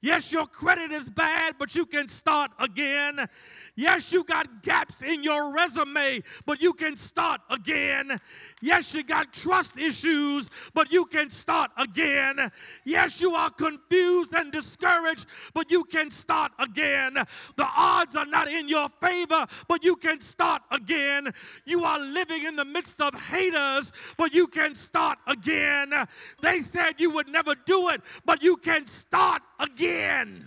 Yes, 0.05 0.31
your 0.31 0.45
credit 0.45 0.91
is 0.91 1.09
bad, 1.09 1.55
but 1.57 1.73
you 1.73 1.83
can 1.83 2.07
start 2.07 2.51
again. 2.59 3.27
Yes, 3.75 4.13
you 4.13 4.23
got 4.23 4.61
gaps 4.61 5.01
in 5.01 5.23
your 5.23 5.51
resume, 5.51 6.21
but 6.45 6.61
you 6.61 6.73
can 6.73 6.95
start 6.95 7.41
again. 7.49 8.19
Yes, 8.61 8.93
you 8.93 9.03
got 9.03 9.33
trust 9.33 9.79
issues, 9.79 10.51
but 10.75 10.91
you 10.93 11.05
can 11.05 11.31
start 11.31 11.71
again. 11.75 12.51
Yes, 12.83 13.19
you 13.19 13.33
are 13.33 13.49
confused 13.49 14.35
and 14.35 14.51
discouraged, 14.51 15.25
but 15.55 15.71
you 15.71 15.83
can 15.83 16.11
start 16.11 16.51
again. 16.59 17.15
The 17.55 17.67
odds 17.75 18.15
are 18.15 18.27
not 18.27 18.47
in 18.47 18.69
your 18.69 18.89
favor, 19.01 19.47
but 19.67 19.83
you 19.83 19.95
can 19.95 20.21
start 20.21 20.61
again. 20.69 21.33
You 21.65 21.83
are 21.83 21.99
living 21.99 22.45
in 22.45 22.55
the 22.55 22.65
midst 22.65 23.01
of 23.01 23.15
haters, 23.15 23.91
but 24.17 24.35
you 24.35 24.45
can 24.45 24.75
start 24.75 25.17
again. 25.25 25.95
They 26.43 26.59
said 26.59 26.99
you 26.99 27.09
would 27.09 27.27
never 27.27 27.55
do 27.65 27.89
it, 27.89 28.01
but 28.23 28.43
you 28.43 28.57
can 28.57 28.85
start 28.85 29.41
again. 29.59 30.45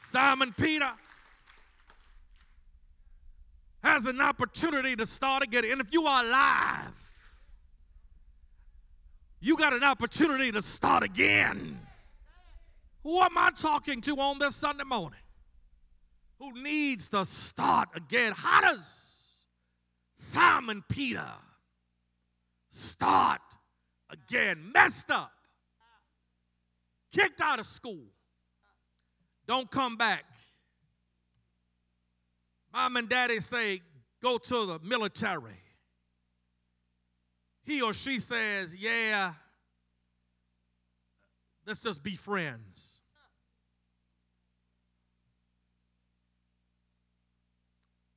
Simon 0.00 0.54
Peter 0.56 0.90
has 3.82 4.06
an 4.06 4.20
opportunity 4.20 4.96
to 4.96 5.06
start 5.06 5.42
again. 5.42 5.64
And 5.70 5.80
if 5.80 5.92
you 5.92 6.06
are 6.06 6.24
alive, 6.24 6.92
you 9.40 9.56
got 9.56 9.72
an 9.72 9.84
opportunity 9.84 10.50
to 10.52 10.62
start 10.62 11.02
again. 11.02 11.78
Who 13.02 13.20
am 13.20 13.36
I 13.38 13.50
talking 13.50 14.00
to 14.02 14.16
on 14.16 14.38
this 14.38 14.56
Sunday 14.56 14.84
morning? 14.84 15.20
Who 16.38 16.62
needs 16.62 17.08
to 17.10 17.24
start 17.24 17.88
again? 17.94 18.32
How 18.34 18.60
does 18.62 19.44
Simon 20.14 20.82
Peter 20.88 21.30
start 22.70 23.40
again? 24.10 24.70
Messed 24.74 25.10
up, 25.10 25.32
kicked 27.12 27.40
out 27.40 27.58
of 27.58 27.66
school, 27.66 28.06
don't 29.46 29.70
come 29.70 29.96
back. 29.96 30.24
Mom 32.72 32.96
and 32.96 33.08
daddy 33.08 33.40
say, 33.40 33.80
go 34.22 34.38
to 34.38 34.66
the 34.66 34.78
military. 34.82 35.62
He 37.64 37.82
or 37.82 37.92
she 37.92 38.18
says, 38.18 38.74
yeah, 38.74 39.34
let's 41.66 41.82
just 41.82 42.02
be 42.02 42.16
friends. 42.16 43.00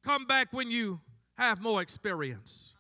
Come 0.04 0.26
back 0.26 0.52
when 0.52 0.72
you 0.72 1.00
have 1.38 1.62
more 1.62 1.82
experience. 1.82 2.74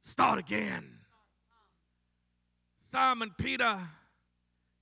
Start 0.00 0.38
again. 0.38 0.93
Simon 2.94 3.34
Peter 3.36 3.80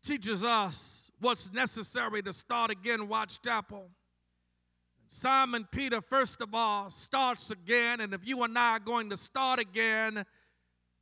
teaches 0.04 0.44
us 0.44 1.10
what's 1.18 1.50
necessary 1.50 2.20
to 2.20 2.30
start 2.30 2.70
again 2.70 3.08
Watts 3.08 3.38
Chapel. 3.38 3.88
Simon 5.08 5.66
Peter, 5.72 6.02
first 6.02 6.42
of 6.42 6.54
all, 6.54 6.90
starts 6.90 7.50
again. 7.50 8.02
And 8.02 8.12
if 8.12 8.20
you 8.22 8.42
and 8.42 8.58
I 8.58 8.72
are 8.72 8.80
going 8.80 9.08
to 9.08 9.16
start 9.16 9.60
again, 9.60 10.26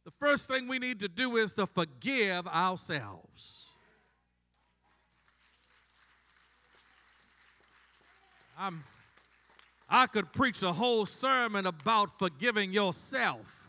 the 0.04 0.12
first 0.20 0.48
thing 0.48 0.68
we 0.68 0.78
need 0.78 1.00
to 1.00 1.08
do 1.08 1.36
is 1.36 1.52
to 1.54 1.66
forgive 1.66 2.46
ourselves. 2.46 3.70
I'm, 8.56 8.84
I 9.88 10.06
could 10.06 10.32
preach 10.32 10.62
a 10.62 10.72
whole 10.72 11.06
sermon 11.06 11.66
about 11.66 12.16
forgiving 12.20 12.72
yourself. 12.72 13.59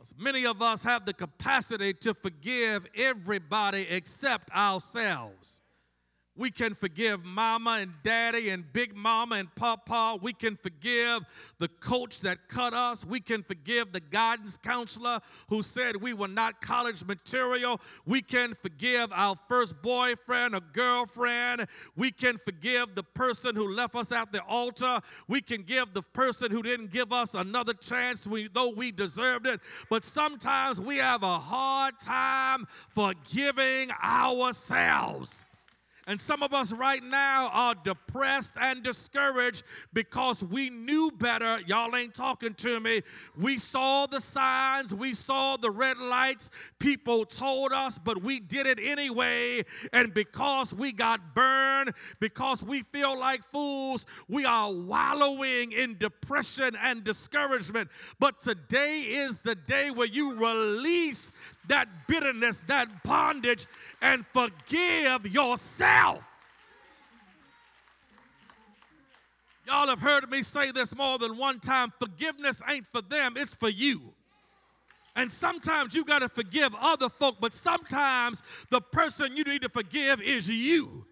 As 0.00 0.14
many 0.18 0.46
of 0.46 0.62
us 0.62 0.82
have 0.84 1.04
the 1.04 1.12
capacity 1.12 1.92
to 1.94 2.14
forgive 2.14 2.86
everybody 2.94 3.86
except 3.90 4.50
ourselves. 4.50 5.60
We 6.40 6.50
can 6.50 6.74
forgive 6.74 7.22
mama 7.22 7.80
and 7.82 7.92
daddy 8.02 8.48
and 8.48 8.64
big 8.72 8.96
mama 8.96 9.34
and 9.34 9.54
papa. 9.56 10.18
We 10.22 10.32
can 10.32 10.56
forgive 10.56 11.26
the 11.58 11.68
coach 11.68 12.20
that 12.20 12.48
cut 12.48 12.72
us. 12.72 13.04
We 13.04 13.20
can 13.20 13.42
forgive 13.42 13.92
the 13.92 14.00
guidance 14.00 14.56
counselor 14.56 15.20
who 15.50 15.62
said 15.62 15.96
we 15.96 16.14
were 16.14 16.28
not 16.28 16.62
college 16.62 17.04
material. 17.04 17.78
We 18.06 18.22
can 18.22 18.54
forgive 18.54 19.12
our 19.12 19.36
first 19.48 19.82
boyfriend 19.82 20.54
or 20.54 20.62
girlfriend. 20.72 21.66
We 21.94 22.10
can 22.10 22.38
forgive 22.38 22.94
the 22.94 23.02
person 23.02 23.54
who 23.54 23.74
left 23.74 23.94
us 23.94 24.10
at 24.10 24.32
the 24.32 24.42
altar. 24.44 25.00
We 25.28 25.42
can 25.42 25.60
give 25.60 25.92
the 25.92 26.00
person 26.00 26.50
who 26.50 26.62
didn't 26.62 26.90
give 26.90 27.12
us 27.12 27.34
another 27.34 27.74
chance, 27.74 28.26
we, 28.26 28.48
though 28.48 28.72
we 28.74 28.92
deserved 28.92 29.46
it. 29.46 29.60
But 29.90 30.06
sometimes 30.06 30.80
we 30.80 30.96
have 30.96 31.22
a 31.22 31.38
hard 31.38 32.00
time 32.00 32.66
forgiving 32.88 33.90
ourselves. 34.02 35.44
And 36.10 36.20
some 36.20 36.42
of 36.42 36.52
us 36.52 36.72
right 36.72 37.04
now 37.04 37.50
are 37.52 37.76
depressed 37.84 38.54
and 38.60 38.82
discouraged 38.82 39.62
because 39.92 40.42
we 40.42 40.68
knew 40.68 41.12
better. 41.12 41.60
Y'all 41.68 41.94
ain't 41.94 42.16
talking 42.16 42.52
to 42.54 42.80
me. 42.80 43.02
We 43.38 43.58
saw 43.58 44.06
the 44.06 44.20
signs, 44.20 44.92
we 44.92 45.14
saw 45.14 45.56
the 45.56 45.70
red 45.70 45.98
lights. 45.98 46.50
People 46.80 47.24
told 47.26 47.72
us, 47.72 47.96
but 47.96 48.24
we 48.24 48.40
did 48.40 48.66
it 48.66 48.80
anyway. 48.82 49.62
And 49.92 50.12
because 50.12 50.74
we 50.74 50.90
got 50.90 51.32
burned, 51.32 51.92
because 52.18 52.64
we 52.64 52.82
feel 52.82 53.16
like 53.16 53.44
fools, 53.44 54.04
we 54.26 54.44
are 54.44 54.72
wallowing 54.72 55.70
in 55.70 55.96
depression 55.96 56.76
and 56.82 57.04
discouragement. 57.04 57.88
But 58.18 58.40
today 58.40 59.02
is 59.02 59.42
the 59.42 59.54
day 59.54 59.92
where 59.92 60.08
you 60.08 60.34
release 60.34 61.30
that 61.70 61.88
bitterness, 62.08 62.64
that 62.64 63.02
bondage, 63.04 63.66
and 64.02 64.26
forgive 64.32 65.32
yourself. 65.32 66.20
Y'all 69.66 69.86
have 69.86 70.00
heard 70.00 70.28
me 70.28 70.42
say 70.42 70.72
this 70.72 70.96
more 70.96 71.16
than 71.16 71.36
one 71.36 71.60
time 71.60 71.92
forgiveness 72.00 72.60
ain't 72.68 72.86
for 72.88 73.00
them, 73.02 73.34
it's 73.36 73.54
for 73.54 73.68
you. 73.68 74.00
And 75.14 75.30
sometimes 75.30 75.94
you 75.94 76.04
got 76.04 76.20
to 76.20 76.28
forgive 76.28 76.74
other 76.80 77.08
folk, 77.08 77.36
but 77.40 77.54
sometimes 77.54 78.42
the 78.70 78.80
person 78.80 79.36
you 79.36 79.44
need 79.44 79.62
to 79.62 79.68
forgive 79.68 80.20
is 80.20 80.48
you. 80.48 81.06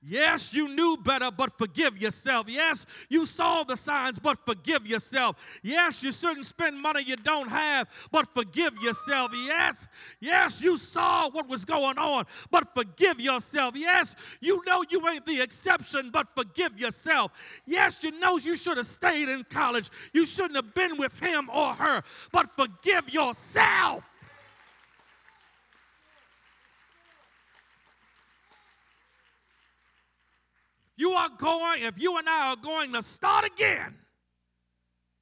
Yes, 0.00 0.54
you 0.54 0.68
knew 0.68 0.96
better, 0.96 1.30
but 1.30 1.58
forgive 1.58 2.00
yourself. 2.00 2.46
Yes, 2.48 2.86
you 3.08 3.26
saw 3.26 3.64
the 3.64 3.76
signs, 3.76 4.20
but 4.20 4.38
forgive 4.46 4.86
yourself. 4.86 5.58
Yes, 5.62 6.04
you 6.04 6.12
shouldn't 6.12 6.46
spend 6.46 6.80
money 6.80 7.02
you 7.04 7.16
don't 7.16 7.48
have, 7.48 7.88
but 8.12 8.32
forgive 8.32 8.74
yourself. 8.80 9.32
Yes, 9.34 9.88
yes, 10.20 10.62
you 10.62 10.76
saw 10.76 11.28
what 11.30 11.48
was 11.48 11.64
going 11.64 11.98
on, 11.98 12.26
but 12.52 12.72
forgive 12.74 13.18
yourself. 13.18 13.74
Yes, 13.76 14.14
you 14.40 14.62
know 14.66 14.84
you 14.88 15.06
ain't 15.08 15.26
the 15.26 15.40
exception, 15.40 16.10
but 16.12 16.28
forgive 16.32 16.78
yourself. 16.78 17.32
Yes, 17.66 18.04
you 18.04 18.12
know 18.20 18.38
you 18.38 18.54
should 18.54 18.76
have 18.76 18.86
stayed 18.86 19.28
in 19.28 19.42
college. 19.50 19.90
You 20.12 20.24
shouldn't 20.26 20.54
have 20.54 20.74
been 20.74 20.96
with 20.96 21.18
him 21.18 21.50
or 21.52 21.72
her, 21.74 22.04
but 22.30 22.54
forgive 22.54 23.12
yourself. 23.12 24.08
You 30.98 31.12
are 31.12 31.30
going, 31.38 31.82
if 31.82 32.00
you 32.02 32.18
and 32.18 32.28
I 32.28 32.50
are 32.50 32.56
going 32.56 32.92
to 32.92 33.02
start 33.04 33.46
again, 33.46 33.94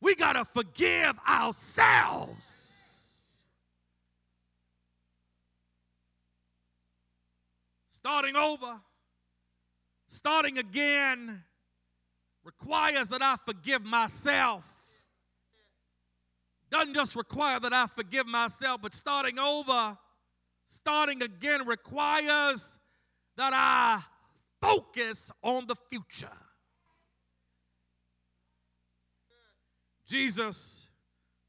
we 0.01 0.15
got 0.15 0.33
to 0.33 0.45
forgive 0.47 1.15
ourselves. 1.29 2.73
Starting 7.91 8.37
over, 8.37 8.81
starting 10.07 10.57
again 10.59 11.43
requires 12.43 13.11
that 13.11 13.21
I 13.21 13.37
forgive 13.45 13.85
myself. 13.85 14.65
Doesn't 16.71 16.95
just 16.95 17.17
require 17.17 17.61
that 17.61 17.75
I 17.75 17.87
forgive 17.87 18.27
myself, 18.27 18.81
but 18.81 18.95
starting 18.95 19.39
over, 19.39 19.99
starting 20.69 21.23
again 21.23 21.67
requires 21.67 22.79
that 23.37 23.53
I 23.55 24.03
focus 24.61 25.31
on 25.43 25.67
the 25.67 25.77
future. 25.89 26.29
Jesus 30.07 30.87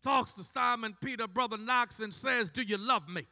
talks 0.04 0.32
to 0.34 0.44
Simon 0.44 0.96
Peter, 1.02 1.28
brother 1.28 1.58
Knox, 1.58 2.00
and 2.00 2.14
says, 2.14 2.50
Do 2.50 2.62
you 2.62 2.78
love 2.78 3.08
me? 3.08 3.28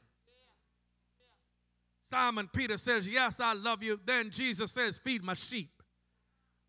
Simon 2.03 2.47
Peter 2.53 2.77
says, 2.77 3.07
Yes, 3.07 3.39
I 3.39 3.53
love 3.53 3.81
you. 3.81 3.99
Then 4.05 4.29
Jesus 4.29 4.71
says, 4.71 4.99
Feed 4.99 5.23
my 5.23 5.33
sheep. 5.33 5.71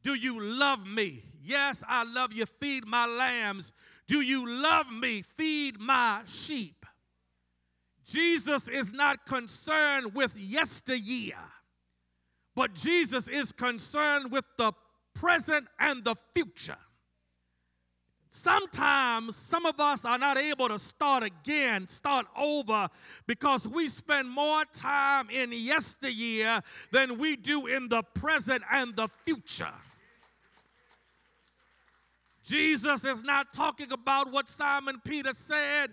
Do 0.03 0.15
you 0.15 0.41
love 0.43 0.87
me? 0.87 1.25
Yes, 1.43 1.83
I 1.87 2.05
love 2.05 2.33
you. 2.33 2.47
Feed 2.47 2.87
my 2.87 3.07
lambs. 3.07 3.73
Do 4.07 4.21
you 4.21 4.63
love 4.63 4.91
me? 4.91 5.23
Feed 5.23 5.81
my 5.81 6.23
sheep. 6.27 6.87
Jesus 8.05 8.69
is 8.69 8.93
not 8.93 9.27
concerned 9.27 10.15
with 10.15 10.37
yesteryear. 10.39 11.37
But 12.57 12.75
Jesus 12.75 13.29
is 13.29 13.53
concerned 13.53 14.33
with 14.33 14.45
the 14.57 14.73
present 15.15 15.69
and 15.79 16.03
the 16.03 16.17
future. 16.35 16.79
Sometimes 18.29 19.37
some 19.37 19.65
of 19.65 19.79
us 19.79 20.05
are 20.05 20.19
not 20.19 20.37
able 20.37 20.69
to 20.69 20.79
start 20.79 21.23
again, 21.23 21.87
start 21.89 22.27
over, 22.37 22.89
because 23.27 23.69
we 23.69 23.89
spend 23.89 24.29
more 24.29 24.65
time 24.75 25.31
in 25.31 25.53
yesteryear 25.53 26.61
than 26.91 27.19
we 27.19 27.37
do 27.37 27.67
in 27.67 27.89
the 27.89 28.03
present 28.03 28.63
and 28.73 28.97
the 28.97 29.09
future. 29.25 29.73
Jesus 32.43 33.05
is 33.05 33.23
not 33.23 33.53
talking 33.53 33.93
about 33.93 34.33
what 34.33 34.49
Simon 34.49 35.01
Peter 35.05 35.35
said 35.35 35.89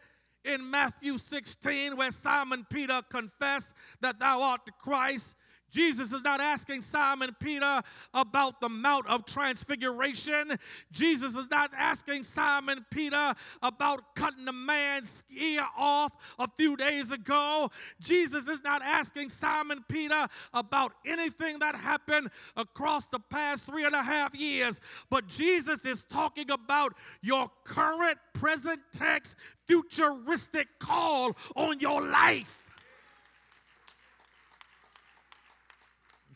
in 0.46 0.70
Matthew 0.70 1.18
16, 1.18 1.98
where 1.98 2.12
Simon 2.12 2.66
Peter 2.70 3.02
confessed 3.10 3.74
that 4.02 4.20
thou 4.20 4.42
art 4.42 4.62
the 4.66 4.72
Christ. 4.72 5.36
Jesus 5.74 6.14
is 6.14 6.22
not 6.22 6.40
asking 6.40 6.82
Simon 6.82 7.36
Peter 7.40 7.82
about 8.14 8.62
the 8.62 8.70
Mount 8.70 9.08
of 9.08 9.26
Transfiguration. 9.26 10.58
Jesus 10.92 11.36
is 11.36 11.50
not 11.50 11.72
asking 11.76 12.22
Simon 12.22 12.86
Peter 12.92 13.34
about 13.64 14.14
cutting 14.14 14.48
a 14.48 14.54
man's 14.54 15.24
ear 15.36 15.66
off 15.76 16.36
a 16.38 16.48
few 16.48 16.78
days 16.78 17.12
ago. 17.12 17.72
Jesus 18.00 18.48
is 18.48 18.62
not 18.64 18.84
asking 18.84 19.30
Simon 19.30 19.84
Peter 19.90 20.28
about 20.54 20.94
anything 21.08 21.58
that 21.58 21.76
happened 21.76 22.30
across 22.56 23.08
the 23.08 23.20
past 23.20 23.66
three 23.66 23.86
and 23.86 23.96
a 23.96 24.04
half 24.04 24.36
years. 24.36 24.80
But 25.10 25.28
Jesus 25.28 25.88
is 25.88 26.04
talking 26.04 26.52
about 26.52 26.94
your 27.24 27.50
current, 27.64 28.20
present 28.34 28.80
text, 28.94 29.36
futuristic 29.66 30.68
call 30.78 31.36
on 31.56 31.80
your 31.80 32.06
life. 32.06 32.63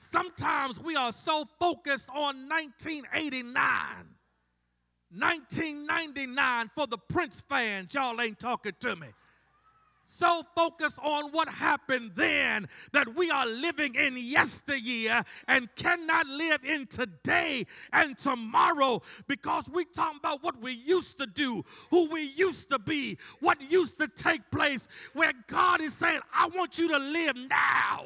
Sometimes 0.09 0.81
we 0.81 0.95
are 0.95 1.11
so 1.11 1.43
focused 1.59 2.07
on 2.07 2.47
1989, 2.47 3.53
1999 5.11 6.71
for 6.73 6.87
the 6.87 6.97
Prince 6.97 7.43
fans. 7.49 7.93
Y'all 7.93 8.21
ain't 8.21 8.39
talking 8.39 8.71
to 8.79 8.95
me. 8.95 9.07
So 10.05 10.43
focused 10.55 10.99
on 11.03 11.33
what 11.33 11.49
happened 11.49 12.11
then 12.15 12.69
that 12.93 13.17
we 13.17 13.29
are 13.29 13.45
living 13.45 13.95
in 13.95 14.17
yesteryear 14.17 15.23
and 15.49 15.67
cannot 15.75 16.25
live 16.27 16.63
in 16.63 16.87
today 16.87 17.65
and 17.91 18.17
tomorrow 18.17 19.01
because 19.27 19.69
we 19.69 19.83
talking 19.83 20.19
about 20.19 20.41
what 20.41 20.61
we 20.61 20.71
used 20.71 21.17
to 21.17 21.27
do, 21.27 21.65
who 21.89 22.09
we 22.09 22.21
used 22.21 22.69
to 22.69 22.79
be, 22.79 23.17
what 23.41 23.59
used 23.59 23.97
to 23.97 24.07
take 24.07 24.49
place, 24.51 24.87
where 25.11 25.33
God 25.47 25.81
is 25.81 25.95
saying, 25.95 26.21
I 26.33 26.47
want 26.55 26.79
you 26.79 26.87
to 26.87 26.97
live 26.97 27.35
now. 27.35 28.05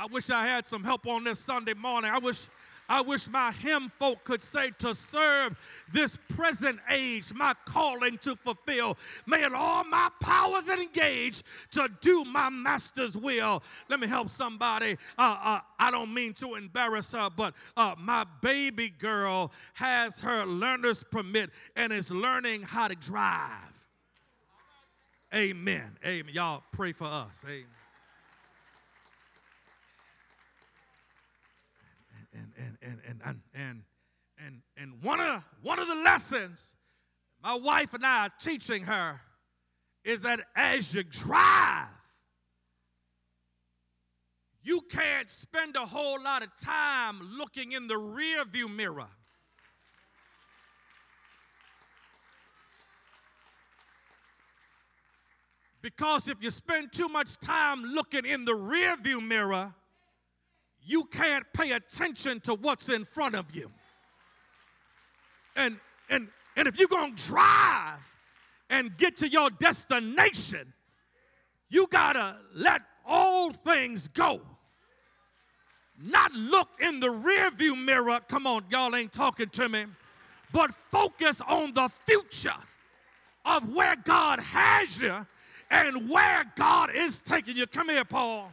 I 0.00 0.06
wish 0.06 0.30
I 0.30 0.46
had 0.46 0.66
some 0.66 0.82
help 0.82 1.06
on 1.06 1.24
this 1.24 1.38
Sunday 1.38 1.74
morning. 1.74 2.10
I 2.10 2.18
wish 2.18 2.46
I 2.88 3.02
wish 3.02 3.28
my 3.28 3.52
hymn 3.52 3.92
folk 3.98 4.24
could 4.24 4.42
say 4.42 4.70
to 4.78 4.94
serve 4.94 5.56
this 5.92 6.16
present 6.30 6.80
age, 6.88 7.32
my 7.34 7.54
calling 7.66 8.16
to 8.18 8.34
fulfill. 8.34 8.96
May 9.26 9.44
it 9.44 9.52
all 9.52 9.84
my 9.84 10.08
powers 10.20 10.68
engage 10.68 11.42
to 11.72 11.88
do 12.00 12.24
my 12.24 12.48
master's 12.48 13.16
will. 13.16 13.62
Let 13.90 14.00
me 14.00 14.08
help 14.08 14.30
somebody. 14.30 14.96
Uh, 15.18 15.36
uh, 15.40 15.60
I 15.78 15.90
don't 15.90 16.12
mean 16.12 16.32
to 16.34 16.54
embarrass 16.54 17.12
her, 17.12 17.28
but 17.30 17.54
uh, 17.76 17.94
my 17.96 18.24
baby 18.40 18.88
girl 18.88 19.52
has 19.74 20.18
her 20.20 20.46
learner's 20.46 21.04
permit 21.04 21.50
and 21.76 21.92
is 21.92 22.10
learning 22.10 22.62
how 22.62 22.88
to 22.88 22.96
drive. 22.96 23.86
Amen. 25.32 25.96
Amen. 26.04 26.34
Y'all 26.34 26.64
pray 26.72 26.90
for 26.92 27.04
us. 27.04 27.44
Amen. 27.46 27.66
And 32.32 32.52
and 32.58 32.76
and 32.82 33.00
and 33.06 33.20
and 33.24 33.40
and 33.54 33.82
and, 34.38 34.62
and 34.76 35.02
one 35.02 35.20
of 35.20 35.42
one 35.62 35.78
of 35.78 35.88
the 35.88 35.94
lessons 35.94 36.74
my 37.42 37.54
wife 37.54 37.94
and 37.94 38.04
I 38.04 38.26
are 38.26 38.32
teaching 38.40 38.84
her 38.84 39.20
is 40.04 40.22
that 40.22 40.40
as 40.54 40.94
you 40.94 41.02
drive, 41.02 41.86
you 44.62 44.82
can't 44.90 45.30
spend 45.30 45.76
a 45.76 45.86
whole 45.86 46.22
lot 46.22 46.42
of 46.42 46.50
time 46.62 47.20
looking 47.38 47.72
in 47.72 47.86
the 47.86 47.96
rear 47.96 48.44
view 48.44 48.68
mirror. 48.68 49.08
Because 55.82 56.28
if 56.28 56.42
you 56.42 56.50
spend 56.50 56.92
too 56.92 57.08
much 57.08 57.38
time 57.38 57.82
looking 57.82 58.26
in 58.26 58.44
the 58.44 58.54
rear 58.54 58.96
view 58.98 59.22
mirror, 59.22 59.74
you 60.90 61.04
can't 61.04 61.46
pay 61.52 61.70
attention 61.70 62.40
to 62.40 62.54
what's 62.54 62.88
in 62.88 63.04
front 63.04 63.36
of 63.36 63.54
you. 63.54 63.70
And 65.54 65.78
and 66.08 66.28
and 66.56 66.66
if 66.66 66.78
you're 66.78 66.88
going 66.88 67.14
to 67.14 67.26
drive 67.26 68.16
and 68.68 68.96
get 68.96 69.16
to 69.18 69.28
your 69.28 69.50
destination, 69.50 70.72
you 71.68 71.86
got 71.86 72.14
to 72.14 72.36
let 72.54 72.82
all 73.06 73.50
things 73.50 74.08
go. 74.08 74.40
Not 76.02 76.32
look 76.32 76.68
in 76.80 76.98
the 76.98 77.06
rearview 77.06 77.82
mirror. 77.82 78.18
Come 78.28 78.46
on, 78.46 78.64
y'all 78.70 78.96
ain't 78.96 79.12
talking 79.12 79.48
to 79.50 79.68
me. 79.68 79.84
But 80.52 80.74
focus 80.74 81.40
on 81.46 81.72
the 81.74 81.88
future 81.88 82.60
of 83.44 83.72
where 83.72 83.94
God 83.96 84.40
has 84.40 85.00
you 85.00 85.24
and 85.70 86.10
where 86.10 86.44
God 86.56 86.90
is 86.92 87.20
taking 87.20 87.56
you. 87.56 87.66
Come 87.66 87.90
here, 87.90 88.04
Paul 88.04 88.50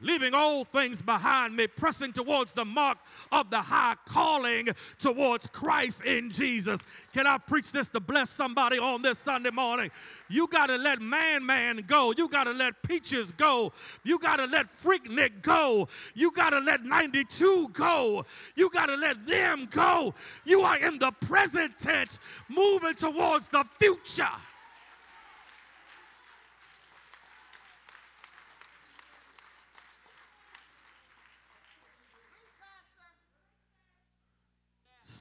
leaving 0.00 0.34
all 0.34 0.64
things 0.64 1.00
behind 1.00 1.56
me, 1.56 1.66
pressing 1.66 2.12
towards 2.12 2.52
the 2.52 2.64
mark 2.64 2.98
of 3.32 3.50
the 3.50 3.60
high 3.60 3.96
calling 4.06 4.68
towards 4.98 5.46
Christ 5.48 6.04
in 6.04 6.30
Jesus. 6.30 6.82
Can 7.14 7.26
I 7.26 7.38
preach 7.38 7.72
this 7.72 7.88
to 7.90 8.00
bless 8.00 8.30
somebody 8.30 8.78
on 8.78 9.02
this 9.02 9.18
Sunday 9.18 9.50
morning? 9.50 9.90
You 10.28 10.48
got 10.48 10.66
to 10.66 10.76
let 10.76 11.00
Man 11.00 11.46
Man 11.46 11.82
go. 11.86 12.12
You 12.16 12.28
got 12.28 12.44
to 12.44 12.52
let 12.52 12.82
Peaches 12.82 13.32
go. 13.32 13.72
You 14.04 14.18
got 14.18 14.36
to 14.36 14.46
let 14.46 14.66
Freaknik 14.66 15.42
go. 15.42 15.88
You 16.14 16.30
got 16.30 16.50
to 16.50 16.60
let 16.60 16.84
92 16.84 17.70
go. 17.72 18.24
You 18.54 18.70
got 18.70 18.86
to 18.86 18.96
let 18.96 19.26
them 19.26 19.68
go. 19.70 20.14
You 20.44 20.60
are 20.60 20.78
in 20.78 20.98
the 20.98 21.12
present 21.12 21.78
tense, 21.78 22.18
moving 22.48 22.94
towards 22.94 23.48
the 23.48 23.64
future. 23.78 24.24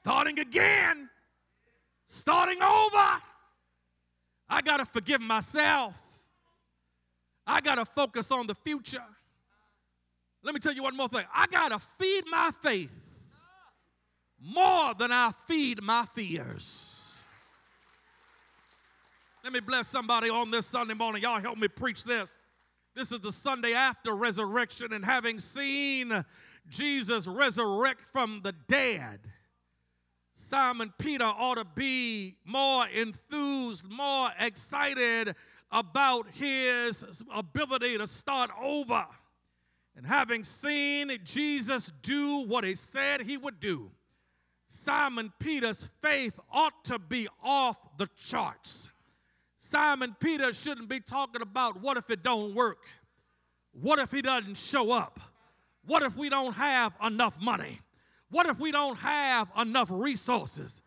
Starting 0.06 0.38
again, 0.38 1.10
starting 2.06 2.62
over. 2.62 3.22
I 4.48 4.62
got 4.64 4.78
to 4.78 4.86
forgive 4.86 5.20
myself. 5.20 5.96
I 7.48 7.60
got 7.60 7.76
to 7.76 7.86
focus 7.86 8.32
on 8.32 8.46
the 8.46 8.54
future. 8.54 9.02
Let 10.44 10.54
me 10.54 10.60
tell 10.60 10.74
you 10.74 10.84
one 10.84 10.96
more 10.96 11.10
thing. 11.10 11.24
I 11.34 11.48
got 11.48 11.70
to 11.70 11.80
feed 11.98 12.26
my 12.30 12.52
faith 12.62 12.96
more 14.40 14.94
than 14.94 15.12
I 15.12 15.32
feed 15.48 15.82
my 15.82 16.06
fears. 16.14 17.18
Let 19.44 19.54
me 19.54 19.60
bless 19.60 19.88
somebody 19.88 20.30
on 20.30 20.52
this 20.52 20.68
Sunday 20.68 20.94
morning. 20.94 21.24
Y'all 21.24 21.42
help 21.42 21.58
me 21.58 21.68
preach 21.68 22.04
this. 22.04 22.30
This 22.94 23.12
is 23.12 23.22
the 23.22 23.32
Sunday 23.32 23.74
after 23.74 24.16
resurrection, 24.16 24.94
and 24.94 25.04
having 25.04 25.40
seen 25.40 26.24
Jesus 26.70 27.26
resurrect 27.26 28.02
from 28.12 28.42
the 28.44 28.52
dead, 28.68 29.20
Simon 30.38 30.94
Peter 30.98 31.24
ought 31.24 31.56
to 31.56 31.66
be 31.66 32.36
more 32.44 32.86
enthused, 32.90 33.90
more 33.90 34.30
excited 34.38 35.34
about 35.72 36.28
his 36.34 37.24
ability 37.34 37.98
to 37.98 38.06
start 38.06 38.52
over. 38.62 39.06
And 39.96 40.06
having 40.06 40.44
seen 40.44 41.18
Jesus 41.24 41.94
do 42.02 42.46
what 42.48 42.66
he 42.66 42.76
said 42.76 43.22
he 43.22 43.38
would 43.38 43.62
do, 43.62 43.90
Simon 44.68 45.32
Peter's 45.40 45.90
faith 46.02 46.38
ought 46.52 46.84
to 46.84 47.00
be 47.00 47.30
off 47.42 47.78
the 47.98 48.10
charts. 48.18 48.90
Simon 49.58 50.18
Peter 50.20 50.54
shouldn't 50.54 50.90
be 50.90 51.00
talking 51.00 51.42
about 51.42 51.82
what 51.82 51.96
if 51.96 52.10
it 52.10 52.24
don't 52.24 52.54
work? 52.54 52.86
What 53.72 54.00
if 54.00 54.12
he 54.12 54.22
doesn't 54.22 54.58
show 54.58 54.92
up? 54.92 55.18
What 55.86 56.04
if 56.04 56.18
we 56.18 56.30
don't 56.30 56.54
have 56.54 56.94
enough 57.02 57.40
money? 57.42 57.80
What 58.30 58.48
if 58.48 58.60
we 58.60 58.72
don't 58.72 58.98
have 58.98 59.50
enough 59.58 59.90
resources? 59.92 60.82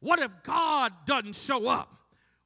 What 0.00 0.18
if 0.18 0.30
God 0.42 0.92
doesn't 1.06 1.34
show 1.34 1.68
up? 1.68 1.94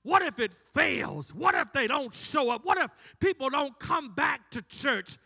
What 0.02 0.22
if 0.22 0.38
it 0.38 0.52
fails? 0.72 1.34
What 1.34 1.54
if 1.54 1.72
they 1.72 1.86
don't 1.86 2.14
show 2.14 2.50
up? 2.50 2.64
What 2.64 2.78
if 2.78 2.90
people 3.20 3.50
don't 3.50 3.78
come 3.78 4.14
back 4.14 4.50
to 4.52 4.62
church? 4.62 5.16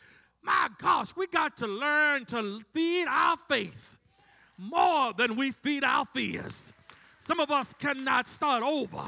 My 0.43 0.69
gosh, 0.81 1.15
we 1.17 1.27
got 1.29 1.57
to 1.59 1.67
learn 1.67 2.25
to 2.27 2.63
feed 2.73 3.07
our 3.09 3.37
faith 3.49 3.97
more 4.59 5.13
than 5.13 5.37
we 5.37 5.53
feed 5.53 5.85
our 5.85 6.05
fears. 6.07 6.73
Some 7.21 7.39
of 7.39 7.51
us 7.51 7.73
cannot 7.75 8.29
start 8.29 8.65
over, 8.65 9.05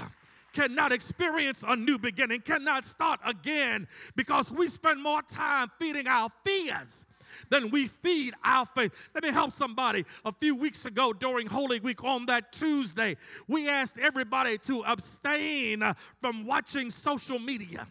cannot 0.52 0.92
experience 0.92 1.64
a 1.66 1.74
new 1.74 1.98
beginning, 1.98 2.42
cannot 2.42 2.86
start 2.86 3.18
again 3.26 3.88
because 4.14 4.52
we 4.52 4.68
spend 4.68 5.02
more 5.02 5.22
time 5.22 5.70
feeding 5.80 6.06
our 6.06 6.30
fears 6.44 7.04
then 7.50 7.70
we 7.70 7.88
feed 7.88 8.34
our 8.44 8.66
faith. 8.66 8.92
Let 9.14 9.24
me 9.24 9.30
help 9.30 9.52
somebody. 9.52 10.04
A 10.24 10.32
few 10.32 10.56
weeks 10.56 10.86
ago 10.86 11.12
during 11.12 11.46
Holy 11.46 11.80
Week 11.80 12.02
on 12.04 12.26
that 12.26 12.52
Tuesday, 12.52 13.16
we 13.48 13.68
asked 13.68 13.98
everybody 13.98 14.58
to 14.58 14.84
abstain 14.84 15.82
from 16.20 16.46
watching 16.46 16.90
social 16.90 17.38
media 17.38 17.86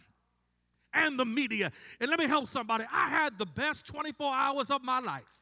and 0.92 1.18
the 1.18 1.24
media. 1.24 1.72
And 2.00 2.08
let 2.08 2.18
me 2.18 2.26
help 2.26 2.46
somebody. 2.46 2.84
I 2.92 3.08
had 3.08 3.38
the 3.38 3.46
best 3.46 3.86
24 3.86 4.32
hours 4.32 4.70
of 4.70 4.82
my 4.82 5.00
life. 5.00 5.33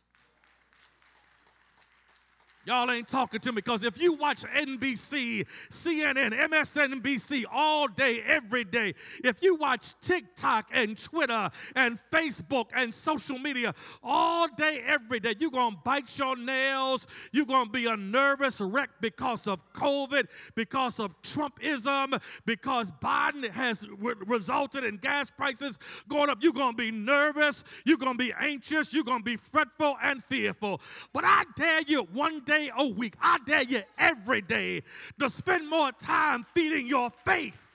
Y'all 2.65 2.89
ain't 2.93 3.09
talking 3.09 3.41
to 3.41 3.51
me 3.51 3.57
because 3.57 3.83
if 3.83 4.01
you 4.01 4.13
watch 4.13 4.43
NBC, 4.45 5.45
CNN, 5.69 6.31
MSNBC 6.31 7.45
all 7.51 7.89
day, 7.89 8.21
every 8.25 8.63
day, 8.63 8.95
if 9.25 9.43
you 9.43 9.57
watch 9.57 9.99
TikTok 10.01 10.69
and 10.73 10.97
Twitter 10.97 11.51
and 11.75 11.99
Facebook 12.13 12.67
and 12.73 12.95
social 12.95 13.37
media 13.37 13.75
all 14.01 14.47
day, 14.57 14.81
every 14.87 15.19
day, 15.19 15.35
you're 15.41 15.51
going 15.51 15.73
to 15.73 15.79
bite 15.85 16.17
your 16.17 16.37
nails. 16.37 17.09
You're 17.33 17.47
going 17.47 17.67
to 17.67 17.73
be 17.73 17.87
a 17.87 17.97
nervous 17.97 18.61
wreck 18.61 18.91
because 19.01 19.49
of 19.49 19.73
COVID, 19.73 20.29
because 20.55 21.01
of 21.01 21.21
Trumpism, 21.23 22.23
because 22.47 22.93
Biden 23.03 23.51
has 23.51 23.85
re- 23.99 24.15
resulted 24.27 24.85
in 24.85 24.99
gas 24.99 25.31
prices 25.31 25.81
going 26.09 26.31
up. 26.31 26.39
You're 26.41 26.53
going 26.53 26.73
to 26.73 26.77
be 26.77 26.93
nervous. 26.93 27.65
You're 27.85 27.99
going 27.99 28.17
to 28.17 28.25
be 28.25 28.33
anxious. 28.39 28.95
You're 28.95 29.03
going 29.03 29.19
to 29.19 29.25
be 29.25 29.37
fretful 29.37 29.97
and 30.01 30.23
fearful. 30.23 30.81
But 31.13 31.25
I 31.25 31.43
dare 31.57 31.83
you 31.83 32.03
one 32.13 32.45
day 32.45 32.52
day 32.53 32.71
a 32.77 32.87
week. 32.89 33.15
I 33.21 33.39
dare 33.47 33.63
you 33.63 33.83
every 33.99 34.43
day 34.43 34.83
to 35.19 35.31
spend 35.31 35.69
more 35.69 35.91
time 35.93 36.45
feeding 36.55 36.87
your 36.87 37.11
faith 37.25 37.67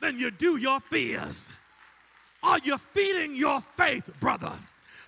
than 0.00 0.18
you 0.18 0.30
do 0.30 0.56
your 0.56 0.80
fears. 0.80 1.52
Are 2.42 2.58
you 2.62 2.78
feeding 2.78 3.34
your 3.34 3.60
faith, 3.60 4.08
brother? 4.20 4.52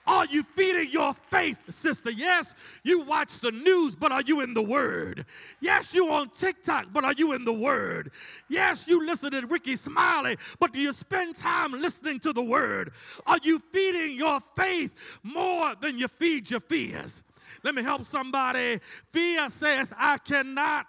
Are 0.06 0.26
you 0.26 0.42
feeding 0.42 0.90
your 0.90 1.14
faith, 1.30 1.60
sister? 1.68 2.10
Yes, 2.10 2.54
you 2.82 3.02
watch 3.02 3.38
the 3.38 3.52
news, 3.52 3.94
but 3.94 4.10
are 4.10 4.22
you 4.22 4.40
in 4.40 4.54
the 4.54 4.62
Word? 4.62 5.24
Yes, 5.60 5.94
you 5.94 6.10
on 6.10 6.30
TikTok, 6.30 6.86
but 6.92 7.04
are 7.04 7.12
you 7.12 7.32
in 7.32 7.44
the 7.44 7.52
Word? 7.52 8.10
Yes, 8.48 8.88
you 8.88 9.06
listen 9.06 9.30
to 9.30 9.46
Rickey 9.46 9.76
Smiley, 9.76 10.36
but 10.58 10.72
do 10.72 10.80
you 10.80 10.92
spend 10.92 11.36
time 11.36 11.72
listening 11.72 12.18
to 12.20 12.32
the 12.32 12.42
Word? 12.42 12.92
Are 13.26 13.38
you 13.42 13.60
feeding 13.72 14.16
your 14.16 14.40
faith 14.56 15.20
more 15.22 15.74
than 15.80 15.98
you 15.98 16.08
feed 16.08 16.50
your 16.50 16.60
fears? 16.60 17.22
Let 17.62 17.74
me 17.74 17.82
help 17.82 18.04
somebody. 18.04 18.80
Fear 19.12 19.50
says, 19.50 19.92
I 19.96 20.18
cannot. 20.18 20.86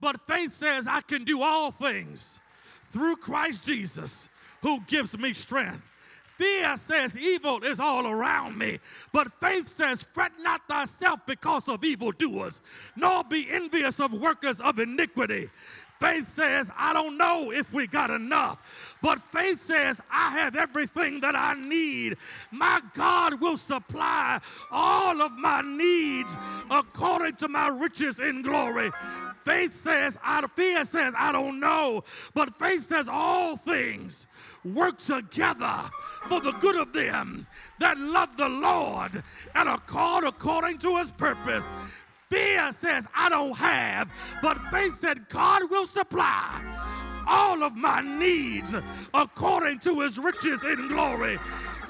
But 0.00 0.20
faith 0.26 0.52
says, 0.52 0.86
I 0.86 1.00
can 1.00 1.24
do 1.24 1.42
all 1.42 1.70
things 1.70 2.40
through 2.92 3.16
Christ 3.16 3.64
Jesus 3.64 4.28
who 4.60 4.80
gives 4.86 5.16
me 5.16 5.32
strength. 5.32 5.82
Fear 6.36 6.76
says 6.78 7.16
evil 7.16 7.62
is 7.62 7.78
all 7.78 8.08
around 8.08 8.58
me, 8.58 8.80
but 9.12 9.32
faith 9.38 9.68
says, 9.68 10.02
Fret 10.02 10.32
not 10.40 10.62
thyself 10.68 11.20
because 11.26 11.68
of 11.68 11.84
evildoers, 11.84 12.60
nor 12.96 13.22
be 13.22 13.48
envious 13.48 14.00
of 14.00 14.12
workers 14.12 14.60
of 14.60 14.80
iniquity. 14.80 15.48
Faith 16.00 16.28
says, 16.28 16.70
I 16.76 16.92
don't 16.92 17.16
know 17.16 17.50
if 17.50 17.72
we 17.72 17.86
got 17.86 18.10
enough. 18.10 18.96
But 19.00 19.20
faith 19.20 19.60
says, 19.60 20.00
I 20.10 20.30
have 20.30 20.56
everything 20.56 21.20
that 21.20 21.36
I 21.36 21.54
need. 21.54 22.16
My 22.50 22.80
God 22.94 23.40
will 23.40 23.56
supply 23.56 24.40
all 24.70 25.22
of 25.22 25.32
my 25.32 25.62
needs 25.62 26.36
according 26.70 27.36
to 27.36 27.48
my 27.48 27.68
riches 27.68 28.18
in 28.18 28.42
glory. 28.42 28.90
Faith 29.44 29.74
says, 29.74 30.18
I, 30.22 30.44
fear 30.56 30.84
says, 30.84 31.14
I 31.16 31.30
don't 31.30 31.60
know. 31.60 32.02
But 32.32 32.54
faith 32.58 32.82
says, 32.84 33.08
all 33.08 33.56
things 33.56 34.26
work 34.64 34.98
together 34.98 35.90
for 36.28 36.40
the 36.40 36.52
good 36.52 36.76
of 36.76 36.92
them 36.92 37.46
that 37.78 37.98
love 37.98 38.36
the 38.36 38.48
Lord 38.48 39.22
and 39.54 39.68
are 39.68 39.78
called 39.78 40.24
according 40.24 40.78
to 40.78 40.96
his 40.96 41.10
purpose. 41.10 41.70
Fear 42.34 42.72
says, 42.72 43.06
I 43.14 43.28
don't 43.28 43.56
have, 43.56 44.10
but 44.42 44.58
faith 44.72 44.96
said, 44.96 45.28
God 45.28 45.70
will 45.70 45.86
supply 45.86 46.60
all 47.28 47.62
of 47.62 47.76
my 47.76 48.00
needs 48.00 48.74
according 49.14 49.78
to 49.80 50.00
his 50.00 50.18
riches 50.18 50.64
in 50.64 50.88
glory. 50.88 51.38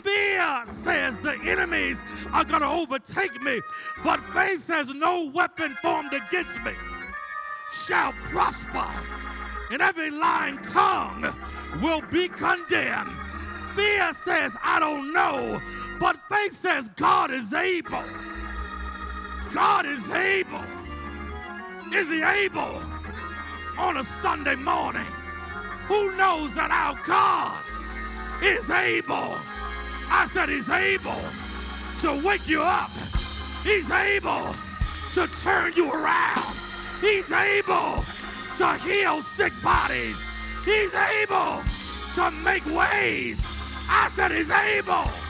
Fear 0.03 0.64
says 0.66 1.18
the 1.20 1.38
enemies 1.47 2.05
are 2.34 2.45
going 2.45 2.61
to 2.61 2.68
overtake 2.68 3.40
me, 3.40 3.62
but 4.05 4.20
faith 4.34 4.61
says 4.61 4.95
no 4.95 5.30
weapon 5.30 5.74
formed 5.80 6.12
against 6.12 6.62
me 6.62 6.72
shall 7.72 8.12
prosper, 8.30 8.86
and 9.70 9.80
every 9.80 10.11
lying 10.11 10.59
tongue 10.59 11.34
will 11.80 12.03
be 12.12 12.28
condemned. 12.28 13.11
Fear 13.74 14.12
says, 14.12 14.55
I 14.62 14.78
don't 14.78 15.11
know, 15.11 15.59
but 15.99 16.18
faith 16.28 16.55
says 16.55 16.90
God 16.97 17.30
is 17.30 17.55
able. 17.55 18.05
God 19.55 19.86
is 19.86 20.11
able. 20.11 20.64
Is 21.94 22.11
He 22.11 22.22
able 22.24 22.82
on 23.78 23.98
a 23.98 24.05
Sunday 24.05 24.57
morning? 24.57 25.07
Who 25.86 26.16
knows 26.16 26.52
that 26.57 26.72
our 26.72 26.98
God 27.07 27.62
is 28.42 28.68
able? 28.68 29.38
I 30.11 30.28
said 30.32 30.48
He's 30.48 30.68
able 30.68 31.22
to 32.00 32.26
wake 32.26 32.48
you 32.48 32.62
up. 32.62 32.90
He's 33.62 33.88
able 33.92 34.52
to 35.14 35.28
turn 35.40 35.72
you 35.76 35.92
around. 35.92 36.44
He's 37.00 37.30
able 37.30 38.02
to 38.59 38.78
heal 38.82 39.22
sick 39.22 39.52
bodies. 39.62 40.20
He's 40.64 40.92
able 41.22 41.62
to 42.16 42.30
make 42.42 42.66
ways. 42.66 43.40
I 43.88 44.11
said 44.16 44.32
He's 44.32 44.50
able. 44.50 45.24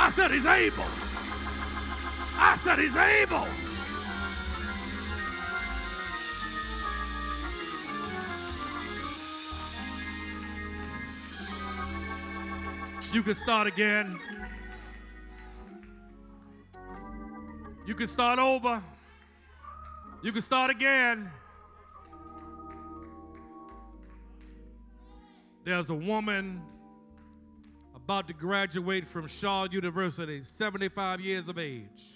I 0.00 0.10
said 0.12 0.30
he's 0.30 0.46
able. 0.46 0.84
I 2.38 2.56
said 2.56 2.78
he's 2.78 2.96
able. 2.96 3.48
You 13.12 13.22
can 13.24 13.34
start 13.34 13.66
again. 13.66 14.18
You 17.84 17.94
can 17.94 18.06
start 18.06 18.38
over. 18.38 18.80
You 20.22 20.30
can 20.30 20.42
start 20.42 20.70
again. 20.70 21.28
There's 25.64 25.90
a 25.90 25.94
woman 25.94 26.62
about 28.08 28.26
to 28.26 28.32
graduate 28.32 29.06
from 29.06 29.26
Shaw 29.26 29.66
University, 29.70 30.42
75 30.42 31.20
years 31.20 31.50
of 31.50 31.58
age. 31.58 32.06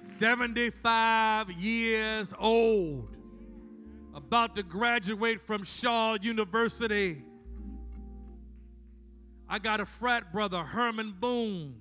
Seventy-five 0.00 1.52
years 1.52 2.34
old, 2.40 3.16
about 4.12 4.56
to 4.56 4.64
graduate 4.64 5.40
from 5.40 5.62
Shaw 5.62 6.16
University. 6.20 7.22
I 9.48 9.60
got 9.60 9.78
a 9.78 9.86
frat 9.86 10.32
brother, 10.32 10.58
Herman 10.58 11.14
Boone, 11.20 11.76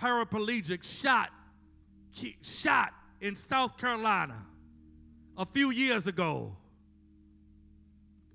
paraplegic, 0.00 0.84
shot, 0.84 1.30
shot 2.40 2.94
in 3.20 3.36
South 3.36 3.76
Carolina 3.76 4.46
a 5.36 5.44
few 5.44 5.70
years 5.70 6.06
ago, 6.06 6.56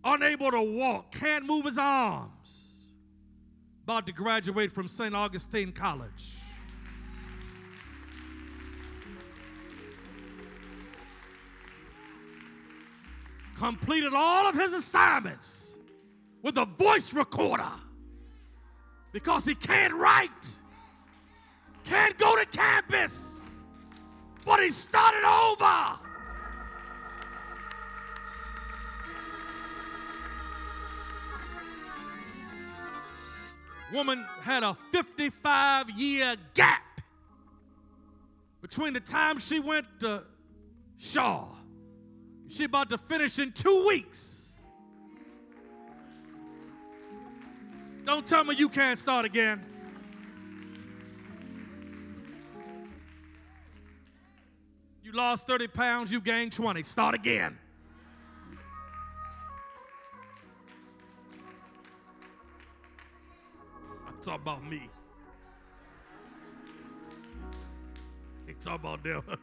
unable 0.04 0.52
to 0.52 0.62
walk, 0.62 1.12
can't 1.12 1.46
move 1.46 1.66
his 1.66 1.78
arms, 1.78 2.86
about 3.84 4.06
to 4.08 4.14
graduate 4.14 4.72
from 4.72 4.88
St. 4.88 5.16
Augustine 5.16 5.72
College. 5.72 6.38
Completed 13.58 14.14
all 14.14 14.48
of 14.48 14.56
his 14.56 14.74
assignments 14.74 15.76
with 16.42 16.58
a 16.58 16.66
voice 16.66 17.14
recorder 17.14 17.72
because 19.14 19.46
he 19.46 19.56
can't 19.56 19.94
write, 19.94 20.30
can't 21.86 22.18
go 22.18 22.36
to 22.36 22.46
campus 22.48 23.35
but 24.46 24.60
he 24.62 24.70
started 24.70 25.24
over. 25.26 26.00
Woman 33.92 34.26
had 34.42 34.64
a 34.64 34.76
55 34.92 35.90
year 35.92 36.36
gap 36.54 36.82
between 38.62 38.94
the 38.94 39.00
time 39.00 39.40
she 39.40 39.60
went 39.60 39.88
to 40.00 40.24
Shaw. 40.98 41.48
She 42.48 42.66
about 42.66 42.90
to 42.90 42.98
finish 42.98 43.40
in 43.40 43.52
two 43.52 43.88
weeks. 43.88 44.58
Don't 48.06 48.26
tell 48.26 48.44
me 48.44 48.56
you 48.56 48.70
can't 48.70 49.00
start 49.00 49.26
again. 49.26 49.75
Lost 55.16 55.48
30 55.48 55.68
pounds, 55.70 56.12
you 56.12 56.22
gained 56.22 56.52
20. 56.52 56.84
Start 56.84 57.16
again. 57.16 57.58
I'm 64.08 64.14
talking 64.22 64.42
about 64.42 64.64
me. 64.64 64.90
He 68.46 68.54
talking 68.54 68.76
about 68.76 69.04
them. 69.04 69.24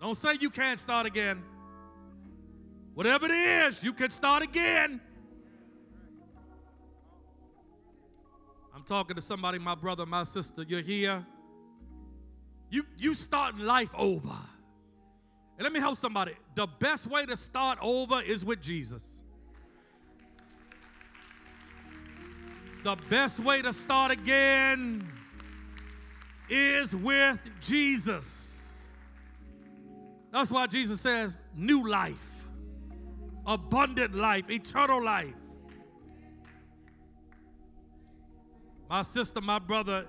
Don't 0.00 0.14
say 0.14 0.38
you 0.40 0.48
can't 0.48 0.80
start 0.80 1.06
again. 1.06 1.42
Whatever 2.94 3.26
it 3.26 3.32
is, 3.32 3.84
you 3.84 3.92
can 3.92 4.10
start 4.10 4.42
again. 4.42 5.00
Talking 8.90 9.14
to 9.14 9.22
somebody, 9.22 9.56
my 9.56 9.76
brother, 9.76 10.04
my 10.04 10.24
sister, 10.24 10.64
you're 10.66 10.82
here. 10.82 11.24
You 12.70 12.84
you 12.98 13.14
starting 13.14 13.60
life 13.60 13.90
over. 13.96 14.36
And 15.56 15.62
let 15.62 15.72
me 15.72 15.78
help 15.78 15.96
somebody. 15.96 16.32
The 16.56 16.66
best 16.66 17.06
way 17.06 17.24
to 17.24 17.36
start 17.36 17.78
over 17.80 18.20
is 18.20 18.44
with 18.44 18.60
Jesus. 18.60 19.22
The 22.82 22.96
best 23.08 23.38
way 23.38 23.62
to 23.62 23.72
start 23.72 24.10
again 24.10 25.08
is 26.48 26.96
with 26.96 27.38
Jesus. 27.60 28.82
That's 30.32 30.50
why 30.50 30.66
Jesus 30.66 31.00
says 31.00 31.38
new 31.54 31.88
life, 31.88 32.48
abundant 33.46 34.16
life, 34.16 34.50
eternal 34.50 35.00
life. 35.04 35.34
My 38.90 39.02
sister, 39.02 39.40
my 39.40 39.60
brother, 39.60 40.04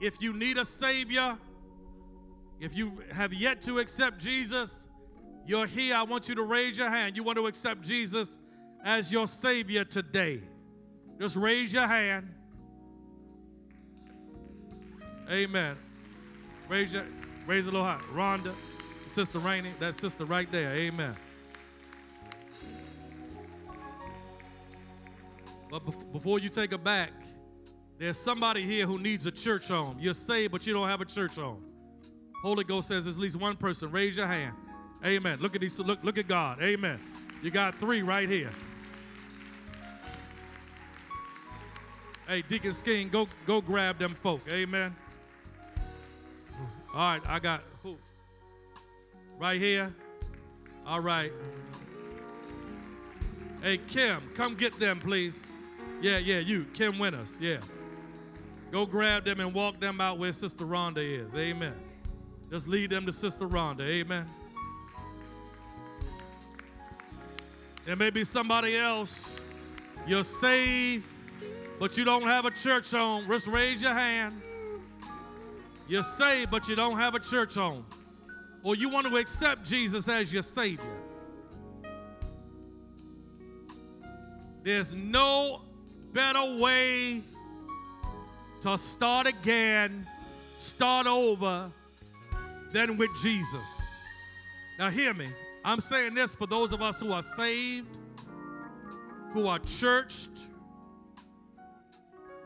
if 0.00 0.20
you 0.20 0.32
need 0.32 0.58
a 0.58 0.64
Savior, 0.64 1.38
if 2.58 2.76
you 2.76 3.00
have 3.12 3.32
yet 3.32 3.62
to 3.62 3.78
accept 3.78 4.18
Jesus, 4.18 4.88
you're 5.46 5.66
here. 5.66 5.94
I 5.94 6.02
want 6.02 6.28
you 6.28 6.34
to 6.34 6.42
raise 6.42 6.76
your 6.76 6.90
hand. 6.90 7.16
You 7.16 7.22
want 7.22 7.38
to 7.38 7.46
accept 7.46 7.82
Jesus 7.82 8.36
as 8.82 9.12
your 9.12 9.28
Savior 9.28 9.84
today. 9.84 10.42
Just 11.20 11.36
raise 11.36 11.72
your 11.72 11.86
hand. 11.86 12.34
Amen. 15.30 15.76
Raise 16.68 16.94
your 16.94 17.04
raise 17.46 17.62
a 17.68 17.70
little 17.70 17.84
high. 17.84 18.00
Rhonda, 18.12 18.54
Sister 19.06 19.38
Rainey, 19.38 19.70
that 19.78 19.94
sister 19.94 20.24
right 20.24 20.50
there. 20.50 20.74
Amen. 20.74 21.14
But 25.70 26.12
before 26.12 26.40
you 26.40 26.48
take 26.48 26.72
it 26.72 26.82
back, 26.82 27.12
there's 27.98 28.18
somebody 28.18 28.62
here 28.62 28.86
who 28.86 28.98
needs 28.98 29.26
a 29.26 29.30
church 29.30 29.68
home. 29.68 29.96
You're 29.98 30.14
saved, 30.14 30.52
but 30.52 30.66
you 30.66 30.72
don't 30.72 30.88
have 30.88 31.00
a 31.00 31.04
church 31.04 31.36
home. 31.36 31.62
Holy 32.42 32.64
Ghost 32.64 32.88
says 32.88 33.04
there's 33.04 33.16
at 33.16 33.22
least 33.22 33.36
one 33.36 33.56
person. 33.56 33.90
Raise 33.90 34.16
your 34.16 34.26
hand. 34.26 34.54
Amen. 35.04 35.38
Look 35.40 35.54
at 35.54 35.60
these. 35.60 35.78
Look, 35.78 36.02
look 36.02 36.18
at 36.18 36.28
God. 36.28 36.60
Amen. 36.60 37.00
You 37.42 37.50
got 37.50 37.74
three 37.76 38.02
right 38.02 38.28
here. 38.28 38.50
Hey, 42.28 42.42
Deacon 42.42 42.72
Skeen, 42.72 43.10
go 43.10 43.28
go 43.46 43.60
grab 43.60 43.98
them 43.98 44.12
folk. 44.12 44.40
Amen. 44.52 44.94
All 46.92 47.12
right, 47.12 47.22
I 47.26 47.38
got 47.38 47.62
who? 47.82 47.96
Right 49.38 49.60
here. 49.60 49.94
All 50.86 51.00
right. 51.00 51.32
Hey, 53.62 53.78
Kim, 53.78 54.22
come 54.34 54.54
get 54.54 54.78
them, 54.78 54.98
please. 54.98 55.52
Yeah, 56.00 56.18
yeah, 56.18 56.38
you, 56.38 56.66
Kim 56.72 56.98
Winters. 56.98 57.38
Yeah. 57.40 57.58
Go 58.70 58.84
grab 58.84 59.24
them 59.24 59.40
and 59.40 59.54
walk 59.54 59.80
them 59.80 60.00
out 60.00 60.18
where 60.18 60.32
Sister 60.32 60.64
Rhonda 60.64 60.98
is. 60.98 61.34
Amen. 61.34 61.74
Just 62.50 62.68
lead 62.68 62.90
them 62.90 63.06
to 63.06 63.12
Sister 63.12 63.46
Rhonda. 63.46 63.80
Amen. 63.80 64.26
There 67.84 67.96
may 67.96 68.10
be 68.10 68.24
somebody 68.24 68.76
else. 68.76 69.40
You're 70.06 70.24
saved, 70.24 71.04
but 71.78 71.96
you 71.96 72.04
don't 72.04 72.22
have 72.22 72.44
a 72.44 72.50
church 72.50 72.90
home. 72.90 73.26
Just 73.28 73.46
raise 73.46 73.80
your 73.80 73.94
hand. 73.94 74.42
You're 75.88 76.02
saved, 76.02 76.50
but 76.50 76.68
you 76.68 76.74
don't 76.74 76.98
have 76.98 77.14
a 77.14 77.20
church 77.20 77.54
home. 77.54 77.86
Or 78.64 78.74
you 78.74 78.88
want 78.88 79.06
to 79.06 79.16
accept 79.16 79.64
Jesus 79.64 80.08
as 80.08 80.32
your 80.32 80.42
Savior. 80.42 80.84
There's 84.64 84.94
no 84.94 85.60
better 86.12 86.58
way 86.58 87.22
to 88.66 88.76
start 88.76 89.28
again, 89.28 90.04
start 90.56 91.06
over, 91.06 91.70
than 92.72 92.96
with 92.96 93.10
Jesus. 93.22 93.94
Now, 94.76 94.90
hear 94.90 95.14
me. 95.14 95.28
I'm 95.64 95.80
saying 95.80 96.14
this 96.14 96.34
for 96.34 96.48
those 96.48 96.72
of 96.72 96.82
us 96.82 97.00
who 97.00 97.12
are 97.12 97.22
saved, 97.22 97.86
who 99.32 99.46
are 99.46 99.60
churched, 99.60 100.30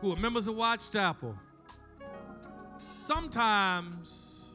who 0.03 0.13
are 0.13 0.17
members 0.17 0.47
of 0.47 0.57
Watts 0.57 0.91
Chapel. 0.91 1.35
Sometimes 2.99 4.51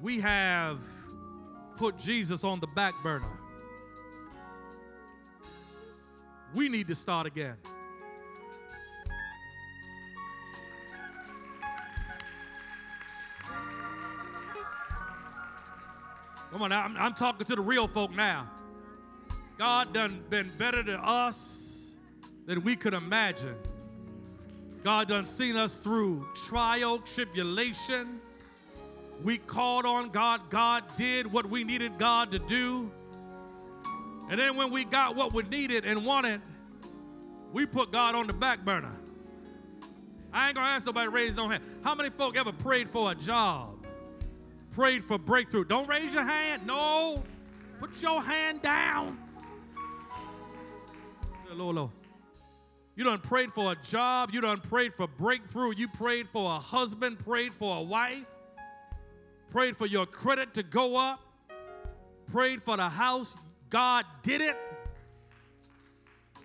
we 0.00 0.20
have 0.20 0.78
put 1.76 1.98
Jesus 1.98 2.44
on 2.44 2.60
the 2.60 2.68
back 2.68 2.94
burner. 3.02 3.40
We 6.54 6.68
need 6.68 6.86
to 6.86 6.94
start 6.94 7.26
again. 7.26 7.56
Come 16.50 16.62
on 16.62 16.72
I'm, 16.72 16.96
I'm 16.96 17.14
talking 17.14 17.46
to 17.46 17.54
the 17.54 17.60
real 17.60 17.88
folk 17.88 18.10
now. 18.10 18.48
God 19.58 19.92
done 19.92 20.22
been 20.30 20.50
better 20.56 20.82
to 20.84 20.98
us 20.98 21.90
than 22.46 22.62
we 22.62 22.76
could 22.76 22.94
imagine. 22.94 23.56
God 24.84 25.08
done 25.08 25.26
seen 25.26 25.56
us 25.56 25.76
through 25.76 26.26
trial, 26.34 26.98
tribulation. 27.00 28.20
We 29.22 29.38
called 29.38 29.84
on 29.84 30.10
God. 30.10 30.48
God 30.48 30.84
did 30.96 31.30
what 31.30 31.46
we 31.46 31.64
needed 31.64 31.98
God 31.98 32.30
to 32.30 32.38
do. 32.38 32.90
And 34.30 34.38
then 34.38 34.56
when 34.56 34.70
we 34.70 34.84
got 34.84 35.16
what 35.16 35.32
we 35.32 35.42
needed 35.42 35.84
and 35.84 36.06
wanted, 36.06 36.40
we 37.52 37.66
put 37.66 37.90
God 37.90 38.14
on 38.14 38.26
the 38.26 38.32
back 38.32 38.64
burner. 38.64 38.96
I 40.32 40.48
ain't 40.48 40.56
gonna 40.56 40.68
ask 40.68 40.86
nobody 40.86 41.06
to 41.06 41.10
raise 41.10 41.34
no 41.34 41.48
hand. 41.48 41.64
How 41.82 41.94
many 41.94 42.10
folk 42.10 42.36
ever 42.36 42.52
prayed 42.52 42.90
for 42.90 43.10
a 43.10 43.14
job? 43.14 43.77
Prayed 44.78 45.04
for 45.04 45.18
breakthrough? 45.18 45.64
Don't 45.64 45.88
raise 45.88 46.14
your 46.14 46.22
hand. 46.22 46.64
No. 46.64 47.24
Put 47.80 48.00
your 48.00 48.22
hand 48.22 48.62
down. 48.62 49.18
Low. 51.52 51.90
You 52.94 53.02
done 53.02 53.18
prayed 53.18 53.52
for 53.52 53.72
a 53.72 53.74
job. 53.74 54.30
You 54.32 54.40
done 54.40 54.60
prayed 54.60 54.94
for 54.94 55.08
breakthrough. 55.08 55.74
You 55.74 55.88
prayed 55.88 56.28
for 56.28 56.54
a 56.54 56.60
husband, 56.60 57.18
prayed 57.18 57.54
for 57.54 57.78
a 57.78 57.82
wife, 57.82 58.30
prayed 59.50 59.76
for 59.76 59.86
your 59.86 60.06
credit 60.06 60.54
to 60.54 60.62
go 60.62 60.94
up, 60.94 61.18
prayed 62.30 62.62
for 62.62 62.76
the 62.76 62.88
house. 62.88 63.36
God 63.70 64.04
did 64.22 64.40
it. 64.40 64.56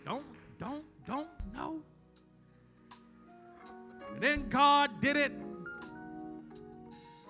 Don't, 0.07 0.25
don't, 0.57 0.85
don't 1.05 1.29
know. 1.53 1.83
And 4.15 4.23
then 4.23 4.49
God 4.49 4.89
did 5.01 5.17
it. 5.17 5.31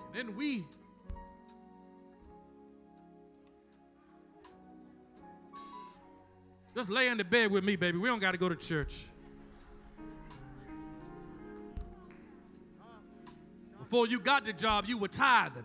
And 0.06 0.14
then 0.14 0.34
we 0.34 0.64
just 6.74 6.90
lay 6.90 7.08
in 7.08 7.18
the 7.18 7.24
bed 7.24 7.50
with 7.50 7.64
me, 7.64 7.76
baby. 7.76 7.98
We 7.98 8.08
don't 8.08 8.20
got 8.20 8.32
to 8.32 8.38
go 8.38 8.48
to 8.48 8.56
church. 8.56 9.04
Before 13.78 14.08
you 14.08 14.18
got 14.18 14.44
the 14.44 14.52
job, 14.52 14.86
you 14.88 14.98
were 14.98 15.08
tithing. 15.08 15.62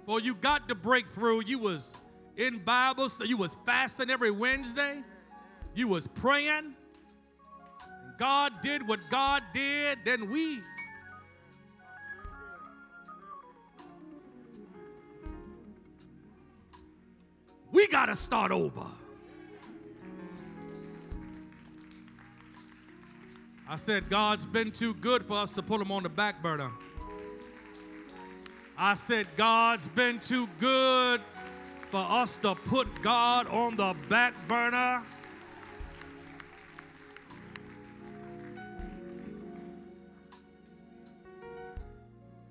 Before 0.00 0.20
you 0.20 0.34
got 0.34 0.66
the 0.66 0.74
breakthrough, 0.74 1.42
you 1.44 1.58
was 1.58 1.96
in 2.36 2.58
Bible 2.58 3.08
study. 3.08 3.28
You 3.28 3.36
was 3.36 3.56
fasting 3.66 4.10
every 4.10 4.30
Wednesday. 4.30 5.02
You 5.74 5.86
was 5.88 6.06
praying. 6.06 6.74
God 8.18 8.52
did 8.62 8.88
what 8.88 9.00
God 9.10 9.42
did. 9.52 9.98
Then 10.04 10.30
we 10.30 10.60
we 17.72 17.88
got 17.88 18.06
to 18.06 18.16
start 18.16 18.50
over. 18.50 18.86
I 23.68 23.76
said, 23.76 24.08
God's 24.08 24.46
been 24.46 24.70
too 24.70 24.94
good 24.94 25.26
for 25.26 25.36
us 25.36 25.52
to 25.52 25.62
put 25.62 25.80
him 25.80 25.92
on 25.92 26.02
the 26.02 26.08
back 26.08 26.42
burner. 26.42 26.70
I 28.78 28.94
said, 28.94 29.26
God's 29.36 29.88
been 29.88 30.18
too 30.20 30.48
good 30.58 31.20
for 31.90 32.00
us 32.00 32.36
to 32.38 32.54
put 32.54 33.02
God 33.02 33.46
on 33.48 33.76
the 33.76 33.94
back 34.08 34.34
burner. 34.46 35.02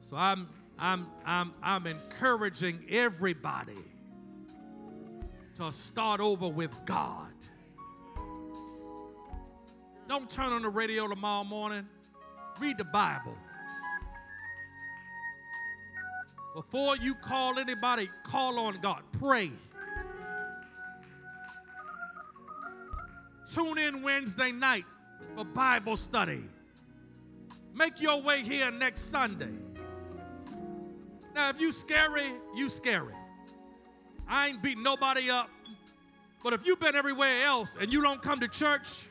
So 0.01 0.15
I'm 0.15 0.47
I'm 0.79 1.07
I'm 1.25 1.53
I'm 1.61 1.87
encouraging 1.87 2.85
everybody 2.89 3.75
to 5.57 5.71
start 5.71 6.19
over 6.19 6.47
with 6.47 6.71
God. 6.85 7.31
Don't 10.07 10.29
turn 10.29 10.53
on 10.53 10.61
the 10.61 10.69
radio 10.69 11.07
tomorrow 11.07 11.43
morning. 11.43 11.85
Read 12.59 12.77
the 12.77 12.85
Bible. 12.85 13.35
Before 16.55 16.95
you 16.97 17.15
call 17.15 17.59
anybody, 17.59 18.09
call 18.23 18.57
on 18.59 18.79
God. 18.81 19.01
Pray. 19.19 19.51
Tune 23.53 23.77
in 23.77 24.03
Wednesday 24.03 24.51
night 24.51 24.85
for 25.35 25.43
Bible 25.43 25.97
study. 25.97 26.43
Make 27.73 28.01
your 28.01 28.21
way 28.21 28.43
here 28.43 28.71
next 28.71 29.11
Sunday. 29.11 29.53
Now, 31.35 31.49
if 31.49 31.59
you 31.61 31.71
scary, 31.71 32.31
you 32.55 32.69
scary. 32.69 33.13
I 34.27 34.47
ain't 34.47 34.61
beating 34.61 34.83
nobody 34.83 35.29
up. 35.29 35.49
But 36.43 36.53
if 36.53 36.65
you've 36.65 36.79
been 36.79 36.95
everywhere 36.95 37.43
else 37.45 37.77
and 37.79 37.91
you 37.91 38.01
don't 38.01 38.21
come 38.21 38.39
to 38.39 38.47
church, 38.47 39.03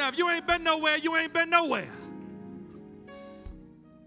Now, 0.00 0.08
if 0.08 0.16
you 0.16 0.30
ain't 0.30 0.46
been 0.46 0.64
nowhere, 0.64 0.96
you 0.96 1.14
ain't 1.14 1.34
been 1.34 1.50
nowhere. 1.50 1.90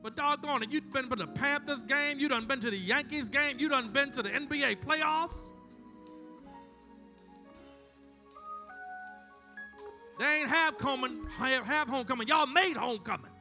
But 0.01 0.15
doggone 0.15 0.63
it, 0.63 0.71
you 0.71 0.81
have 0.81 0.91
been 0.91 1.07
to 1.07 1.15
the 1.15 1.27
Panthers 1.27 1.83
game, 1.83 2.17
you 2.17 2.27
done 2.27 2.45
been 2.45 2.59
to 2.61 2.71
the 2.71 2.77
Yankees 2.77 3.29
game, 3.29 3.59
you 3.59 3.69
done 3.69 3.89
been 3.91 4.11
to 4.13 4.23
the 4.23 4.29
NBA 4.29 4.77
playoffs. 4.77 5.51
They 10.17 10.39
ain't 10.39 10.49
have 10.49 10.79
coming, 10.79 11.27
have 11.37 11.87
homecoming. 11.87 12.27
Y'all 12.27 12.47
made 12.47 12.75
homecoming. 12.75 13.32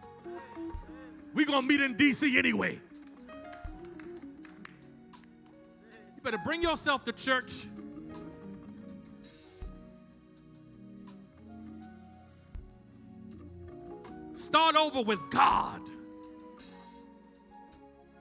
We 1.35 1.45
gonna 1.45 1.67
meet 1.67 1.81
in 1.81 1.95
DC 1.95 2.37
anyway. 2.37 2.81
You 6.17 6.23
better 6.23 6.41
bring 6.45 6.63
yourself 6.63 7.05
to 7.05 7.13
church 7.13 7.67
Start 14.43 14.75
over 14.77 15.03
with 15.03 15.31
God. 15.31 15.81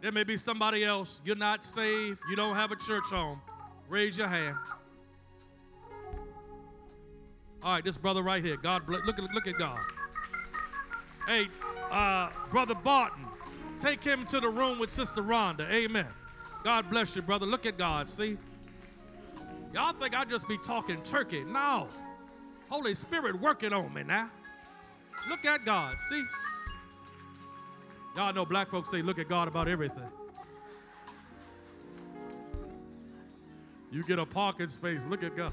There 0.01 0.11
may 0.11 0.23
be 0.23 0.37
somebody 0.37 0.83
else. 0.83 1.19
You're 1.25 1.35
not 1.35 1.65
saved. 1.65 2.19
You 2.29 2.35
don't 2.35 2.55
have 2.55 2.71
a 2.71 2.75
church 2.75 3.05
home. 3.05 3.41
Raise 3.89 4.17
your 4.17 4.27
hand. 4.27 4.55
All 7.63 7.73
right, 7.73 7.83
this 7.83 7.97
brother 7.97 8.21
right 8.21 8.43
here. 8.43 8.55
God 8.55 8.85
bless. 8.85 9.03
Look 9.05 9.17
at 9.19 9.25
look 9.33 9.47
at 9.47 9.57
God. 9.57 9.79
Hey, 11.27 11.47
uh, 11.91 12.29
brother 12.49 12.75
Barton, 12.75 13.25
take 13.79 14.03
him 14.03 14.25
to 14.27 14.39
the 14.39 14.49
room 14.49 14.79
with 14.79 14.89
Sister 14.89 15.21
Rhonda. 15.21 15.69
Amen. 15.71 16.07
God 16.63 16.89
bless 16.89 17.15
you, 17.15 17.21
brother. 17.21 17.45
Look 17.45 17.65
at 17.65 17.77
God. 17.77 18.09
See, 18.09 18.37
y'all 19.73 19.93
think 19.93 20.15
I 20.17 20.25
just 20.25 20.47
be 20.47 20.57
talking 20.57 21.01
turkey? 21.03 21.43
No, 21.43 21.87
Holy 22.69 22.95
Spirit 22.95 23.39
working 23.39 23.73
on 23.73 23.93
me 23.93 24.03
now. 24.03 24.29
Look 25.29 25.45
at 25.45 25.65
God. 25.65 25.99
See, 26.09 26.23
y'all 28.15 28.33
know 28.33 28.45
black 28.45 28.69
folks 28.69 28.89
say, 28.89 29.01
"Look 29.01 29.19
at 29.19 29.27
God 29.27 29.47
about 29.47 29.67
everything." 29.67 30.09
You 33.91 34.03
get 34.03 34.19
a 34.19 34.25
parking 34.25 34.69
space. 34.69 35.05
Look 35.09 35.21
at 35.21 35.35
God. 35.35 35.51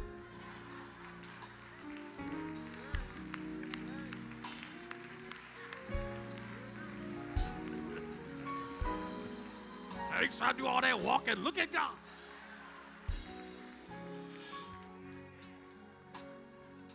Thanks, 10.18 10.42
I 10.42 10.52
do 10.52 10.66
all 10.66 10.80
that 10.80 10.98
walking. 10.98 11.36
Look 11.36 11.58
at 11.58 11.72
God. 11.72 11.92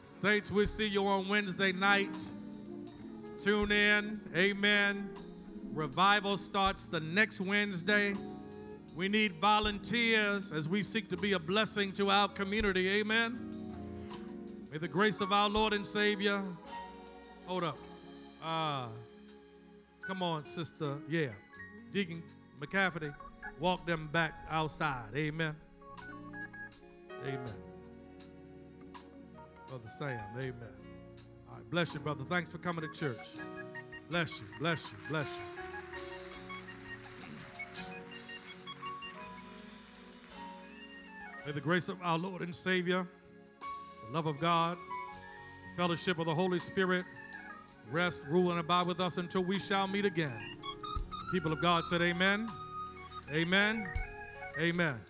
Saints, 0.05 0.51
we 0.51 0.65
see 0.65 0.87
you 0.87 1.07
on 1.07 1.29
Wednesday 1.29 1.71
night. 1.71 2.13
Tune 3.41 3.71
in. 3.71 4.19
Amen. 4.35 5.09
Revival 5.71 6.35
starts 6.35 6.85
the 6.85 6.99
next 6.99 7.39
Wednesday. 7.39 8.13
We 8.93 9.07
need 9.07 9.31
volunteers 9.35 10.51
as 10.51 10.67
we 10.67 10.83
seek 10.83 11.09
to 11.09 11.15
be 11.15 11.31
a 11.31 11.39
blessing 11.39 11.93
to 11.93 12.09
our 12.09 12.27
community. 12.27 12.89
Amen. 12.89 13.73
May 14.69 14.79
the 14.79 14.89
grace 14.89 15.21
of 15.21 15.31
our 15.31 15.47
Lord 15.47 15.71
and 15.71 15.87
Savior. 15.87 16.43
Hold 17.45 17.63
up. 17.63 17.77
Ah. 18.43 18.89
come 20.05 20.21
on, 20.21 20.43
sister. 20.43 20.97
Yeah. 21.07 21.29
Deacon 21.93 22.21
McCafferty, 22.63 23.13
walk 23.59 23.85
them 23.85 24.09
back 24.11 24.33
outside. 24.49 25.09
Amen. 25.15 25.55
Amen. 27.25 27.43
Brother 29.67 29.87
Sam, 29.87 30.19
amen. 30.37 30.55
All 31.49 31.55
right, 31.55 31.69
bless 31.69 31.93
you, 31.93 31.99
brother. 31.99 32.23
Thanks 32.29 32.51
for 32.51 32.57
coming 32.59 32.87
to 32.87 32.99
church. 32.99 33.25
Bless 34.09 34.39
you, 34.39 34.45
bless 34.59 34.91
you, 34.91 34.97
bless 35.09 35.27
you. 35.27 35.41
May 41.45 41.51
the 41.51 41.61
grace 41.61 41.89
of 41.89 41.97
our 42.01 42.17
Lord 42.17 42.41
and 42.41 42.55
Savior, 42.55 43.05
the 44.07 44.13
love 44.13 44.27
of 44.27 44.39
God, 44.39 44.77
fellowship 45.75 46.19
of 46.19 46.25
the 46.25 46.35
Holy 46.35 46.59
Spirit 46.59 47.05
rest, 47.91 48.23
rule, 48.29 48.51
and 48.51 48.59
abide 48.59 48.87
with 48.87 48.99
us 48.99 49.17
until 49.17 49.43
we 49.43 49.59
shall 49.59 49.87
meet 49.87 50.05
again. 50.05 50.52
People 51.33 51.51
of 51.51 51.59
God 51.59 51.87
said, 51.87 51.99
Amen. 52.03 52.47
Amen. 53.31 53.89
Amen. 54.59 55.01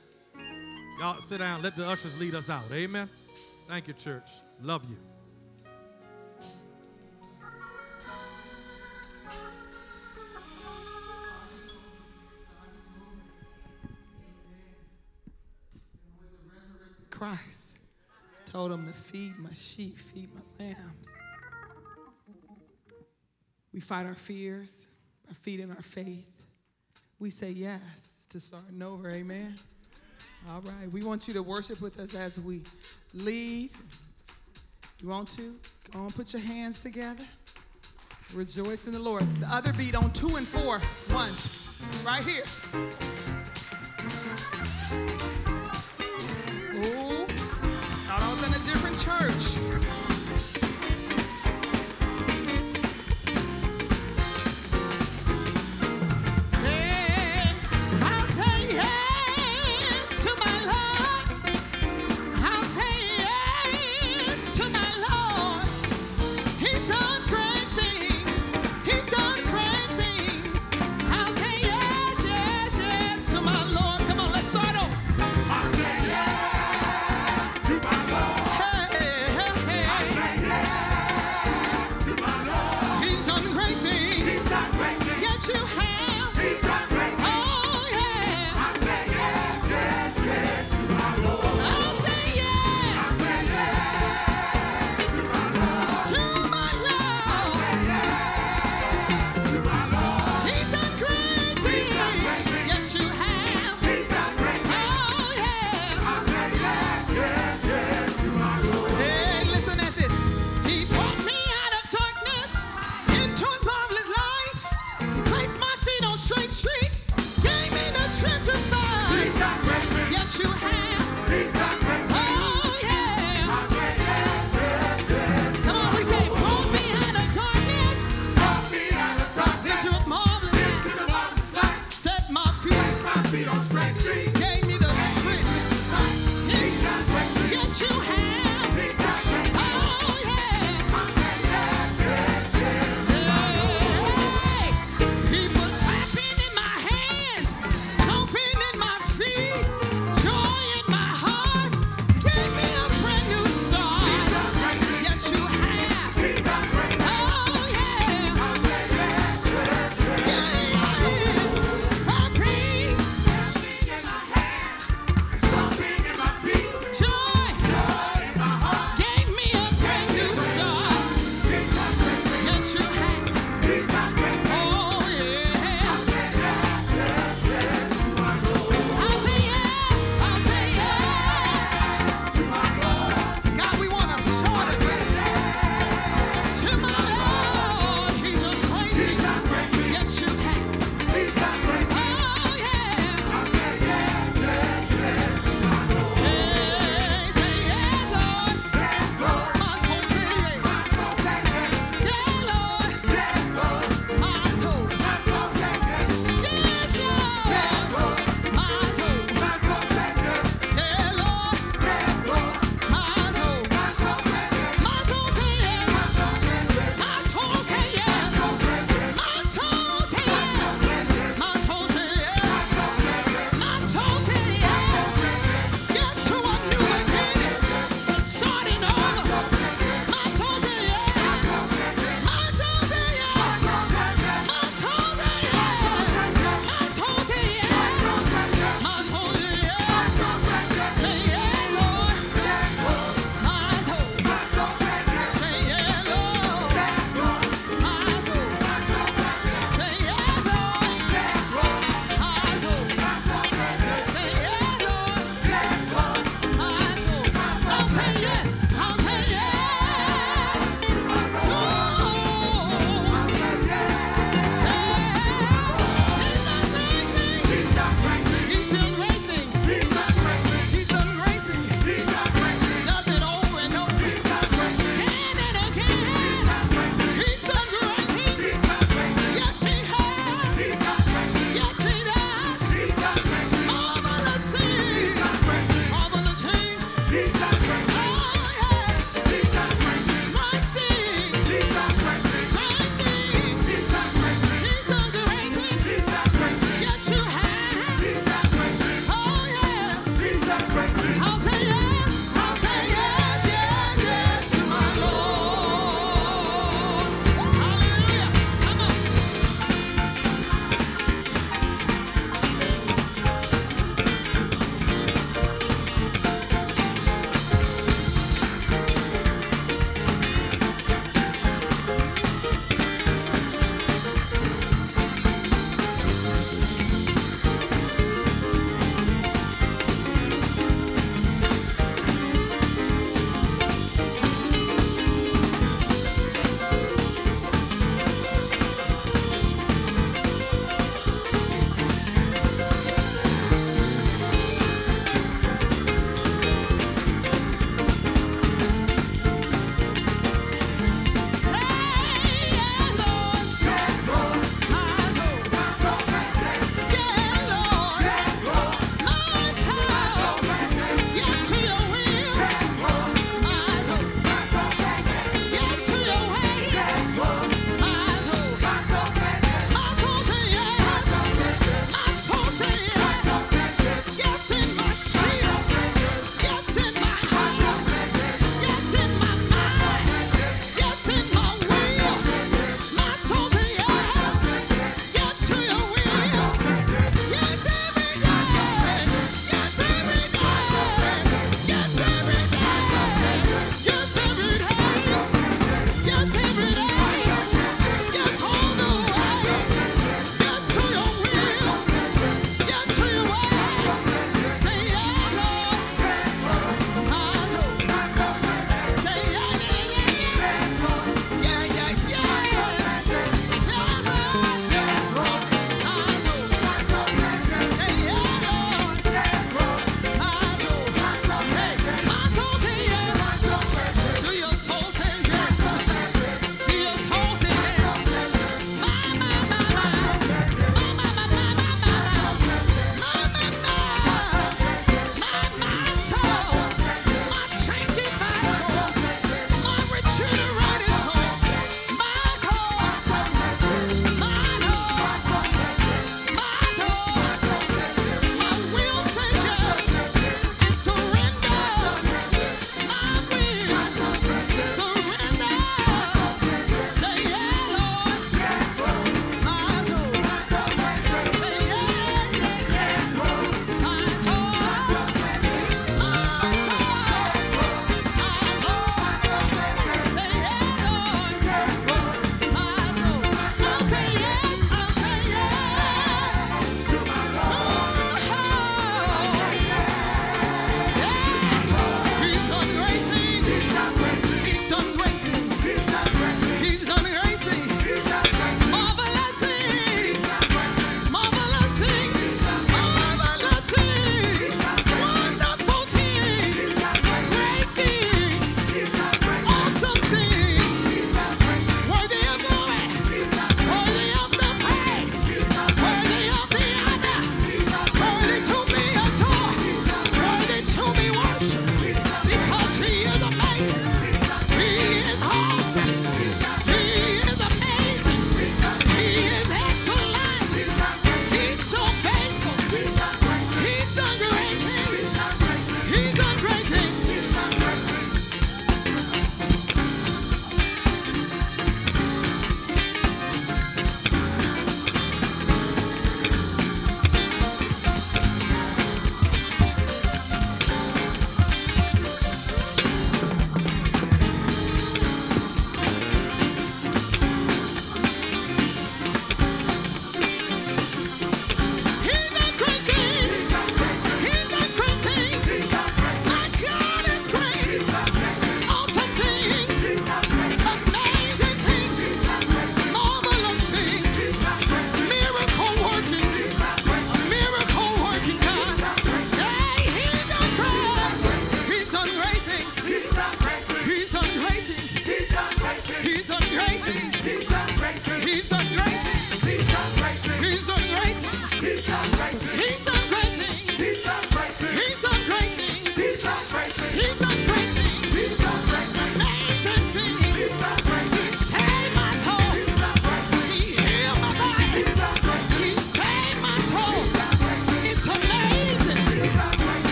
Y'all 0.97 1.19
sit 1.19 1.39
down. 1.39 1.61
Let 1.61 1.75
the 1.75 1.85
ushers 1.85 2.17
lead 2.17 2.33
us 2.33 2.49
out. 2.49 2.63
Amen. 2.71 3.09
Thank 3.67 3.89
you, 3.89 3.93
church. 3.93 4.29
Love 4.61 4.85
you. 4.89 4.95
Christ 17.09 17.79
told 18.45 18.71
him 18.71 18.87
to 18.87 18.93
feed 18.93 19.37
my 19.39 19.51
sheep, 19.51 19.97
feed 19.97 20.29
my 20.33 20.63
lambs. 20.67 21.09
We 23.73 23.81
fight 23.81 24.05
our 24.05 24.15
fears 24.15 24.87
by 25.33 25.39
feeding 25.41 25.71
our 25.71 25.81
faith. 25.81 26.29
We 27.19 27.29
say 27.29 27.49
yes 27.49 28.19
to 28.29 28.39
starting 28.39 28.81
over, 28.81 29.09
amen. 29.09 29.55
All 30.49 30.61
right, 30.61 30.91
we 30.91 31.03
want 31.03 31.27
you 31.27 31.33
to 31.33 31.41
worship 31.41 31.81
with 31.81 31.99
us 31.99 32.13
as 32.13 32.39
we 32.39 32.61
leave. 33.13 33.75
You 35.01 35.07
want 35.09 35.29
to? 35.29 35.55
Go 35.91 36.01
on, 36.01 36.11
put 36.11 36.33
your 36.33 36.41
hands 36.41 36.81
together. 36.81 37.23
Rejoice 38.35 38.85
in 38.85 38.93
the 38.93 38.99
Lord. 38.99 39.23
The 39.39 39.47
other 39.47 39.73
beat 39.73 39.95
on 39.95 40.11
two 40.11 40.35
and 40.35 40.47
four. 40.47 40.79
One, 41.09 41.31
right 42.05 42.23
here. 42.23 43.12